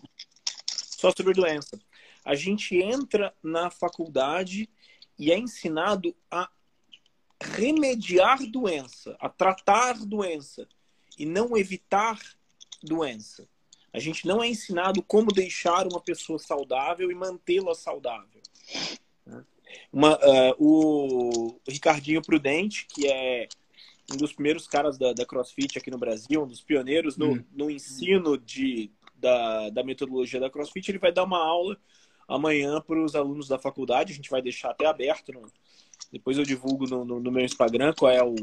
Só 0.69 1.11
sobre 1.11 1.35
doença 1.35 1.77
a 2.27 2.35
gente 2.35 2.77
entra 2.77 3.33
na 3.41 3.71
faculdade 3.71 4.69
e 5.17 5.31
é 5.31 5.39
ensinado 5.39 6.15
a 6.29 6.51
remediar 7.41 8.45
doença, 8.51 9.17
a 9.21 9.29
tratar 9.29 9.95
doença 10.05 10.67
e 11.17 11.25
não 11.25 11.57
evitar 11.57 12.19
doença. 12.83 13.49
A 13.93 14.01
gente 14.01 14.27
não 14.27 14.43
é 14.43 14.49
ensinado 14.49 15.03
como 15.05 15.33
deixar 15.33 15.87
uma 15.87 16.01
pessoa 16.01 16.39
saudável 16.39 17.13
e 17.13 17.15
mantê-la 17.15 17.77
saudável. 17.77 18.43
Uma, 19.93 20.17
uh, 20.17 20.55
o 20.59 21.61
Ricardinho 21.69 22.23
Prudente, 22.23 22.87
que 22.87 23.07
é 23.07 23.47
um 24.13 24.17
dos 24.17 24.33
primeiros 24.33 24.67
caras 24.67 24.99
da, 24.99 25.13
da 25.13 25.25
CrossFit 25.25 25.79
aqui 25.79 25.93
no 25.93 25.99
Brasil, 25.99 26.43
um 26.43 26.49
dos 26.49 26.61
pioneiros 26.61 27.17
no, 27.17 27.35
hum. 27.35 27.45
no 27.53 27.71
ensino 27.71 28.37
de, 28.37 28.91
da, 29.15 29.71
da 29.71 29.85
metodologia 29.85 30.41
da 30.41 30.51
CrossFit, 30.51 30.91
ele 30.91 30.99
vai 30.99 31.13
dar 31.13 31.23
uma 31.23 31.39
aula 31.39 31.79
amanhã 32.29 32.81
para 32.81 33.03
os 33.03 33.15
alunos 33.15 33.49
da 33.49 33.59
faculdade. 33.59 34.13
A 34.13 34.17
gente 34.17 34.31
vai 34.31 34.43
deixar 34.43 34.71
até 34.71 34.87
aberto. 34.87 35.33
No... 35.33 35.51
Depois 36.13 36.39
eu 36.39 36.45
divulgo 36.45 36.87
no, 36.87 37.05
no, 37.05 37.21
no, 37.21 37.33
meu 37.33 37.45
Instagram 37.45 37.95
qual 37.97 38.11
é 38.11 38.23
o, 38.23 38.35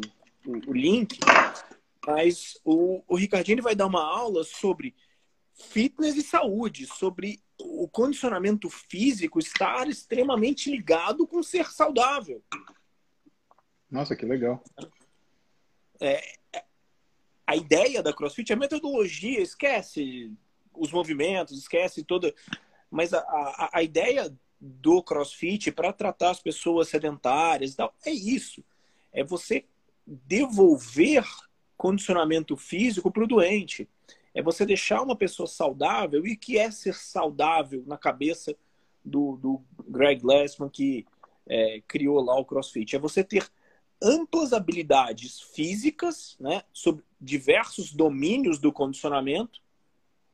o, 0.45 0.69
o 0.69 0.73
link. 0.73 1.19
Mas 2.05 2.59
o, 2.63 3.01
o 3.07 3.15
Ricardinho 3.15 3.63
vai 3.63 3.75
dar 3.75 3.86
uma 3.86 4.03
aula 4.03 4.43
sobre 4.43 4.95
fitness 5.53 6.15
e 6.15 6.21
saúde, 6.21 6.86
sobre 6.88 7.41
o 7.59 7.88
condicionamento 7.88 8.69
físico 8.69 9.39
estar 9.39 9.88
extremamente 9.88 10.69
ligado 10.69 11.25
com 11.27 11.41
ser 11.41 11.71
saudável. 11.71 12.43
Nossa, 13.89 14.15
que 14.15 14.25
legal. 14.25 14.63
É, 16.01 16.21
a 17.45 17.55
ideia 17.55 18.01
da 18.01 18.13
CrossFit, 18.13 18.51
a 18.51 18.55
metodologia, 18.55 19.39
esquece 19.39 20.31
os 20.73 20.91
movimentos, 20.91 21.57
esquece 21.57 22.03
toda 22.03 22.34
mas 22.94 23.12
a, 23.14 23.20
a, 23.20 23.70
a 23.74 23.84
ideia 23.84 24.32
do 24.62 25.02
CrossFit 25.02 25.72
para 25.72 25.91
tratar 25.91 26.30
as 26.30 26.39
pessoas 26.39 26.88
sedentárias 26.88 27.74
e 27.74 27.76
tal 27.76 27.94
é 28.06 28.12
isso. 28.12 28.64
É 29.12 29.24
você 29.24 29.66
devolver 30.06 31.26
condicionamento 31.76 32.56
físico 32.56 33.12
para 33.12 33.24
o 33.24 33.28
doente. 33.28 33.89
É 34.34 34.41
você 34.41 34.66
deixar 34.66 35.02
uma 35.02 35.16
pessoa 35.16 35.48
saudável 35.48 36.26
e 36.26 36.36
que 36.36 36.58
é 36.58 36.70
ser 36.70 36.94
saudável 36.94 37.84
na 37.88 37.98
cabeça 37.98 38.56
do, 39.04 39.38
do 39.38 39.62
Greg 39.88 40.22
Glassman 40.22 40.70
que 40.70 41.06
é, 41.48 41.82
criou 41.88 42.24
lá 42.24 42.39
o 42.39 42.46
CrossFit. 42.46 42.96
É 42.96 43.00
você 43.00 43.24
ter 43.24 43.50
amplas 44.02 44.54
habilidades 44.54 45.41
físicas, 45.41 46.38
né, 46.39 46.62
sobre 46.72 47.04
diversos 47.20 47.91
domínios 47.91 48.60
do 48.60 48.72
condicionamento 48.72 49.62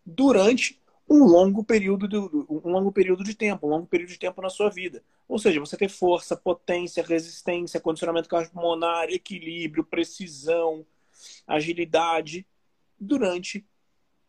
durante 0.06 0.80
um 1.10 1.24
longo 1.24 1.64
período 1.64 2.08
de, 2.08 2.18
um 2.68 2.72
longo 2.72 2.92
período 2.92 3.24
de 3.24 3.36
tempo, 3.36 3.68
um 3.68 3.70
longo 3.70 3.88
período 3.88 4.10
de 4.10 4.20
tempo 4.20 4.42
na 4.42 4.50
sua 4.50 4.70
vida. 4.70 5.04
Ou 5.28 5.38
seja, 5.38 5.60
você 5.60 5.78
ter 5.78 5.90
força, 5.90 6.36
potência, 6.36 7.04
resistência, 7.04 7.80
condicionamento 7.80 8.30
cardiopulmonar, 8.30 9.10
equilíbrio, 9.10 9.84
precisão, 9.84 10.86
agilidade 11.48 12.46
durante 13.00 13.66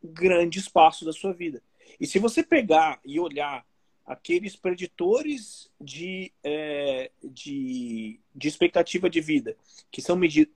grande 0.02 0.58
espaço 0.58 1.04
da 1.04 1.12
sua 1.12 1.32
vida. 1.32 1.62
E 1.98 2.06
se 2.06 2.18
você 2.18 2.42
pegar 2.42 3.00
e 3.04 3.18
olhar 3.18 3.66
aqueles 4.06 4.56
preditores 4.56 5.70
de, 5.80 6.32
é, 6.42 7.10
de, 7.22 8.20
de 8.34 8.48
expectativa 8.48 9.08
de 9.08 9.20
vida 9.20 9.56
que 9.90 10.02
são 10.02 10.16
medidos, 10.16 10.54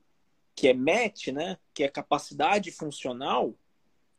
que 0.54 0.68
é 0.68 0.74
MET, 0.74 1.32
né, 1.32 1.58
que 1.72 1.82
é 1.82 1.88
capacidade 1.88 2.70
funcional, 2.70 3.54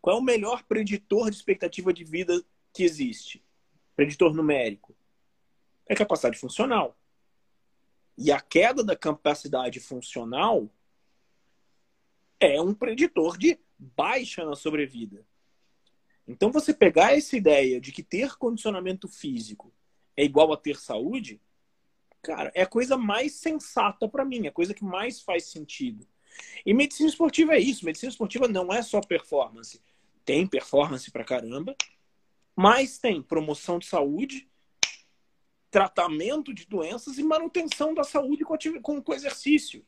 qual 0.01 0.17
é 0.17 0.19
o 0.19 0.23
melhor 0.23 0.63
preditor 0.63 1.29
de 1.29 1.37
expectativa 1.37 1.91
de 1.91 2.03
vida 2.03 2.43
que 2.73 2.83
existe? 2.83 3.41
Preditor 3.95 4.33
numérico. 4.33 4.95
É 5.87 5.95
capacidade 5.95 6.37
funcional. 6.37 6.97
E 8.17 8.31
a 8.31 8.39
queda 8.39 8.83
da 8.83 8.95
capacidade 8.95 9.79
funcional 9.79 10.69
é 12.39 12.61
um 12.61 12.73
preditor 12.73 13.37
de 13.37 13.59
baixa 13.77 14.45
na 14.45 14.55
sobrevida. 14.55 15.25
Então, 16.27 16.51
você 16.51 16.73
pegar 16.73 17.15
essa 17.15 17.37
ideia 17.37 17.79
de 17.79 17.91
que 17.91 18.01
ter 18.01 18.35
condicionamento 18.35 19.07
físico 19.07 19.73
é 20.17 20.23
igual 20.23 20.51
a 20.51 20.57
ter 20.57 20.77
saúde, 20.77 21.39
cara, 22.21 22.51
é 22.55 22.63
a 22.63 22.67
coisa 22.67 22.97
mais 22.97 23.33
sensata 23.33 24.07
para 24.07 24.25
mim, 24.25 24.45
é 24.45 24.49
a 24.49 24.53
coisa 24.53 24.73
que 24.73 24.83
mais 24.83 25.21
faz 25.21 25.45
sentido. 25.45 26.07
E 26.65 26.73
medicina 26.73 27.09
esportiva 27.09 27.53
é 27.53 27.59
isso. 27.59 27.85
Medicina 27.85 28.09
esportiva 28.09 28.47
não 28.47 28.73
é 28.73 28.81
só 28.81 28.99
performance 29.01 29.81
tem 30.25 30.47
performance 30.47 31.09
pra 31.11 31.23
caramba, 31.23 31.75
mas 32.55 32.97
tem 32.97 33.21
promoção 33.21 33.79
de 33.79 33.85
saúde, 33.85 34.47
tratamento 35.69 36.53
de 36.53 36.65
doenças 36.65 37.17
e 37.17 37.23
manutenção 37.23 37.93
da 37.93 38.03
saúde 38.03 38.45
com, 38.45 38.57
com, 38.81 39.01
com 39.01 39.13
exercício. 39.13 39.85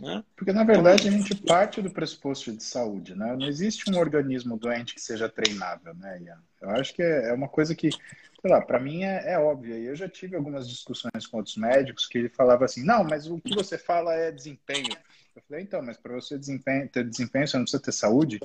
Né? 0.00 0.24
Porque, 0.34 0.52
na 0.52 0.64
verdade, 0.64 1.08
a 1.08 1.10
gente 1.10 1.34
parte 1.34 1.82
do 1.82 1.90
pressuposto 1.90 2.52
de 2.52 2.62
saúde. 2.62 3.14
Né? 3.14 3.36
Não 3.36 3.46
existe 3.46 3.90
um 3.90 3.98
organismo 3.98 4.56
doente 4.56 4.94
que 4.94 5.00
seja 5.00 5.28
treinável. 5.28 5.94
Né, 5.94 6.22
Ian? 6.22 6.42
Eu 6.60 6.70
acho 6.70 6.94
que 6.94 7.02
é, 7.02 7.28
é 7.28 7.32
uma 7.32 7.48
coisa 7.48 7.74
que, 7.74 7.90
sei 7.90 8.50
lá, 8.50 8.62
para 8.62 8.80
mim 8.80 9.02
é, 9.02 9.32
é 9.32 9.38
óbvia. 9.38 9.74
Eu 9.74 9.94
já 9.94 10.08
tive 10.08 10.36
algumas 10.36 10.68
discussões 10.68 11.26
com 11.26 11.36
outros 11.36 11.56
médicos 11.56 12.06
que 12.06 12.18
ele 12.18 12.28
falava 12.28 12.64
assim: 12.64 12.84
não, 12.84 13.04
mas 13.04 13.26
o 13.26 13.38
que 13.40 13.54
você 13.54 13.76
fala 13.76 14.14
é 14.14 14.32
desempenho. 14.32 14.96
Eu 15.36 15.42
falei, 15.46 15.62
então, 15.62 15.82
mas 15.82 15.96
para 15.96 16.14
você 16.14 16.38
desempenho, 16.38 16.88
ter 16.88 17.08
desempenho, 17.08 17.46
você 17.46 17.56
não 17.56 17.64
precisa 17.64 17.82
ter 17.82 17.92
saúde? 17.92 18.40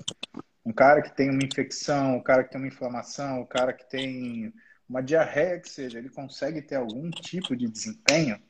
Um 0.65 0.73
cara 0.73 1.01
que 1.01 1.15
tem 1.15 1.29
uma 1.29 1.43
infecção, 1.43 2.15
o 2.15 2.17
um 2.17 2.23
cara 2.23 2.43
que 2.43 2.51
tem 2.51 2.59
uma 2.59 2.67
inflamação, 2.67 3.39
o 3.39 3.43
um 3.43 3.45
cara 3.45 3.71
que 3.71 3.87
tem 3.89 4.53
uma 4.89 5.01
diarreia 5.01 5.59
que 5.59 5.69
seja, 5.69 5.97
ele 5.97 6.09
consegue 6.09 6.61
ter 6.61 6.75
algum 6.75 7.09
tipo 7.11 7.55
de 7.55 7.67
desempenho? 7.67 8.41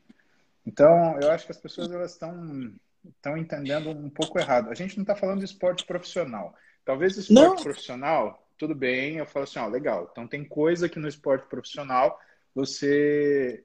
Então, 0.66 1.20
eu 1.22 1.32
acho 1.32 1.46
que 1.46 1.52
as 1.52 1.58
pessoas 1.58 1.92
elas 1.92 2.12
estão 2.12 2.74
estão 3.08 3.38
entendendo 3.38 3.90
um 3.90 4.10
pouco 4.10 4.40
errado. 4.40 4.70
A 4.72 4.74
gente 4.74 4.98
não 4.98 5.04
está 5.04 5.16
falando 5.16 5.40
de 5.40 5.46
esporte 5.46 5.86
profissional. 5.86 6.56
Talvez 6.84 7.18
esporte 7.18 7.58
não. 7.58 7.64
profissional, 7.64 8.48
tudo 8.58 8.74
bem, 8.74 9.18
eu 9.18 9.26
falo 9.26 9.44
assim, 9.44 9.60
ó, 9.60 9.68
legal. 9.68 10.10
Então 10.12 10.28
tem 10.28 10.44
coisa 10.44 10.90
que 10.90 11.00
no 11.00 11.08
esporte 11.08 11.48
profissional 11.48 12.20
você 12.54 13.64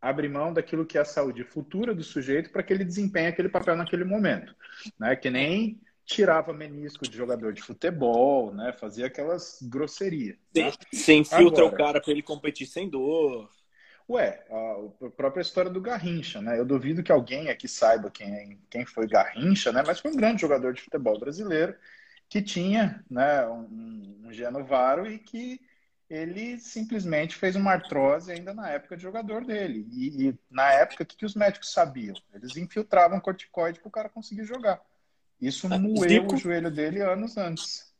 abre 0.00 0.28
mão 0.28 0.52
daquilo 0.52 0.86
que 0.86 0.96
é 0.96 1.00
a 1.02 1.04
saúde 1.04 1.44
futura 1.44 1.94
do 1.94 2.02
sujeito 2.02 2.50
para 2.50 2.62
que 2.62 2.72
ele 2.72 2.84
desempenhe 2.84 3.28
aquele 3.28 3.50
papel 3.50 3.76
naquele 3.76 4.04
momento, 4.04 4.54
né? 4.98 5.14
Que 5.14 5.28
nem 5.28 5.78
tirava 6.10 6.52
menisco 6.52 7.08
de 7.08 7.16
jogador 7.16 7.52
de 7.52 7.62
futebol, 7.62 8.52
né? 8.52 8.72
Fazia 8.72 9.06
aquelas 9.06 9.58
grosserias. 9.62 10.36
Né? 10.54 10.72
Você 10.92 11.14
infiltra 11.14 11.64
Agora, 11.64 11.66
o 11.66 11.76
cara 11.76 12.00
para 12.00 12.10
ele 12.10 12.22
competir 12.22 12.66
sem 12.66 12.88
dor. 12.90 13.48
Ué, 14.08 14.44
a, 14.50 15.06
a, 15.06 15.10
própria 15.10 15.40
história 15.40 15.70
do 15.70 15.80
Garrincha, 15.80 16.42
né? 16.42 16.58
Eu 16.58 16.64
duvido 16.64 17.02
que 17.02 17.12
alguém 17.12 17.48
aqui 17.48 17.68
saiba 17.68 18.10
quem, 18.10 18.60
quem 18.68 18.84
foi 18.84 19.06
Garrincha, 19.06 19.70
né? 19.70 19.84
Mas 19.86 20.00
foi 20.00 20.10
um 20.10 20.16
grande 20.16 20.40
jogador 20.40 20.74
de 20.74 20.82
futebol 20.82 21.16
brasileiro 21.18 21.76
que 22.28 22.42
tinha, 22.42 23.04
né, 23.10 23.46
um, 23.48 24.20
um 24.24 24.32
genovaro 24.32 25.06
e 25.10 25.18
que 25.18 25.60
ele 26.08 26.58
simplesmente 26.58 27.36
fez 27.36 27.54
uma 27.54 27.72
artrose 27.72 28.32
ainda 28.32 28.52
na 28.52 28.68
época 28.68 28.96
de 28.96 29.02
jogador 29.02 29.44
dele. 29.44 29.86
E, 29.92 30.28
e 30.28 30.38
na 30.50 30.72
época, 30.72 31.04
o 31.04 31.06
que, 31.06 31.16
que 31.16 31.26
os 31.26 31.36
médicos 31.36 31.72
sabiam? 31.72 32.16
Eles 32.34 32.56
infiltravam 32.56 33.20
corticoide 33.20 33.78
para 33.78 33.88
o 33.88 33.92
cara 33.92 34.08
conseguir 34.08 34.44
jogar. 34.44 34.80
Isso 35.40 35.66
ah, 35.70 35.78
moeu 35.78 36.08
Zico, 36.08 36.34
o 36.34 36.38
joelho 36.38 36.70
dele 36.70 37.00
anos 37.00 37.36
antes. 37.36 37.90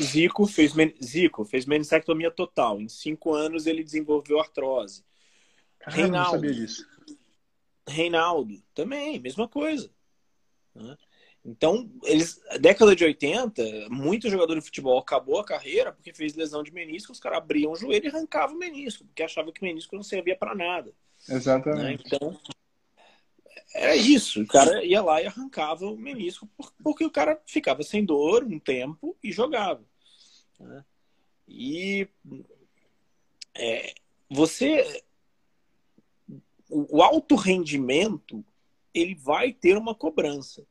Zico 0.00 0.46
fez, 0.46 0.72
Zico 1.02 1.44
fez 1.44 1.66
menistectomia 1.66 2.30
total. 2.30 2.80
Em 2.80 2.88
cinco 2.88 3.34
anos 3.34 3.66
ele 3.66 3.82
desenvolveu 3.82 4.40
artrose. 4.40 5.04
Caramba, 5.78 6.02
Reinaldo, 6.02 6.32
não 6.32 6.40
sabia 6.40 6.54
disso. 6.54 6.86
Reinaldo, 7.88 8.62
também, 8.74 9.18
mesma 9.18 9.48
coisa. 9.48 9.90
Né? 10.74 10.96
Então, 11.44 11.88
eles, 12.02 12.40
década 12.60 12.94
de 12.96 13.04
80, 13.04 13.88
muito 13.88 14.28
jogador 14.28 14.56
de 14.56 14.60
futebol 14.60 14.98
acabou 14.98 15.38
a 15.38 15.44
carreira 15.44 15.92
porque 15.92 16.12
fez 16.12 16.34
lesão 16.34 16.62
de 16.62 16.72
menisco, 16.72 17.12
os 17.12 17.20
caras 17.20 17.38
abriam 17.38 17.70
o 17.70 17.76
joelho 17.76 18.04
e 18.04 18.08
arrancavam 18.08 18.56
o 18.56 18.58
menisco, 18.58 19.04
porque 19.04 19.22
achavam 19.22 19.52
que 19.52 19.62
o 19.62 19.64
menisco 19.64 19.94
não 19.94 20.02
servia 20.02 20.36
para 20.36 20.56
nada. 20.56 20.92
Exatamente. 21.28 21.84
Né? 21.84 21.98
Então, 22.04 22.36
era 23.76 23.94
isso. 23.94 24.42
O 24.42 24.46
cara 24.46 24.84
ia 24.84 25.02
lá 25.02 25.22
e 25.22 25.26
arrancava 25.26 25.86
o 25.86 25.96
menisco 25.96 26.48
porque 26.82 27.04
o 27.04 27.10
cara 27.10 27.40
ficava 27.46 27.82
sem 27.82 28.04
dor 28.04 28.42
um 28.44 28.58
tempo 28.58 29.16
e 29.22 29.30
jogava. 29.30 29.84
Né? 30.58 30.84
E 31.46 32.08
é, 33.54 33.94
você. 34.30 35.02
O, 36.68 37.02
alto 37.02 37.36
rendimento 37.36 38.44
ele 38.92 39.14
vai 39.14 39.52
ter 39.52 39.76
uma 39.76 39.94
cobrança. 39.94 40.66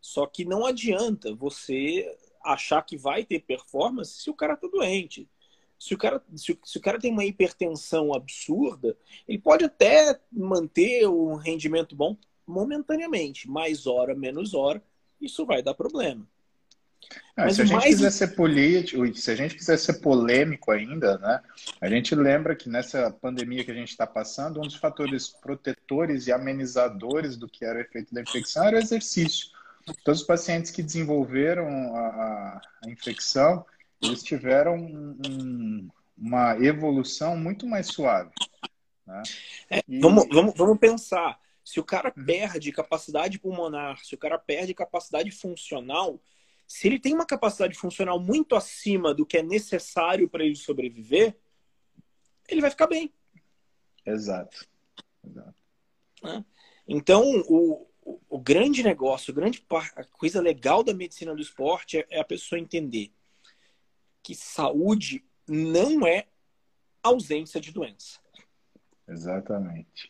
Só 0.00 0.26
que 0.26 0.44
não 0.44 0.66
adianta 0.66 1.34
você 1.34 2.16
achar 2.44 2.82
que 2.82 2.96
vai 2.96 3.24
ter 3.24 3.40
performance 3.40 4.22
se 4.22 4.30
o 4.30 4.34
cara 4.34 4.56
tá 4.56 4.66
doente. 4.66 5.28
Se 5.78 5.94
o 5.94 5.98
cara, 5.98 6.22
se 6.36 6.58
se 6.62 6.78
o 6.78 6.80
cara 6.80 6.98
tem 6.98 7.10
uma 7.10 7.24
hipertensão 7.24 8.12
absurda, 8.12 8.96
ele 9.26 9.38
pode 9.38 9.64
até 9.64 10.20
manter 10.30 11.08
um 11.08 11.36
rendimento 11.36 11.96
bom, 11.96 12.16
momentaneamente, 12.50 13.48
mais 13.48 13.86
hora, 13.86 14.14
menos 14.14 14.54
hora, 14.54 14.82
isso 15.20 15.46
vai 15.46 15.62
dar 15.62 15.74
problema. 15.74 16.26
Ah, 17.36 17.44
Mas 17.44 17.56
se 17.56 17.62
a 17.62 17.64
gente 17.64 17.76
mais... 17.76 17.94
quiser 17.94 18.10
ser 18.10 18.28
político, 18.36 19.14
se 19.16 19.30
a 19.30 19.34
gente 19.34 19.54
quiser 19.54 19.78
ser 19.78 19.94
polêmico 20.00 20.70
ainda, 20.70 21.18
né? 21.18 21.40
A 21.80 21.88
gente 21.88 22.14
lembra 22.14 22.54
que 22.54 22.68
nessa 22.68 23.10
pandemia 23.10 23.64
que 23.64 23.70
a 23.70 23.74
gente 23.74 23.88
está 23.88 24.06
passando, 24.06 24.60
um 24.60 24.64
dos 24.64 24.76
fatores 24.76 25.28
protetores 25.28 26.26
e 26.26 26.32
amenizadores 26.32 27.36
do 27.36 27.48
que 27.48 27.64
era 27.64 27.78
o 27.78 27.82
efeito 27.82 28.14
da 28.14 28.20
infecção 28.20 28.64
era 28.64 28.76
o 28.76 28.80
exercício. 28.80 29.48
Todos 30.04 30.20
os 30.20 30.26
pacientes 30.26 30.70
que 30.70 30.82
desenvolveram 30.82 31.96
a, 31.96 32.60
a 32.84 32.90
infecção, 32.90 33.64
eles 34.02 34.22
tiveram 34.22 34.76
um, 34.76 35.88
uma 36.16 36.56
evolução 36.58 37.36
muito 37.36 37.66
mais 37.66 37.86
suave. 37.86 38.30
Né? 39.06 39.22
É, 39.70 39.82
e... 39.88 39.98
vamos, 40.00 40.28
vamos, 40.30 40.54
vamos 40.54 40.78
pensar. 40.78 41.38
Se 41.70 41.78
o 41.78 41.84
cara 41.84 42.12
uhum. 42.16 42.24
perde 42.24 42.72
capacidade 42.72 43.38
pulmonar, 43.38 44.04
se 44.04 44.12
o 44.12 44.18
cara 44.18 44.36
perde 44.36 44.74
capacidade 44.74 45.30
funcional, 45.30 46.20
se 46.66 46.88
ele 46.88 46.98
tem 46.98 47.14
uma 47.14 47.24
capacidade 47.24 47.78
funcional 47.78 48.18
muito 48.18 48.56
acima 48.56 49.14
do 49.14 49.24
que 49.24 49.38
é 49.38 49.42
necessário 49.44 50.28
para 50.28 50.44
ele 50.44 50.56
sobreviver, 50.56 51.38
ele 52.48 52.60
vai 52.60 52.70
ficar 52.70 52.88
bem. 52.88 53.14
Exato. 54.04 54.66
Exato. 55.24 55.62
Né? 56.24 56.44
Então, 56.88 57.22
o, 57.48 57.88
o, 58.02 58.20
o, 58.28 58.40
grande 58.40 58.82
negócio, 58.82 59.30
a 59.30 59.36
grande 59.36 59.64
a 59.94 60.02
coisa 60.02 60.40
legal 60.40 60.82
da 60.82 60.92
medicina 60.92 61.36
do 61.36 61.40
esporte 61.40 61.98
é, 61.98 62.06
é 62.10 62.18
a 62.18 62.24
pessoa 62.24 62.58
entender 62.58 63.12
que 64.24 64.34
saúde 64.34 65.24
não 65.46 66.04
é 66.04 66.26
ausência 67.00 67.60
de 67.60 67.70
doença. 67.70 68.18
Exatamente. 69.06 70.09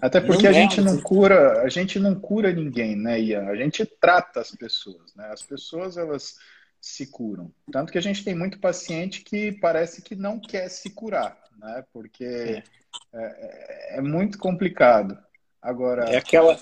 Até 0.00 0.20
porque 0.20 0.44
não 0.44 0.50
a 0.50 0.52
é 0.52 0.60
gente 0.62 0.80
não 0.80 1.00
cura, 1.00 1.62
a 1.62 1.68
gente 1.68 1.98
não 1.98 2.14
cura 2.14 2.52
ninguém, 2.52 2.96
né, 2.96 3.20
Ian? 3.20 3.46
A 3.46 3.56
gente 3.56 3.84
trata 3.84 4.40
as 4.40 4.50
pessoas, 4.50 5.14
né? 5.14 5.28
As 5.32 5.42
pessoas 5.42 5.96
elas 5.96 6.36
se 6.80 7.06
curam. 7.06 7.52
Tanto 7.70 7.92
que 7.92 7.98
a 7.98 8.02
gente 8.02 8.24
tem 8.24 8.34
muito 8.34 8.58
paciente 8.58 9.22
que 9.22 9.52
parece 9.52 10.02
que 10.02 10.14
não 10.14 10.40
quer 10.40 10.68
se 10.68 10.90
curar, 10.90 11.38
né? 11.56 11.84
Porque 11.92 12.24
é, 12.24 12.62
é, 13.14 13.98
é 13.98 14.00
muito 14.00 14.38
complicado. 14.38 15.18
Agora. 15.60 16.04
É 16.04 16.16
aquela, 16.16 16.54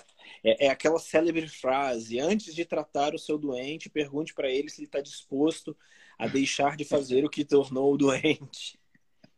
é, 0.42 0.66
é 0.66 0.70
aquela 0.70 0.98
célebre 0.98 1.46
frase: 1.48 2.18
antes 2.18 2.54
de 2.54 2.64
tratar 2.64 3.14
o 3.14 3.18
seu 3.18 3.38
doente, 3.38 3.90
pergunte 3.90 4.34
para 4.34 4.50
ele 4.50 4.68
se 4.68 4.80
ele 4.80 4.88
está 4.88 5.00
disposto 5.00 5.76
a 6.18 6.26
deixar 6.26 6.76
de 6.76 6.84
fazer 6.84 7.24
o 7.24 7.30
que 7.30 7.44
tornou 7.44 7.92
o 7.92 7.98
doente. 7.98 8.78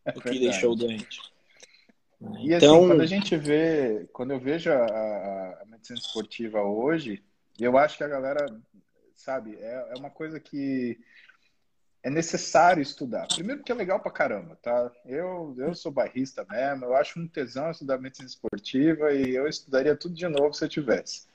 É 0.05 0.11
o 0.17 0.21
que 0.21 0.39
deixou 0.39 0.71
o 0.71 0.75
doente. 0.75 1.19
E 2.21 2.53
assim, 2.53 2.65
então... 2.65 2.77
assim, 2.77 2.87
quando 2.87 3.01
a 3.01 3.05
gente 3.05 3.37
vê, 3.37 4.09
quando 4.11 4.31
eu 4.31 4.39
vejo 4.39 4.71
a, 4.71 5.61
a, 5.61 5.65
medicina 5.65 5.97
esportiva 5.97 6.61
hoje, 6.61 7.23
eu 7.57 7.77
acho 7.77 7.97
que 7.97 8.03
a 8.03 8.07
galera, 8.07 8.45
sabe, 9.15 9.55
é, 9.55 9.91
é 9.91 9.93
uma 9.97 10.09
coisa 10.09 10.39
que 10.39 10.99
é 12.03 12.09
necessário 12.09 12.81
estudar. 12.81 13.27
Primeiro 13.27 13.63
que 13.63 13.71
é 13.71 13.75
legal 13.75 13.99
pra 14.01 14.11
caramba, 14.11 14.57
tá? 14.61 14.91
Eu, 15.05 15.55
eu 15.57 15.73
sou 15.73 15.91
bairrista 15.91 16.45
mesmo, 16.49 16.85
eu 16.85 16.95
acho 16.95 17.19
um 17.19 17.27
tesão 17.27 17.71
estudar 17.71 17.97
medicina 17.97 18.27
esportiva 18.27 19.13
e 19.13 19.35
eu 19.35 19.47
estudaria 19.47 19.95
tudo 19.95 20.15
de 20.15 20.27
novo 20.27 20.53
se 20.53 20.63
eu 20.63 20.69
tivesse. 20.69 21.28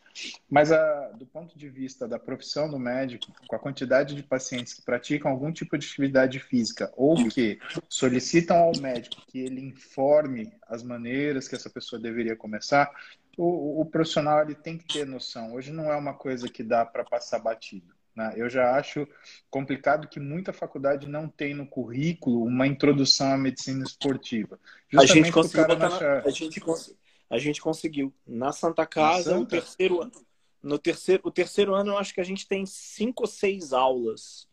Mas 0.49 0.71
a, 0.71 1.11
do 1.11 1.27
ponto 1.27 1.59
de 1.59 1.69
vista 1.69 2.07
da 2.07 2.19
profissão 2.19 2.71
do 2.71 2.79
médico, 2.79 3.33
com 3.47 3.57
a 3.57 3.59
quantidade 3.59 4.15
de 4.15 4.23
pacientes 4.23 4.73
que 4.75 4.83
praticam 4.83 5.31
algum 5.31 5.53
tipo 5.53 5.77
de 5.77 5.87
atividade 5.87 6.39
física 6.39 6.93
ou 6.97 7.29
que 7.29 7.59
solicitam 7.89 8.57
ao 8.57 8.73
médico 8.79 9.23
que 9.27 9.41
ele 9.41 9.61
informe 9.61 10.53
as 10.69 10.83
maneiras 10.83 11.49
que 11.49 11.55
essa 11.55 11.71
pessoa 11.71 12.01
deveria 12.01 12.37
começar, 12.37 12.91
o, 13.37 13.81
o 13.81 13.87
profissional 13.87 14.43
ele 14.43 14.55
tem 14.55 14.79
que 14.79 14.87
ter 14.87 15.07
noção. 15.07 15.55
Hoje 15.55 15.73
não 15.73 15.93
é 15.93 15.97
uma 15.97 16.15
coisa 16.15 16.49
que 16.49 16.63
dá 16.63 16.85
para 16.85 17.05
passar 17.05 17.39
batido. 17.41 17.93
Né? 18.15 18.33
Eu 18.37 18.49
já 18.49 18.77
acho 18.77 19.09
complicado 19.51 20.09
que 20.09 20.21
muita 20.21 20.53
faculdade 20.53 21.09
não 21.09 21.29
tem 21.29 21.53
no 21.53 21.67
currículo 21.67 22.45
uma 22.45 22.67
introdução 22.67 23.33
à 23.33 23.37
medicina 23.37 23.85
esportiva. 23.85 24.59
a 24.97 25.05
gente 25.05 25.33
conseguiu 25.33 25.67
botar 25.67 25.91
na... 25.91 26.19
a, 26.21 26.31
gente 26.31 26.61
cons... 26.61 26.95
a 27.35 27.39
gente 27.39 27.61
conseguiu. 27.61 28.13
Na 28.27 28.53
Santa 28.53 28.87
Casa, 28.87 29.31
na 29.31 29.39
Santa? 29.39 29.43
o 29.43 29.61
terceiro 29.61 30.03
ano. 30.03 30.13
No 30.63 30.79
terceiro, 30.79 31.23
o 31.25 31.31
terceiro 31.31 31.75
ano, 31.75 31.93
eu 31.93 31.99
acho 31.99 32.15
que 32.15 32.21
a 32.21 32.25
gente 32.25 32.49
tem 32.49 32.65
cinco 32.65 33.25
ou 33.25 33.27
seis 33.27 33.73
aulas 33.73 34.49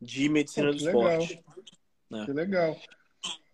de 0.00 0.28
medicina 0.28 0.70
Pô, 0.70 0.76
do 0.76 0.84
legal. 0.84 1.18
esporte. 1.20 1.44
É. 2.12 2.24
Que 2.24 2.32
legal. 2.32 2.80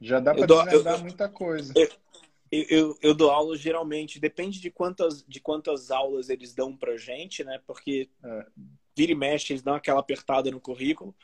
Já 0.01 0.19
dá 0.19 0.35
para 0.35 0.47
desvendar 0.47 0.95
eu, 0.95 1.03
muita 1.03 1.29
coisa. 1.29 1.73
Eu, 1.77 1.89
eu, 2.51 2.67
eu, 2.69 2.99
eu, 3.01 3.15
dou 3.15 3.31
aula 3.31 3.57
geralmente, 3.57 4.19
depende 4.19 4.61
de 4.61 4.71
quantas, 4.71 5.23
de 5.23 5.41
quantas 5.41 5.93
aulas 5.93 6.29
eles 6.29 6.53
dão 6.53 6.77
pra 6.77 6.97
gente, 6.97 7.45
né? 7.45 7.61
Porque 7.65 8.11
é 8.25 8.47
vira 9.01 9.13
e 9.13 9.15
mexe, 9.15 9.53
eles 9.53 9.63
dão 9.63 9.75
aquela 9.75 10.01
apertada 10.01 10.51
no 10.51 10.61
currículo. 10.61 11.15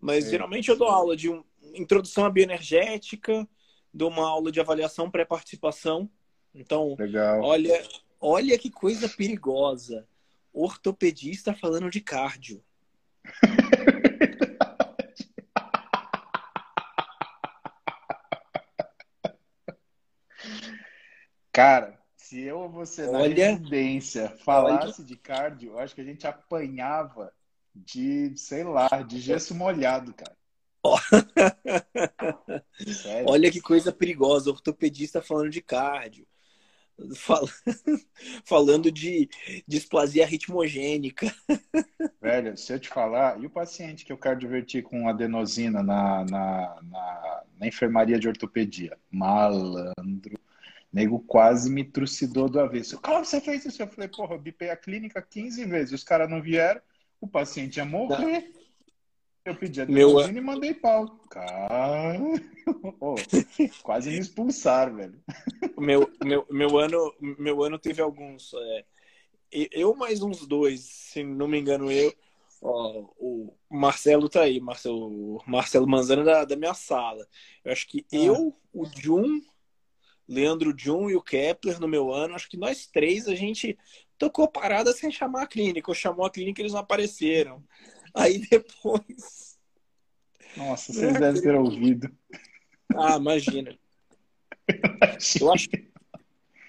Mas 0.00 0.26
é. 0.26 0.30
geralmente 0.30 0.68
eu 0.68 0.76
dou 0.76 0.88
aula 0.88 1.16
de 1.16 1.30
um, 1.30 1.44
introdução 1.74 2.24
à 2.24 2.30
bioenergética, 2.30 3.48
dou 3.92 4.08
uma 4.08 4.26
aula 4.26 4.50
de 4.50 4.60
avaliação 4.60 5.10
pré-participação. 5.10 6.10
Então, 6.54 6.96
Legal. 6.98 7.40
olha, 7.42 7.82
olha 8.20 8.58
que 8.58 8.70
coisa 8.70 9.08
perigosa. 9.08 10.06
Ortopedista 10.52 11.54
falando 11.54 11.90
de 11.90 12.00
cardio. 12.00 12.62
Cara, 21.52 21.98
se 22.16 22.40
eu 22.40 22.60
ou 22.60 22.68
você 22.70 23.06
na 23.10 23.18
olha, 23.18 23.50
residência 23.50 24.30
falasse 24.44 25.04
de 25.04 25.16
cardio, 25.16 25.72
eu 25.72 25.78
acho 25.78 25.94
que 25.94 26.00
a 26.00 26.04
gente 26.04 26.26
apanhava 26.26 27.32
de, 27.74 28.32
sei 28.36 28.64
lá, 28.64 28.88
de 29.02 29.20
gesso 29.20 29.54
molhado, 29.54 30.14
cara. 30.14 30.36
olha 33.26 33.50
que 33.50 33.60
coisa 33.60 33.92
perigosa, 33.92 34.48
ortopedista 34.50 35.20
falando 35.20 35.50
de 35.50 35.60
cardio. 35.60 36.26
Fal... 37.14 37.48
falando 38.44 38.90
de 38.90 39.28
displasia 39.66 40.26
ritmogênica. 40.26 41.32
Velho, 42.20 42.56
se 42.56 42.72
eu 42.72 42.78
te 42.78 42.88
falar, 42.88 43.40
e 43.40 43.46
o 43.46 43.50
paciente 43.50 44.04
que 44.04 44.12
eu 44.12 44.18
cardioverti 44.18 44.82
com 44.82 45.08
adenosina 45.08 45.82
na, 45.82 46.24
na, 46.24 46.80
na, 46.82 47.42
na 47.58 47.66
enfermaria 47.66 48.18
de 48.18 48.28
ortopedia? 48.28 48.96
Malandro 49.10 50.38
nego 50.92 51.20
quase 51.20 51.70
me 51.70 51.84
trucidou 51.84 52.48
do 52.48 52.60
avesso. 52.60 53.00
Como 53.00 53.24
você 53.24 53.40
fez 53.40 53.64
isso? 53.64 53.80
Eu 53.80 53.86
falei, 53.86 54.08
porra, 54.08 54.34
eu 54.34 54.40
bipei 54.40 54.70
a 54.70 54.76
clínica 54.76 55.22
15 55.22 55.64
vezes, 55.66 55.92
os 55.92 56.04
caras 56.04 56.28
não 56.28 56.42
vieram, 56.42 56.80
o 57.20 57.28
paciente 57.28 57.76
ia 57.76 57.84
morrer. 57.84 58.52
Eu 59.44 59.56
pedi 59.56 59.80
a 59.80 59.86
Meu... 59.86 60.20
e 60.20 60.40
mandei 60.40 60.74
pau. 60.74 61.18
Cara, 61.30 62.18
oh, 63.00 63.14
quase 63.82 64.10
me 64.10 64.18
expulsaram, 64.18 64.96
velho. 64.96 65.22
Meu, 65.78 66.10
meu, 66.22 66.46
meu, 66.50 66.78
ano, 66.78 67.14
meu 67.20 67.62
ano 67.62 67.78
teve 67.78 68.02
alguns. 68.02 68.52
É, 68.54 68.84
eu 69.72 69.94
mais 69.94 70.22
uns 70.22 70.46
dois, 70.46 70.80
se 70.80 71.22
não 71.22 71.48
me 71.48 71.58
engano, 71.58 71.90
eu. 71.90 72.14
Ó, 72.62 73.08
o 73.18 73.54
Marcelo 73.70 74.28
tá 74.28 74.42
aí, 74.42 74.60
Marcelo, 74.60 75.42
Marcelo 75.46 75.88
Manzano 75.88 76.24
da, 76.24 76.44
da 76.44 76.56
minha 76.56 76.74
sala. 76.74 77.26
Eu 77.64 77.72
acho 77.72 77.88
que 77.88 78.04
ah. 78.12 78.16
eu, 78.16 78.54
o 78.72 78.84
Jun 78.84 79.40
Leandro 80.30 80.72
Jun 80.76 81.10
e 81.10 81.16
o 81.16 81.22
Kepler 81.22 81.80
no 81.80 81.88
meu 81.88 82.12
ano, 82.12 82.36
acho 82.36 82.48
que 82.48 82.56
nós 82.56 82.86
três 82.86 83.26
a 83.26 83.34
gente 83.34 83.76
tocou 84.16 84.46
parada 84.46 84.92
sem 84.92 85.10
chamar 85.10 85.42
a 85.42 85.46
clínica. 85.46 85.90
Eu 85.90 85.94
chamou 85.94 86.24
a 86.24 86.30
clínica 86.30 86.60
e 86.60 86.62
eles 86.62 86.72
não 86.72 86.80
apareceram. 86.80 87.64
Aí 88.14 88.38
depois. 88.38 89.58
Nossa, 90.56 90.92
vocês 90.92 91.18
devem 91.18 91.42
ter 91.42 91.54
ouvido. 91.54 92.10
Ah, 92.96 93.16
imagina. 93.16 93.78
Eu 95.40 95.52
acho 95.52 95.68
que. 95.68 95.90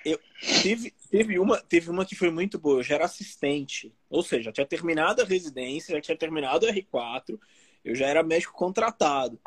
Eu, 0.03 0.19
teve, 0.61 0.91
teve, 1.09 1.39
uma, 1.39 1.59
teve 1.61 1.89
uma 1.89 2.05
que 2.05 2.15
foi 2.15 2.31
muito 2.31 2.59
boa. 2.59 2.79
Eu 2.79 2.83
já 2.83 2.95
era 2.95 3.05
assistente. 3.05 3.93
Ou 4.09 4.23
seja, 4.23 4.45
já 4.45 4.51
tinha 4.51 4.65
terminado 4.65 5.21
a 5.21 5.25
residência, 5.25 5.95
já 5.95 6.01
tinha 6.01 6.17
terminado 6.17 6.65
o 6.65 6.69
R4. 6.69 7.39
Eu 7.83 7.95
já 7.95 8.07
era 8.07 8.23
médico 8.23 8.53
contratado. 8.53 9.39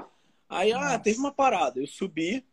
Aí, 0.48 0.72
ah, 0.72 0.80
Nossa. 0.80 0.94
ah, 0.94 0.98
teve 0.98 1.18
uma 1.18 1.32
parada. 1.32 1.80
Eu 1.80 1.86
subi, 1.86 2.44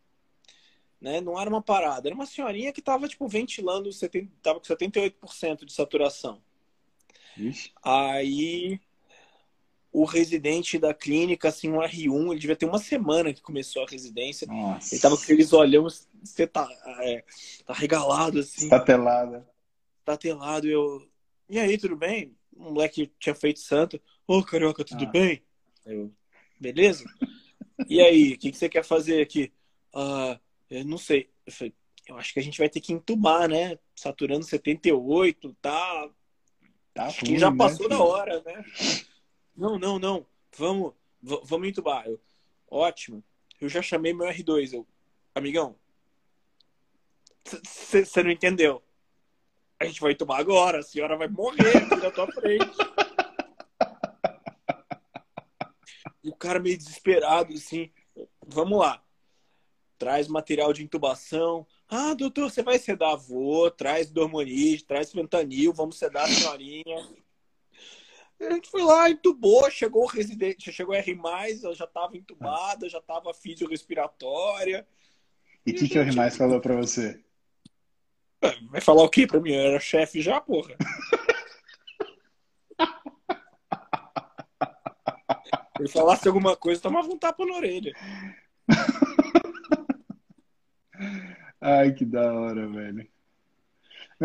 né? 1.00 1.20
Não 1.20 1.38
era 1.38 1.50
uma 1.50 1.60
parada, 1.60 2.08
era 2.08 2.14
uma 2.14 2.26
senhorinha 2.26 2.72
que 2.72 2.80
estava 2.80 3.08
tipo 3.08 3.26
ventilando, 3.26 3.88
estava 3.88 4.60
com 4.60 4.66
78% 4.66 5.64
de 5.64 5.72
saturação. 5.72 6.40
Ixi. 7.36 7.72
Aí 7.82 8.80
o 9.92 10.04
residente 10.04 10.78
da 10.78 10.94
clínica, 10.94 11.48
assim, 11.48 11.70
um 11.70 11.80
R1, 11.80 12.30
ele 12.30 12.40
devia 12.40 12.56
ter 12.56 12.64
uma 12.64 12.78
semana 12.78 13.32
que 13.32 13.42
começou 13.42 13.84
a 13.84 13.90
residência. 13.90 14.46
Nossa. 14.46 14.94
Ele 14.94 15.02
tava 15.02 15.16
com 15.16 15.22
aqueles 15.22 15.52
olhos, 15.52 16.08
você 16.24 16.46
tá, 16.46 16.66
é, 17.00 17.22
tá 17.66 17.74
regalado, 17.74 18.40
assim. 18.40 18.70
Tatelada. 18.70 19.46
Tatelado, 20.02 20.66
eu. 20.66 21.06
E 21.48 21.58
aí, 21.58 21.76
tudo 21.76 21.94
bem? 21.94 22.34
Um 22.56 22.72
moleque 22.72 23.12
tinha 23.20 23.34
feito 23.34 23.60
santo. 23.60 24.00
Ô, 24.26 24.38
oh, 24.38 24.42
carioca, 24.42 24.82
tudo 24.82 25.04
ah. 25.04 25.10
bem? 25.10 25.42
Eu, 25.84 26.10
beleza? 26.58 27.04
e 27.86 28.00
aí, 28.00 28.32
o 28.32 28.38
que, 28.38 28.50
que 28.50 28.56
você 28.56 28.70
quer 28.70 28.84
fazer 28.84 29.20
aqui? 29.20 29.52
Ah, 29.94 30.40
eu 30.70 30.86
não 30.86 30.96
sei. 30.96 31.28
Eu, 31.44 31.52
falei, 31.52 31.74
eu 32.08 32.16
acho 32.16 32.32
que 32.32 32.40
a 32.40 32.42
gente 32.42 32.58
vai 32.58 32.68
ter 32.70 32.80
que 32.80 32.94
entubar, 32.94 33.46
né? 33.46 33.78
Saturando 33.94 34.44
78, 34.44 35.54
tá. 35.60 36.08
Tá 36.94 37.06
acho 37.06 37.24
que 37.24 37.38
já 37.38 37.50
né, 37.50 37.56
passou 37.58 37.88
né, 37.88 37.96
da 37.96 38.02
hora, 38.02 38.42
né? 38.42 38.64
Não, 39.56 39.78
não, 39.78 39.98
não. 39.98 40.26
Vamos, 40.56 40.94
vamos 41.20 41.68
entubar. 41.68 42.06
Eu, 42.06 42.20
ótimo. 42.70 43.22
Eu 43.60 43.68
já 43.68 43.82
chamei 43.82 44.12
meu 44.12 44.26
R2. 44.26 44.72
Eu, 44.72 44.86
amigão, 45.34 45.76
você 47.44 48.22
não 48.22 48.30
entendeu. 48.30 48.82
A 49.78 49.84
gente 49.84 50.00
vai 50.00 50.12
entubar 50.12 50.38
agora, 50.38 50.78
a 50.78 50.82
senhora 50.82 51.16
vai 51.16 51.28
morrer 51.28 51.76
aqui 51.76 51.96
na 51.96 52.10
tua 52.10 52.30
frente. 52.32 52.76
e 56.22 56.28
o 56.28 56.36
cara 56.36 56.60
meio 56.60 56.78
desesperado, 56.78 57.52
assim, 57.52 57.90
vamos 58.46 58.78
lá 58.78 59.02
traz 60.02 60.26
material 60.26 60.72
de 60.72 60.82
intubação. 60.82 61.64
Ah, 61.88 62.12
doutor, 62.12 62.50
você 62.50 62.60
vai 62.60 62.76
sedar? 62.76 63.16
Vou, 63.16 63.70
traz 63.70 64.10
dormonide, 64.10 64.82
traz 64.82 65.12
fentanil, 65.12 65.72
vamos 65.72 65.96
sedar 65.96 66.24
a 66.24 66.28
senhorinha. 66.28 67.08
A 68.42 68.54
gente 68.54 68.68
foi 68.68 68.82
lá, 68.82 69.08
entubou, 69.08 69.70
chegou 69.70 70.02
o 70.02 70.08
residente, 70.08 70.72
chegou 70.72 70.94
R+, 70.94 71.18
ela 71.62 71.74
já 71.74 71.84
estava 71.84 72.16
entubada, 72.16 72.88
já 72.88 72.98
estava 72.98 73.32
fisiorespiratória. 73.32 74.86
E 75.64 75.70
o 75.70 75.74
que, 75.74 75.88
que 75.88 75.98
o 75.98 76.02
R+, 76.02 76.30
falou 76.32 76.60
para 76.60 76.74
você? 76.74 77.22
É, 78.40 78.50
vai 78.70 78.80
falar 78.80 79.04
o 79.04 79.08
quê 79.08 79.26
para 79.26 79.40
mim? 79.40 79.52
Eu 79.52 79.60
era 79.60 79.78
chefe 79.78 80.20
já, 80.20 80.40
porra. 80.40 80.74
Se 85.76 85.82
ele 85.82 85.88
falasse 85.88 86.28
alguma 86.28 86.56
coisa, 86.56 86.82
tomava 86.82 87.08
um 87.08 87.18
tapa 87.18 87.46
na 87.46 87.54
orelha. 87.54 87.92
Ai, 91.60 91.92
que 91.92 92.04
da 92.04 92.32
hora, 92.32 92.68
velho. 92.68 93.08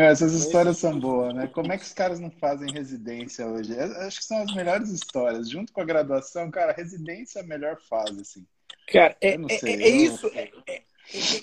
Essas 0.04 0.34
histórias 0.34 0.78
são 0.78 1.00
boas, 1.00 1.34
né? 1.34 1.48
Como 1.48 1.72
é 1.72 1.78
que 1.78 1.84
os 1.84 1.94
caras 1.94 2.20
não 2.20 2.30
fazem 2.30 2.72
residência 2.72 3.48
hoje? 3.48 3.78
Acho 3.80 4.20
que 4.20 4.26
são 4.26 4.42
as 4.44 4.54
melhores 4.54 4.90
histórias. 4.90 5.50
Junto 5.50 5.74
com 5.74 5.82
a 5.82 5.86
graduação, 5.86 6.52
cara, 6.52 6.72
residência 6.72 7.40
é 7.40 7.42
a 7.42 7.48
melhor 7.48 7.80
fase, 7.80 8.22
assim. 8.22 8.46
Cara, 8.88 9.18
é, 9.20 9.30
é, 9.30 9.36
é, 9.36 9.70
é, 9.70 9.90
isso. 9.90 10.28
É, 10.34 10.52
é, 10.68 10.84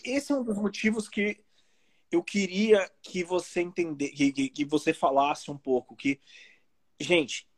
esse 0.04 0.30
é 0.30 0.36
um 0.36 0.44
dos 0.44 0.56
motivos 0.56 1.08
que 1.08 1.38
eu 2.12 2.22
queria 2.22 2.88
que 3.02 3.24
você 3.24 3.60
entender, 3.60 4.10
que, 4.10 4.48
que 4.48 4.64
você 4.64 4.94
falasse 4.94 5.50
um 5.50 5.58
pouco 5.58 5.96
que, 5.96 6.20
gente, 7.00 7.48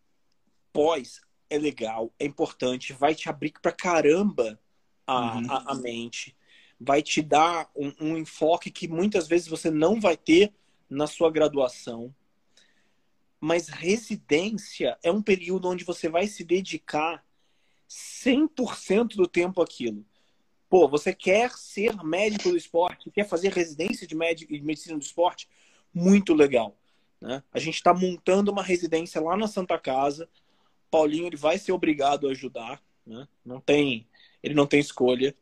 pós 0.73 1.21
é 1.51 1.59
legal, 1.59 2.13
é 2.19 2.25
importante, 2.25 2.93
vai 2.93 3.15
te 3.15 3.29
abrir 3.29 3.53
pra 3.61 3.73
caramba 3.73 4.59
a, 5.07 5.37
uhum. 5.37 5.51
a, 5.51 5.73
a, 5.73 5.75
mente, 5.75 6.35
vai 6.81 7.03
te 7.03 7.23
dar 7.23 7.71
um, 7.77 7.93
um 8.01 8.17
enfoque 8.17 8.71
que 8.71 8.89
muitas 8.89 9.29
vezes 9.29 9.47
você 9.47 9.71
não 9.71 10.01
vai 10.01 10.17
ter 10.17 10.53
na 10.89 11.07
sua 11.07 11.31
graduação. 11.31 12.15
Mas 13.41 13.69
residência 13.69 14.99
é 15.03 15.11
um 15.11 15.23
período 15.23 15.69
onde 15.69 15.85
você 15.85 16.09
vai 16.09 16.27
se 16.27 16.43
dedicar 16.45 17.25
100% 17.89 19.17
do 19.17 19.27
tempo 19.27 19.63
àquilo. 19.63 20.05
Pô, 20.69 20.89
você 20.89 21.15
quer 21.15 21.51
ser 21.53 22.03
médico 22.03 22.51
do 22.51 22.57
esporte, 22.57 23.11
quer 23.11 23.27
fazer 23.29 23.53
residência 23.53 24.07
de, 24.07 24.17
médico, 24.17 24.53
de 24.53 24.61
medicina 24.63 24.99
do 24.99 25.03
esporte? 25.03 25.49
Muito 25.95 26.35
legal. 26.35 26.77
Né? 27.21 27.43
A 27.53 27.59
gente 27.59 27.77
está 27.77 27.95
montando 27.95 28.51
uma 28.51 28.63
residência 28.63 29.21
lá 29.21 29.37
na 29.37 29.47
Santa 29.47 29.79
Casa. 29.79 30.29
Paulinho 30.91 31.27
ele 31.27 31.37
vai 31.37 31.59
ser 31.59 31.73
obrigado 31.73 32.27
a 32.27 32.33
ajudar. 32.33 32.83
Né? 33.07 33.29
Não 33.45 33.61
tem, 33.61 34.09
ele 34.43 34.55
não 34.55 34.67
tem 34.67 34.81
escolha. 34.81 35.35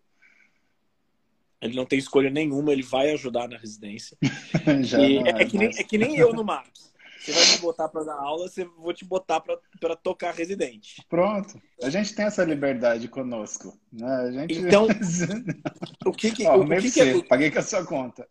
Ele 1.65 1.75
não 1.75 1.87
tem 1.87 1.99
escolha 1.99 2.29
nenhuma, 2.29 2.73
ele 2.73 2.83
vai 2.83 3.11
ajudar 3.13 3.49
na 3.49 3.57
residência. 3.57 4.19
e 5.01 5.17
é, 5.27 5.43
é, 5.43 5.45
que 5.47 5.57
nem, 5.57 5.69
é 5.69 5.83
que 5.83 5.97
nem 5.97 6.17
eu 6.17 6.33
no 6.35 6.45
Marcos. 6.45 6.93
Você 7.19 7.33
vai 7.33 7.47
me 7.47 7.59
botar 7.59 7.89
para 7.89 8.05
dar 8.05 8.17
aula, 8.17 8.47
você 8.47 8.67
vou 8.67 8.93
te 8.93 9.03
botar 9.03 9.41
para 9.41 9.97
tocar 9.97 10.35
residente. 10.35 11.03
Pronto. 11.09 11.59
A 11.83 11.89
gente 11.89 12.15
tem 12.15 12.27
essa 12.27 12.45
liberdade 12.45 13.09
conosco. 13.09 13.81
Né? 13.91 14.07
A 14.07 14.31
gente... 14.31 14.59
Então, 14.59 14.87
o 16.05 16.13
que 16.13 16.33
que, 16.33 16.47
Ó, 16.47 16.59
o, 16.59 16.69
que, 16.69 16.91
que 16.91 17.01
é... 17.01 17.23
Paguei 17.25 17.51
com 17.51 17.61
a 17.61 17.63
sua 17.63 17.87
conta. 17.87 18.29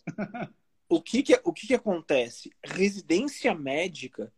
o 0.87 1.01
que 1.01 1.23
que, 1.23 1.41
o 1.43 1.51
que 1.51 1.65
que 1.65 1.73
acontece? 1.73 2.51
Residência 2.63 3.55
médica, 3.55 4.31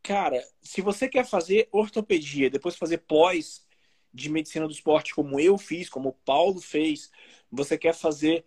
cara, 0.00 0.40
se 0.62 0.80
você 0.80 1.08
quer 1.08 1.26
fazer 1.26 1.68
ortopedia, 1.72 2.48
depois 2.48 2.76
fazer 2.76 2.98
pós 2.98 3.66
de 4.14 4.28
medicina 4.28 4.66
do 4.66 4.72
esporte, 4.72 5.12
como 5.12 5.40
eu 5.40 5.58
fiz, 5.58 5.88
como 5.88 6.10
o 6.10 6.16
Paulo 6.24 6.60
fez, 6.60 7.10
você 7.50 7.76
quer 7.76 7.94
fazer 7.94 8.44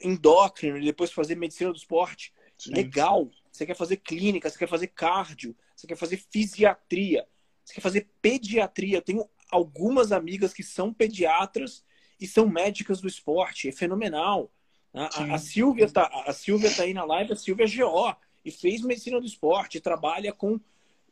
endócrino 0.00 0.78
e 0.78 0.84
depois 0.84 1.12
fazer 1.12 1.36
medicina 1.36 1.70
do 1.70 1.76
esporte, 1.76 2.32
Sim. 2.56 2.72
legal 2.72 3.30
você 3.50 3.66
quer 3.66 3.76
fazer 3.76 3.98
clínica, 3.98 4.48
você 4.48 4.58
quer 4.58 4.68
fazer 4.68 4.86
cardio, 4.88 5.54
você 5.76 5.86
quer 5.86 5.96
fazer 5.96 6.16
fisiatria, 6.16 7.26
você 7.64 7.74
quer 7.74 7.80
fazer 7.82 8.08
pediatria. 8.22 8.96
Eu 8.96 9.02
tenho 9.02 9.28
algumas 9.50 10.10
amigas 10.10 10.54
que 10.54 10.62
são 10.62 10.92
pediatras 10.92 11.84
e 12.18 12.26
são 12.26 12.48
médicas 12.48 13.00
do 13.00 13.08
esporte. 13.08 13.68
É 13.68 13.72
fenomenal. 13.72 14.50
A, 14.94 15.34
a, 15.34 15.38
Silvia 15.38 15.90
tá, 15.90 16.10
a 16.26 16.32
Silvia 16.32 16.74
tá 16.74 16.82
aí 16.82 16.94
na 16.94 17.04
live, 17.04 17.32
a 17.32 17.36
Silvia 17.36 17.64
é 17.64 17.68
GO 17.68 18.16
e 18.44 18.50
fez 18.50 18.82
medicina 18.82 19.20
do 19.20 19.26
esporte, 19.26 19.80
trabalha 19.80 20.32
com, 20.32 20.60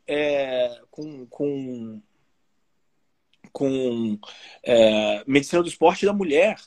é, 0.05 0.81
com, 0.89 1.25
com, 1.27 2.01
com 3.51 4.19
é, 4.63 5.23
medicina 5.27 5.61
do 5.61 5.69
esporte 5.69 6.05
da 6.05 6.13
mulher. 6.13 6.59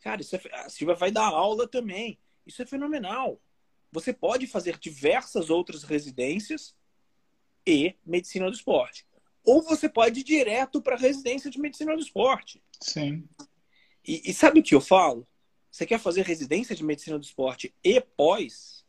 Cara, 0.00 0.20
é, 0.22 0.56
a 0.60 0.68
Silvia 0.68 0.94
vai 0.94 1.10
dar 1.10 1.26
aula 1.26 1.68
também. 1.68 2.18
Isso 2.46 2.62
é 2.62 2.66
fenomenal 2.66 3.40
você 3.92 4.12
pode 4.12 4.46
fazer 4.46 4.78
diversas 4.78 5.50
outras 5.50 5.82
residências 5.82 6.74
e 7.66 7.94
medicina 8.04 8.46
do 8.46 8.54
esporte. 8.54 9.06
Ou 9.44 9.62
você 9.62 9.88
pode 9.88 10.20
ir 10.20 10.24
direto 10.24 10.80
para 10.80 10.94
a 10.94 10.98
residência 10.98 11.50
de 11.50 11.58
medicina 11.58 11.94
do 11.94 12.02
esporte. 12.02 12.62
Sim. 12.80 13.24
E, 14.06 14.30
e, 14.30 14.34
sabe 14.34 14.60
o 14.60 14.62
que 14.62 14.74
eu 14.74 14.80
falo? 14.80 15.26
Você 15.70 15.86
quer 15.86 15.98
fazer 15.98 16.22
residência 16.22 16.74
de 16.74 16.84
medicina 16.84 17.18
do 17.18 17.24
esporte 17.24 17.74
e 17.82 18.00
pós? 18.00 18.84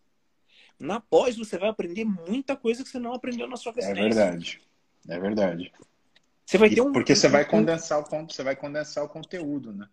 Na 0.79 0.99
pós 0.99 1.37
você 1.37 1.57
vai 1.57 1.69
aprender 1.69 2.05
muita 2.05 2.55
coisa 2.55 2.83
que 2.83 2.89
você 2.89 2.99
não 2.99 3.13
aprendeu 3.13 3.47
na 3.47 3.55
sua 3.55 3.71
é 3.71 3.75
residência. 3.75 3.99
É 3.99 4.31
verdade. 4.31 4.61
É 5.07 5.19
verdade. 5.19 5.73
Você 6.45 6.57
vai 6.57 6.69
ter 6.69 6.81
um, 6.81 6.91
porque 6.91 7.15
você 7.15 7.29
vai 7.29 7.45
condensar 7.45 7.99
o 7.99 8.27
você 8.27 8.43
vai 8.43 8.55
condensar 8.55 9.03
o 9.03 9.09
conteúdo, 9.09 9.73
né? 9.73 9.87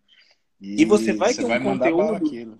E, 0.59 0.81
e 0.81 0.85
você 0.85 1.13
vai 1.13 1.33
você 1.33 1.41
ter 1.41 1.45
um 1.45 1.47
vai 1.47 1.59
conteúdo 1.61 2.59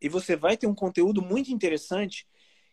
e 0.00 0.08
você 0.08 0.36
vai 0.36 0.56
ter 0.56 0.66
um 0.66 0.74
conteúdo 0.74 1.22
muito 1.22 1.52
interessante, 1.52 2.26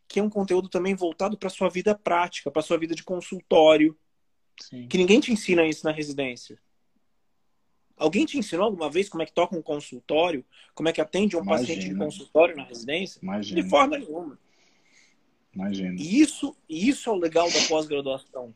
que 0.07 0.19
é 0.19 0.23
um 0.23 0.29
conteúdo 0.29 0.69
também 0.69 0.93
voltado 0.93 1.37
para 1.37 1.49
sua 1.49 1.69
vida 1.69 1.95
prática, 1.95 2.51
para 2.51 2.61
sua 2.61 2.77
vida 2.77 2.93
de 2.93 3.03
consultório. 3.03 3.97
Sim. 4.59 4.87
Que 4.87 4.97
ninguém 4.97 5.19
te 5.19 5.31
ensina 5.31 5.65
isso 5.65 5.85
na 5.85 5.91
residência. 5.91 6.59
Alguém 7.95 8.25
te 8.25 8.37
ensinou 8.37 8.65
alguma 8.65 8.89
vez 8.89 9.07
como 9.07 9.23
é 9.23 9.25
que 9.25 9.33
toca 9.33 9.55
um 9.55 9.61
consultório? 9.61 10.45
Como 10.73 10.89
é 10.89 10.93
que 10.93 11.01
atende 11.01 11.35
um 11.35 11.41
Imagina. 11.41 11.59
paciente 11.59 11.89
de 11.89 11.95
consultório 11.95 12.55
na 12.55 12.65
residência? 12.65 13.19
Imagina. 13.21 13.61
De 13.61 13.69
forma 13.69 13.97
nenhuma. 13.97 14.39
Imagina. 15.53 15.95
E 15.99 16.19
isso, 16.19 16.55
isso 16.67 17.09
é 17.09 17.13
o 17.13 17.17
legal 17.17 17.49
da 17.49 17.67
pós-graduação. 17.67 18.53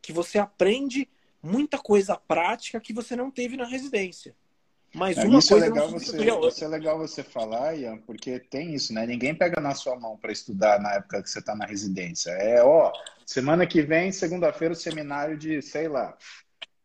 Que 0.00 0.12
você 0.12 0.38
aprende 0.38 1.08
muita 1.42 1.78
coisa 1.78 2.16
prática 2.16 2.80
que 2.80 2.92
você 2.92 3.14
não 3.14 3.30
teve 3.30 3.56
na 3.56 3.66
residência. 3.66 4.34
Mas 4.94 5.18
uma 5.18 5.38
isso 5.38 5.54
é 5.54 5.60
coisa 5.60 5.66
é 5.66 5.68
legal 5.68 5.90
você, 5.90 6.48
Isso 6.48 6.64
é 6.64 6.68
legal 6.68 6.98
você 6.98 7.22
falar, 7.22 7.74
Ian, 7.74 7.98
porque 7.98 8.38
tem 8.38 8.74
isso, 8.74 8.94
né? 8.94 9.06
Ninguém 9.06 9.34
pega 9.34 9.60
na 9.60 9.74
sua 9.74 9.98
mão 9.98 10.16
para 10.16 10.32
estudar 10.32 10.80
na 10.80 10.94
época 10.94 11.22
que 11.22 11.28
você 11.28 11.38
está 11.38 11.54
na 11.54 11.66
residência. 11.66 12.30
É, 12.30 12.62
ó, 12.62 12.90
semana 13.26 13.66
que 13.66 13.82
vem, 13.82 14.10
segunda-feira, 14.10 14.72
o 14.72 14.76
seminário 14.76 15.36
de, 15.36 15.60
sei 15.60 15.86
lá, 15.86 16.16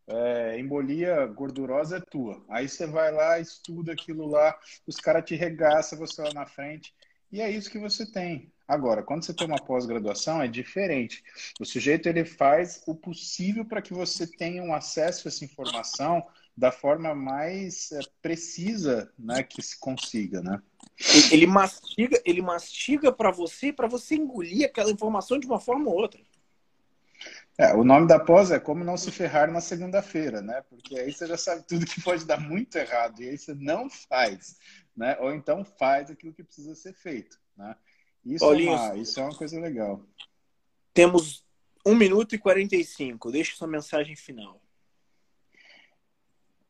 é, 0.08 0.60
embolia 0.60 1.26
gordurosa 1.28 1.98
é 1.98 2.02
tua. 2.02 2.44
Aí 2.50 2.68
você 2.68 2.86
vai 2.86 3.12
lá, 3.12 3.40
estuda 3.40 3.94
aquilo 3.94 4.28
lá, 4.28 4.58
os 4.86 4.98
caras 4.98 5.24
te 5.24 5.36
regaçam, 5.36 5.98
você 5.98 6.22
lá 6.22 6.34
na 6.34 6.46
frente. 6.46 6.94
E 7.32 7.42
é 7.42 7.50
isso 7.50 7.72
que 7.72 7.80
você 7.80 8.06
tem. 8.06 8.52
Agora, 8.68 9.04
quando 9.04 9.24
você 9.24 9.34
tem 9.34 9.48
uma 9.48 9.64
pós-graduação, 9.64 10.42
é 10.42 10.48
diferente. 10.48 11.24
O 11.60 11.66
sujeito 11.66 12.08
ele 12.08 12.26
faz 12.26 12.82
o 12.88 12.96
possível 12.96 13.66
para 13.66 13.82
que 13.82 13.94
você 13.94 14.28
tenha 14.28 14.64
um 14.64 14.74
acesso 14.74 15.28
a 15.28 15.30
essa 15.30 15.46
informação 15.46 16.26
da 16.62 16.72
forma 16.72 17.16
mais 17.16 17.92
é, 17.92 18.02
precisa 18.22 19.12
né, 19.18 19.42
que 19.42 19.64
se 19.64 19.80
consiga, 19.80 20.44
né? 20.44 20.62
Ele 21.32 21.48
mastiga, 21.48 22.22
ele 22.24 22.40
mastiga 22.40 23.12
para 23.12 23.32
você, 23.32 23.74
para 23.74 23.88
você 23.88 24.14
engolir 24.14 24.68
aquela 24.68 24.92
informação 24.92 25.40
de 25.40 25.48
uma 25.48 25.60
forma 25.60 25.90
ou 25.90 25.96
outra. 25.96 26.22
É, 27.58 27.74
o 27.74 27.84
nome 27.84 28.08
da 28.08 28.20
pós 28.20 28.52
é 28.52 28.60
como 28.60 28.84
não 28.84 28.96
se 28.96 29.10
ferrar 29.10 29.52
na 29.52 29.60
segunda-feira, 29.60 30.40
né? 30.40 30.62
Porque 30.70 31.00
aí 31.00 31.12
você 31.12 31.26
já 31.26 31.36
sabe 31.36 31.66
tudo 31.68 31.84
que 31.84 32.00
pode 32.00 32.26
dar 32.26 32.40
muito 32.40 32.76
errado 32.76 33.24
e 33.24 33.30
aí 33.30 33.38
você 33.40 33.56
não 33.56 33.90
faz, 33.90 34.56
né? 34.96 35.18
Ou 35.20 35.34
então 35.34 35.66
faz 35.66 36.12
aquilo 36.12 36.32
que 36.32 36.44
precisa 36.44 36.76
ser 36.76 36.94
feito, 36.94 37.40
né? 37.58 37.76
Isso, 38.24 38.46
é, 38.46 38.56
uma, 38.56 38.98
isso 38.98 39.20
é 39.20 39.24
uma 39.24 39.36
coisa 39.36 39.60
legal. 39.60 40.06
Temos 40.94 41.44
um 41.84 41.96
minuto 41.96 42.36
e 42.36 42.38
45. 42.38 43.32
Deixa 43.32 43.56
sua 43.56 43.68
mensagem 43.68 44.16
final. 44.16 44.61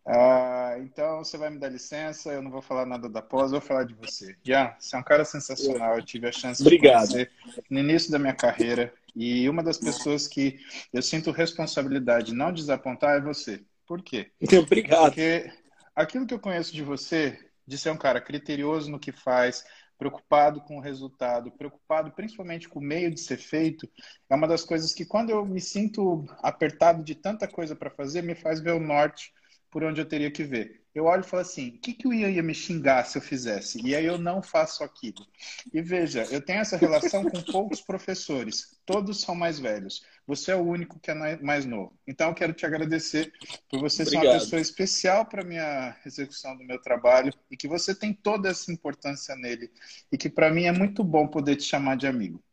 Ah, 0.05 0.75
então 0.79 1.19
você 1.19 1.37
vai 1.37 1.49
me 1.49 1.59
dar 1.59 1.69
licença, 1.69 2.31
eu 2.31 2.41
não 2.41 2.49
vou 2.49 2.61
falar 2.61 2.85
nada 2.85 3.07
da 3.07 3.21
pós, 3.21 3.51
vou 3.51 3.61
falar 3.61 3.83
de 3.83 3.93
você. 3.93 4.35
Já, 4.43 4.75
você 4.79 4.95
é 4.95 4.99
um 4.99 5.03
cara 5.03 5.23
sensacional, 5.23 5.95
eu 5.95 6.03
tive 6.03 6.27
a 6.27 6.31
chance 6.31 6.61
Obrigado. 6.61 7.07
de 7.07 7.13
conhecer 7.13 7.31
no 7.69 7.79
início 7.79 8.11
da 8.11 8.17
minha 8.17 8.33
carreira 8.33 8.93
e 9.15 9.47
uma 9.47 9.61
das 9.61 9.77
pessoas 9.77 10.27
que 10.27 10.59
eu 10.91 11.01
sinto 11.01 11.31
responsabilidade 11.31 12.27
de 12.27 12.33
não 12.33 12.51
desapontar 12.51 13.17
é 13.17 13.21
você. 13.21 13.63
Por 13.85 14.01
quê? 14.01 14.31
Obrigado. 14.63 15.05
Porque 15.05 15.51
aquilo 15.95 16.25
que 16.25 16.33
eu 16.33 16.39
conheço 16.39 16.73
de 16.73 16.81
você, 16.81 17.37
de 17.67 17.77
ser 17.77 17.91
um 17.91 17.97
cara 17.97 18.19
criterioso 18.19 18.89
no 18.89 18.99
que 18.99 19.11
faz, 19.11 19.63
preocupado 19.99 20.61
com 20.61 20.77
o 20.77 20.81
resultado, 20.81 21.51
preocupado 21.51 22.11
principalmente 22.11 22.67
com 22.67 22.79
o 22.79 22.83
meio 22.83 23.13
de 23.13 23.19
ser 23.19 23.37
feito, 23.37 23.87
é 24.27 24.33
uma 24.33 24.47
das 24.47 24.63
coisas 24.63 24.95
que 24.95 25.05
quando 25.05 25.29
eu 25.29 25.45
me 25.45 25.61
sinto 25.61 26.25
apertado 26.41 27.03
de 27.03 27.13
tanta 27.13 27.47
coisa 27.47 27.75
para 27.75 27.91
fazer, 27.91 28.23
me 28.23 28.33
faz 28.33 28.59
ver 28.59 28.71
o 28.71 28.79
norte 28.79 29.31
por 29.71 29.83
onde 29.83 30.01
eu 30.01 30.05
teria 30.05 30.29
que 30.29 30.43
ver. 30.43 30.81
Eu 30.93 31.05
olho 31.05 31.21
e 31.21 31.27
falo 31.27 31.41
assim: 31.41 31.69
o 31.69 31.79
que, 31.79 31.93
que 31.93 32.05
o 32.05 32.13
Ian 32.13 32.29
ia 32.29 32.43
me 32.43 32.53
xingar 32.53 33.05
se 33.05 33.17
eu 33.17 33.21
fizesse? 33.21 33.81
E 33.81 33.95
aí 33.95 34.05
eu 34.05 34.17
não 34.17 34.43
faço 34.43 34.83
aquilo. 34.83 35.25
E 35.73 35.81
veja, 35.81 36.27
eu 36.29 36.41
tenho 36.41 36.59
essa 36.59 36.75
relação 36.75 37.23
com 37.23 37.41
poucos 37.41 37.79
professores, 37.79 38.77
todos 38.85 39.21
são 39.21 39.33
mais 39.33 39.57
velhos. 39.57 40.05
Você 40.27 40.51
é 40.51 40.55
o 40.55 40.63
único 40.63 40.99
que 40.99 41.09
é 41.09 41.37
mais 41.41 41.65
novo. 41.65 41.97
Então 42.05 42.27
eu 42.27 42.35
quero 42.35 42.53
te 42.53 42.65
agradecer 42.65 43.31
por 43.69 43.79
você 43.79 44.01
Obrigado. 44.01 44.23
ser 44.23 44.27
uma 44.27 44.39
pessoa 44.39 44.61
especial 44.61 45.25
para 45.25 45.45
minha 45.45 45.95
execução 46.05 46.57
do 46.57 46.65
meu 46.65 46.79
trabalho 46.79 47.33
e 47.49 47.55
que 47.55 47.67
você 47.67 47.95
tem 47.95 48.13
toda 48.13 48.49
essa 48.49 48.71
importância 48.71 49.35
nele 49.37 49.71
e 50.11 50.17
que 50.17 50.29
para 50.29 50.51
mim 50.51 50.65
é 50.65 50.71
muito 50.73 51.03
bom 51.05 51.25
poder 51.25 51.55
te 51.55 51.63
chamar 51.63 51.95
de 51.95 52.05
amigo. 52.05 52.43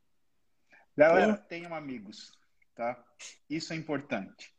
Galera, 0.96 1.36
tenham 1.36 1.74
amigos, 1.74 2.32
tá? 2.74 3.04
Isso 3.48 3.72
é 3.72 3.76
importante. 3.76 4.52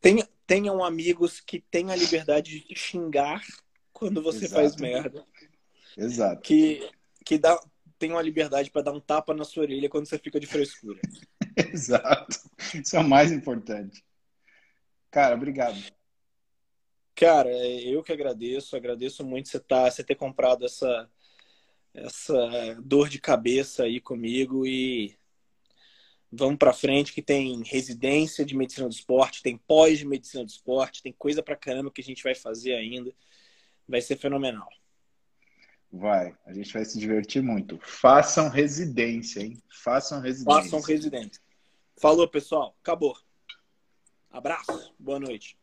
Tenha, 0.00 0.26
tenham 0.46 0.84
amigos 0.84 1.40
que 1.40 1.60
tenham 1.70 1.90
a 1.90 1.96
liberdade 1.96 2.50
de 2.52 2.60
te 2.60 2.74
xingar 2.74 3.42
quando 3.92 4.22
você 4.22 4.44
Exato. 4.44 4.60
faz 4.60 4.76
merda. 4.76 5.26
Exato. 5.96 6.42
Que, 6.42 6.90
que 7.24 7.38
dá, 7.38 7.58
tenham 7.98 8.18
a 8.18 8.22
liberdade 8.22 8.70
para 8.70 8.82
dar 8.82 8.92
um 8.92 9.00
tapa 9.00 9.32
na 9.32 9.44
sua 9.44 9.62
orelha 9.62 9.88
quando 9.88 10.06
você 10.06 10.18
fica 10.18 10.40
de 10.40 10.46
frescura. 10.46 11.00
Exato. 11.72 12.38
Isso 12.74 12.96
é 12.96 13.00
o 13.00 13.08
mais 13.08 13.32
importante. 13.32 14.04
Cara, 15.10 15.34
obrigado. 15.34 15.78
Cara, 17.14 17.50
eu 17.80 18.02
que 18.02 18.12
agradeço, 18.12 18.74
agradeço 18.74 19.24
muito 19.24 19.48
você, 19.48 19.60
tá, 19.60 19.88
você 19.88 20.02
ter 20.02 20.16
comprado 20.16 20.64
essa, 20.64 21.08
essa 21.94 22.76
dor 22.82 23.08
de 23.08 23.20
cabeça 23.20 23.84
aí 23.84 24.00
comigo 24.00 24.66
e 24.66 25.16
vamos 26.36 26.56
para 26.56 26.72
frente 26.72 27.12
que 27.12 27.22
tem 27.22 27.62
residência 27.64 28.44
de 28.44 28.56
medicina 28.56 28.88
do 28.88 28.94
esporte, 28.94 29.42
tem 29.42 29.56
pós 29.56 29.98
de 29.98 30.06
medicina 30.06 30.44
do 30.44 30.48
esporte, 30.48 31.02
tem 31.02 31.12
coisa 31.12 31.42
para 31.42 31.56
caramba 31.56 31.90
que 31.90 32.00
a 32.00 32.04
gente 32.04 32.22
vai 32.22 32.34
fazer 32.34 32.74
ainda. 32.74 33.12
Vai 33.88 34.00
ser 34.00 34.16
fenomenal. 34.16 34.68
Vai, 35.92 36.36
a 36.44 36.52
gente 36.52 36.72
vai 36.72 36.84
se 36.84 36.98
divertir 36.98 37.42
muito. 37.42 37.78
Façam 37.80 38.48
residência, 38.48 39.40
hein? 39.40 39.62
Façam 39.68 40.20
residência. 40.20 40.62
Façam 40.62 40.80
residência. 40.80 41.40
Falou, 41.96 42.26
pessoal. 42.28 42.76
Acabou. 42.82 43.16
Abraço. 44.30 44.92
Boa 44.98 45.20
noite. 45.20 45.56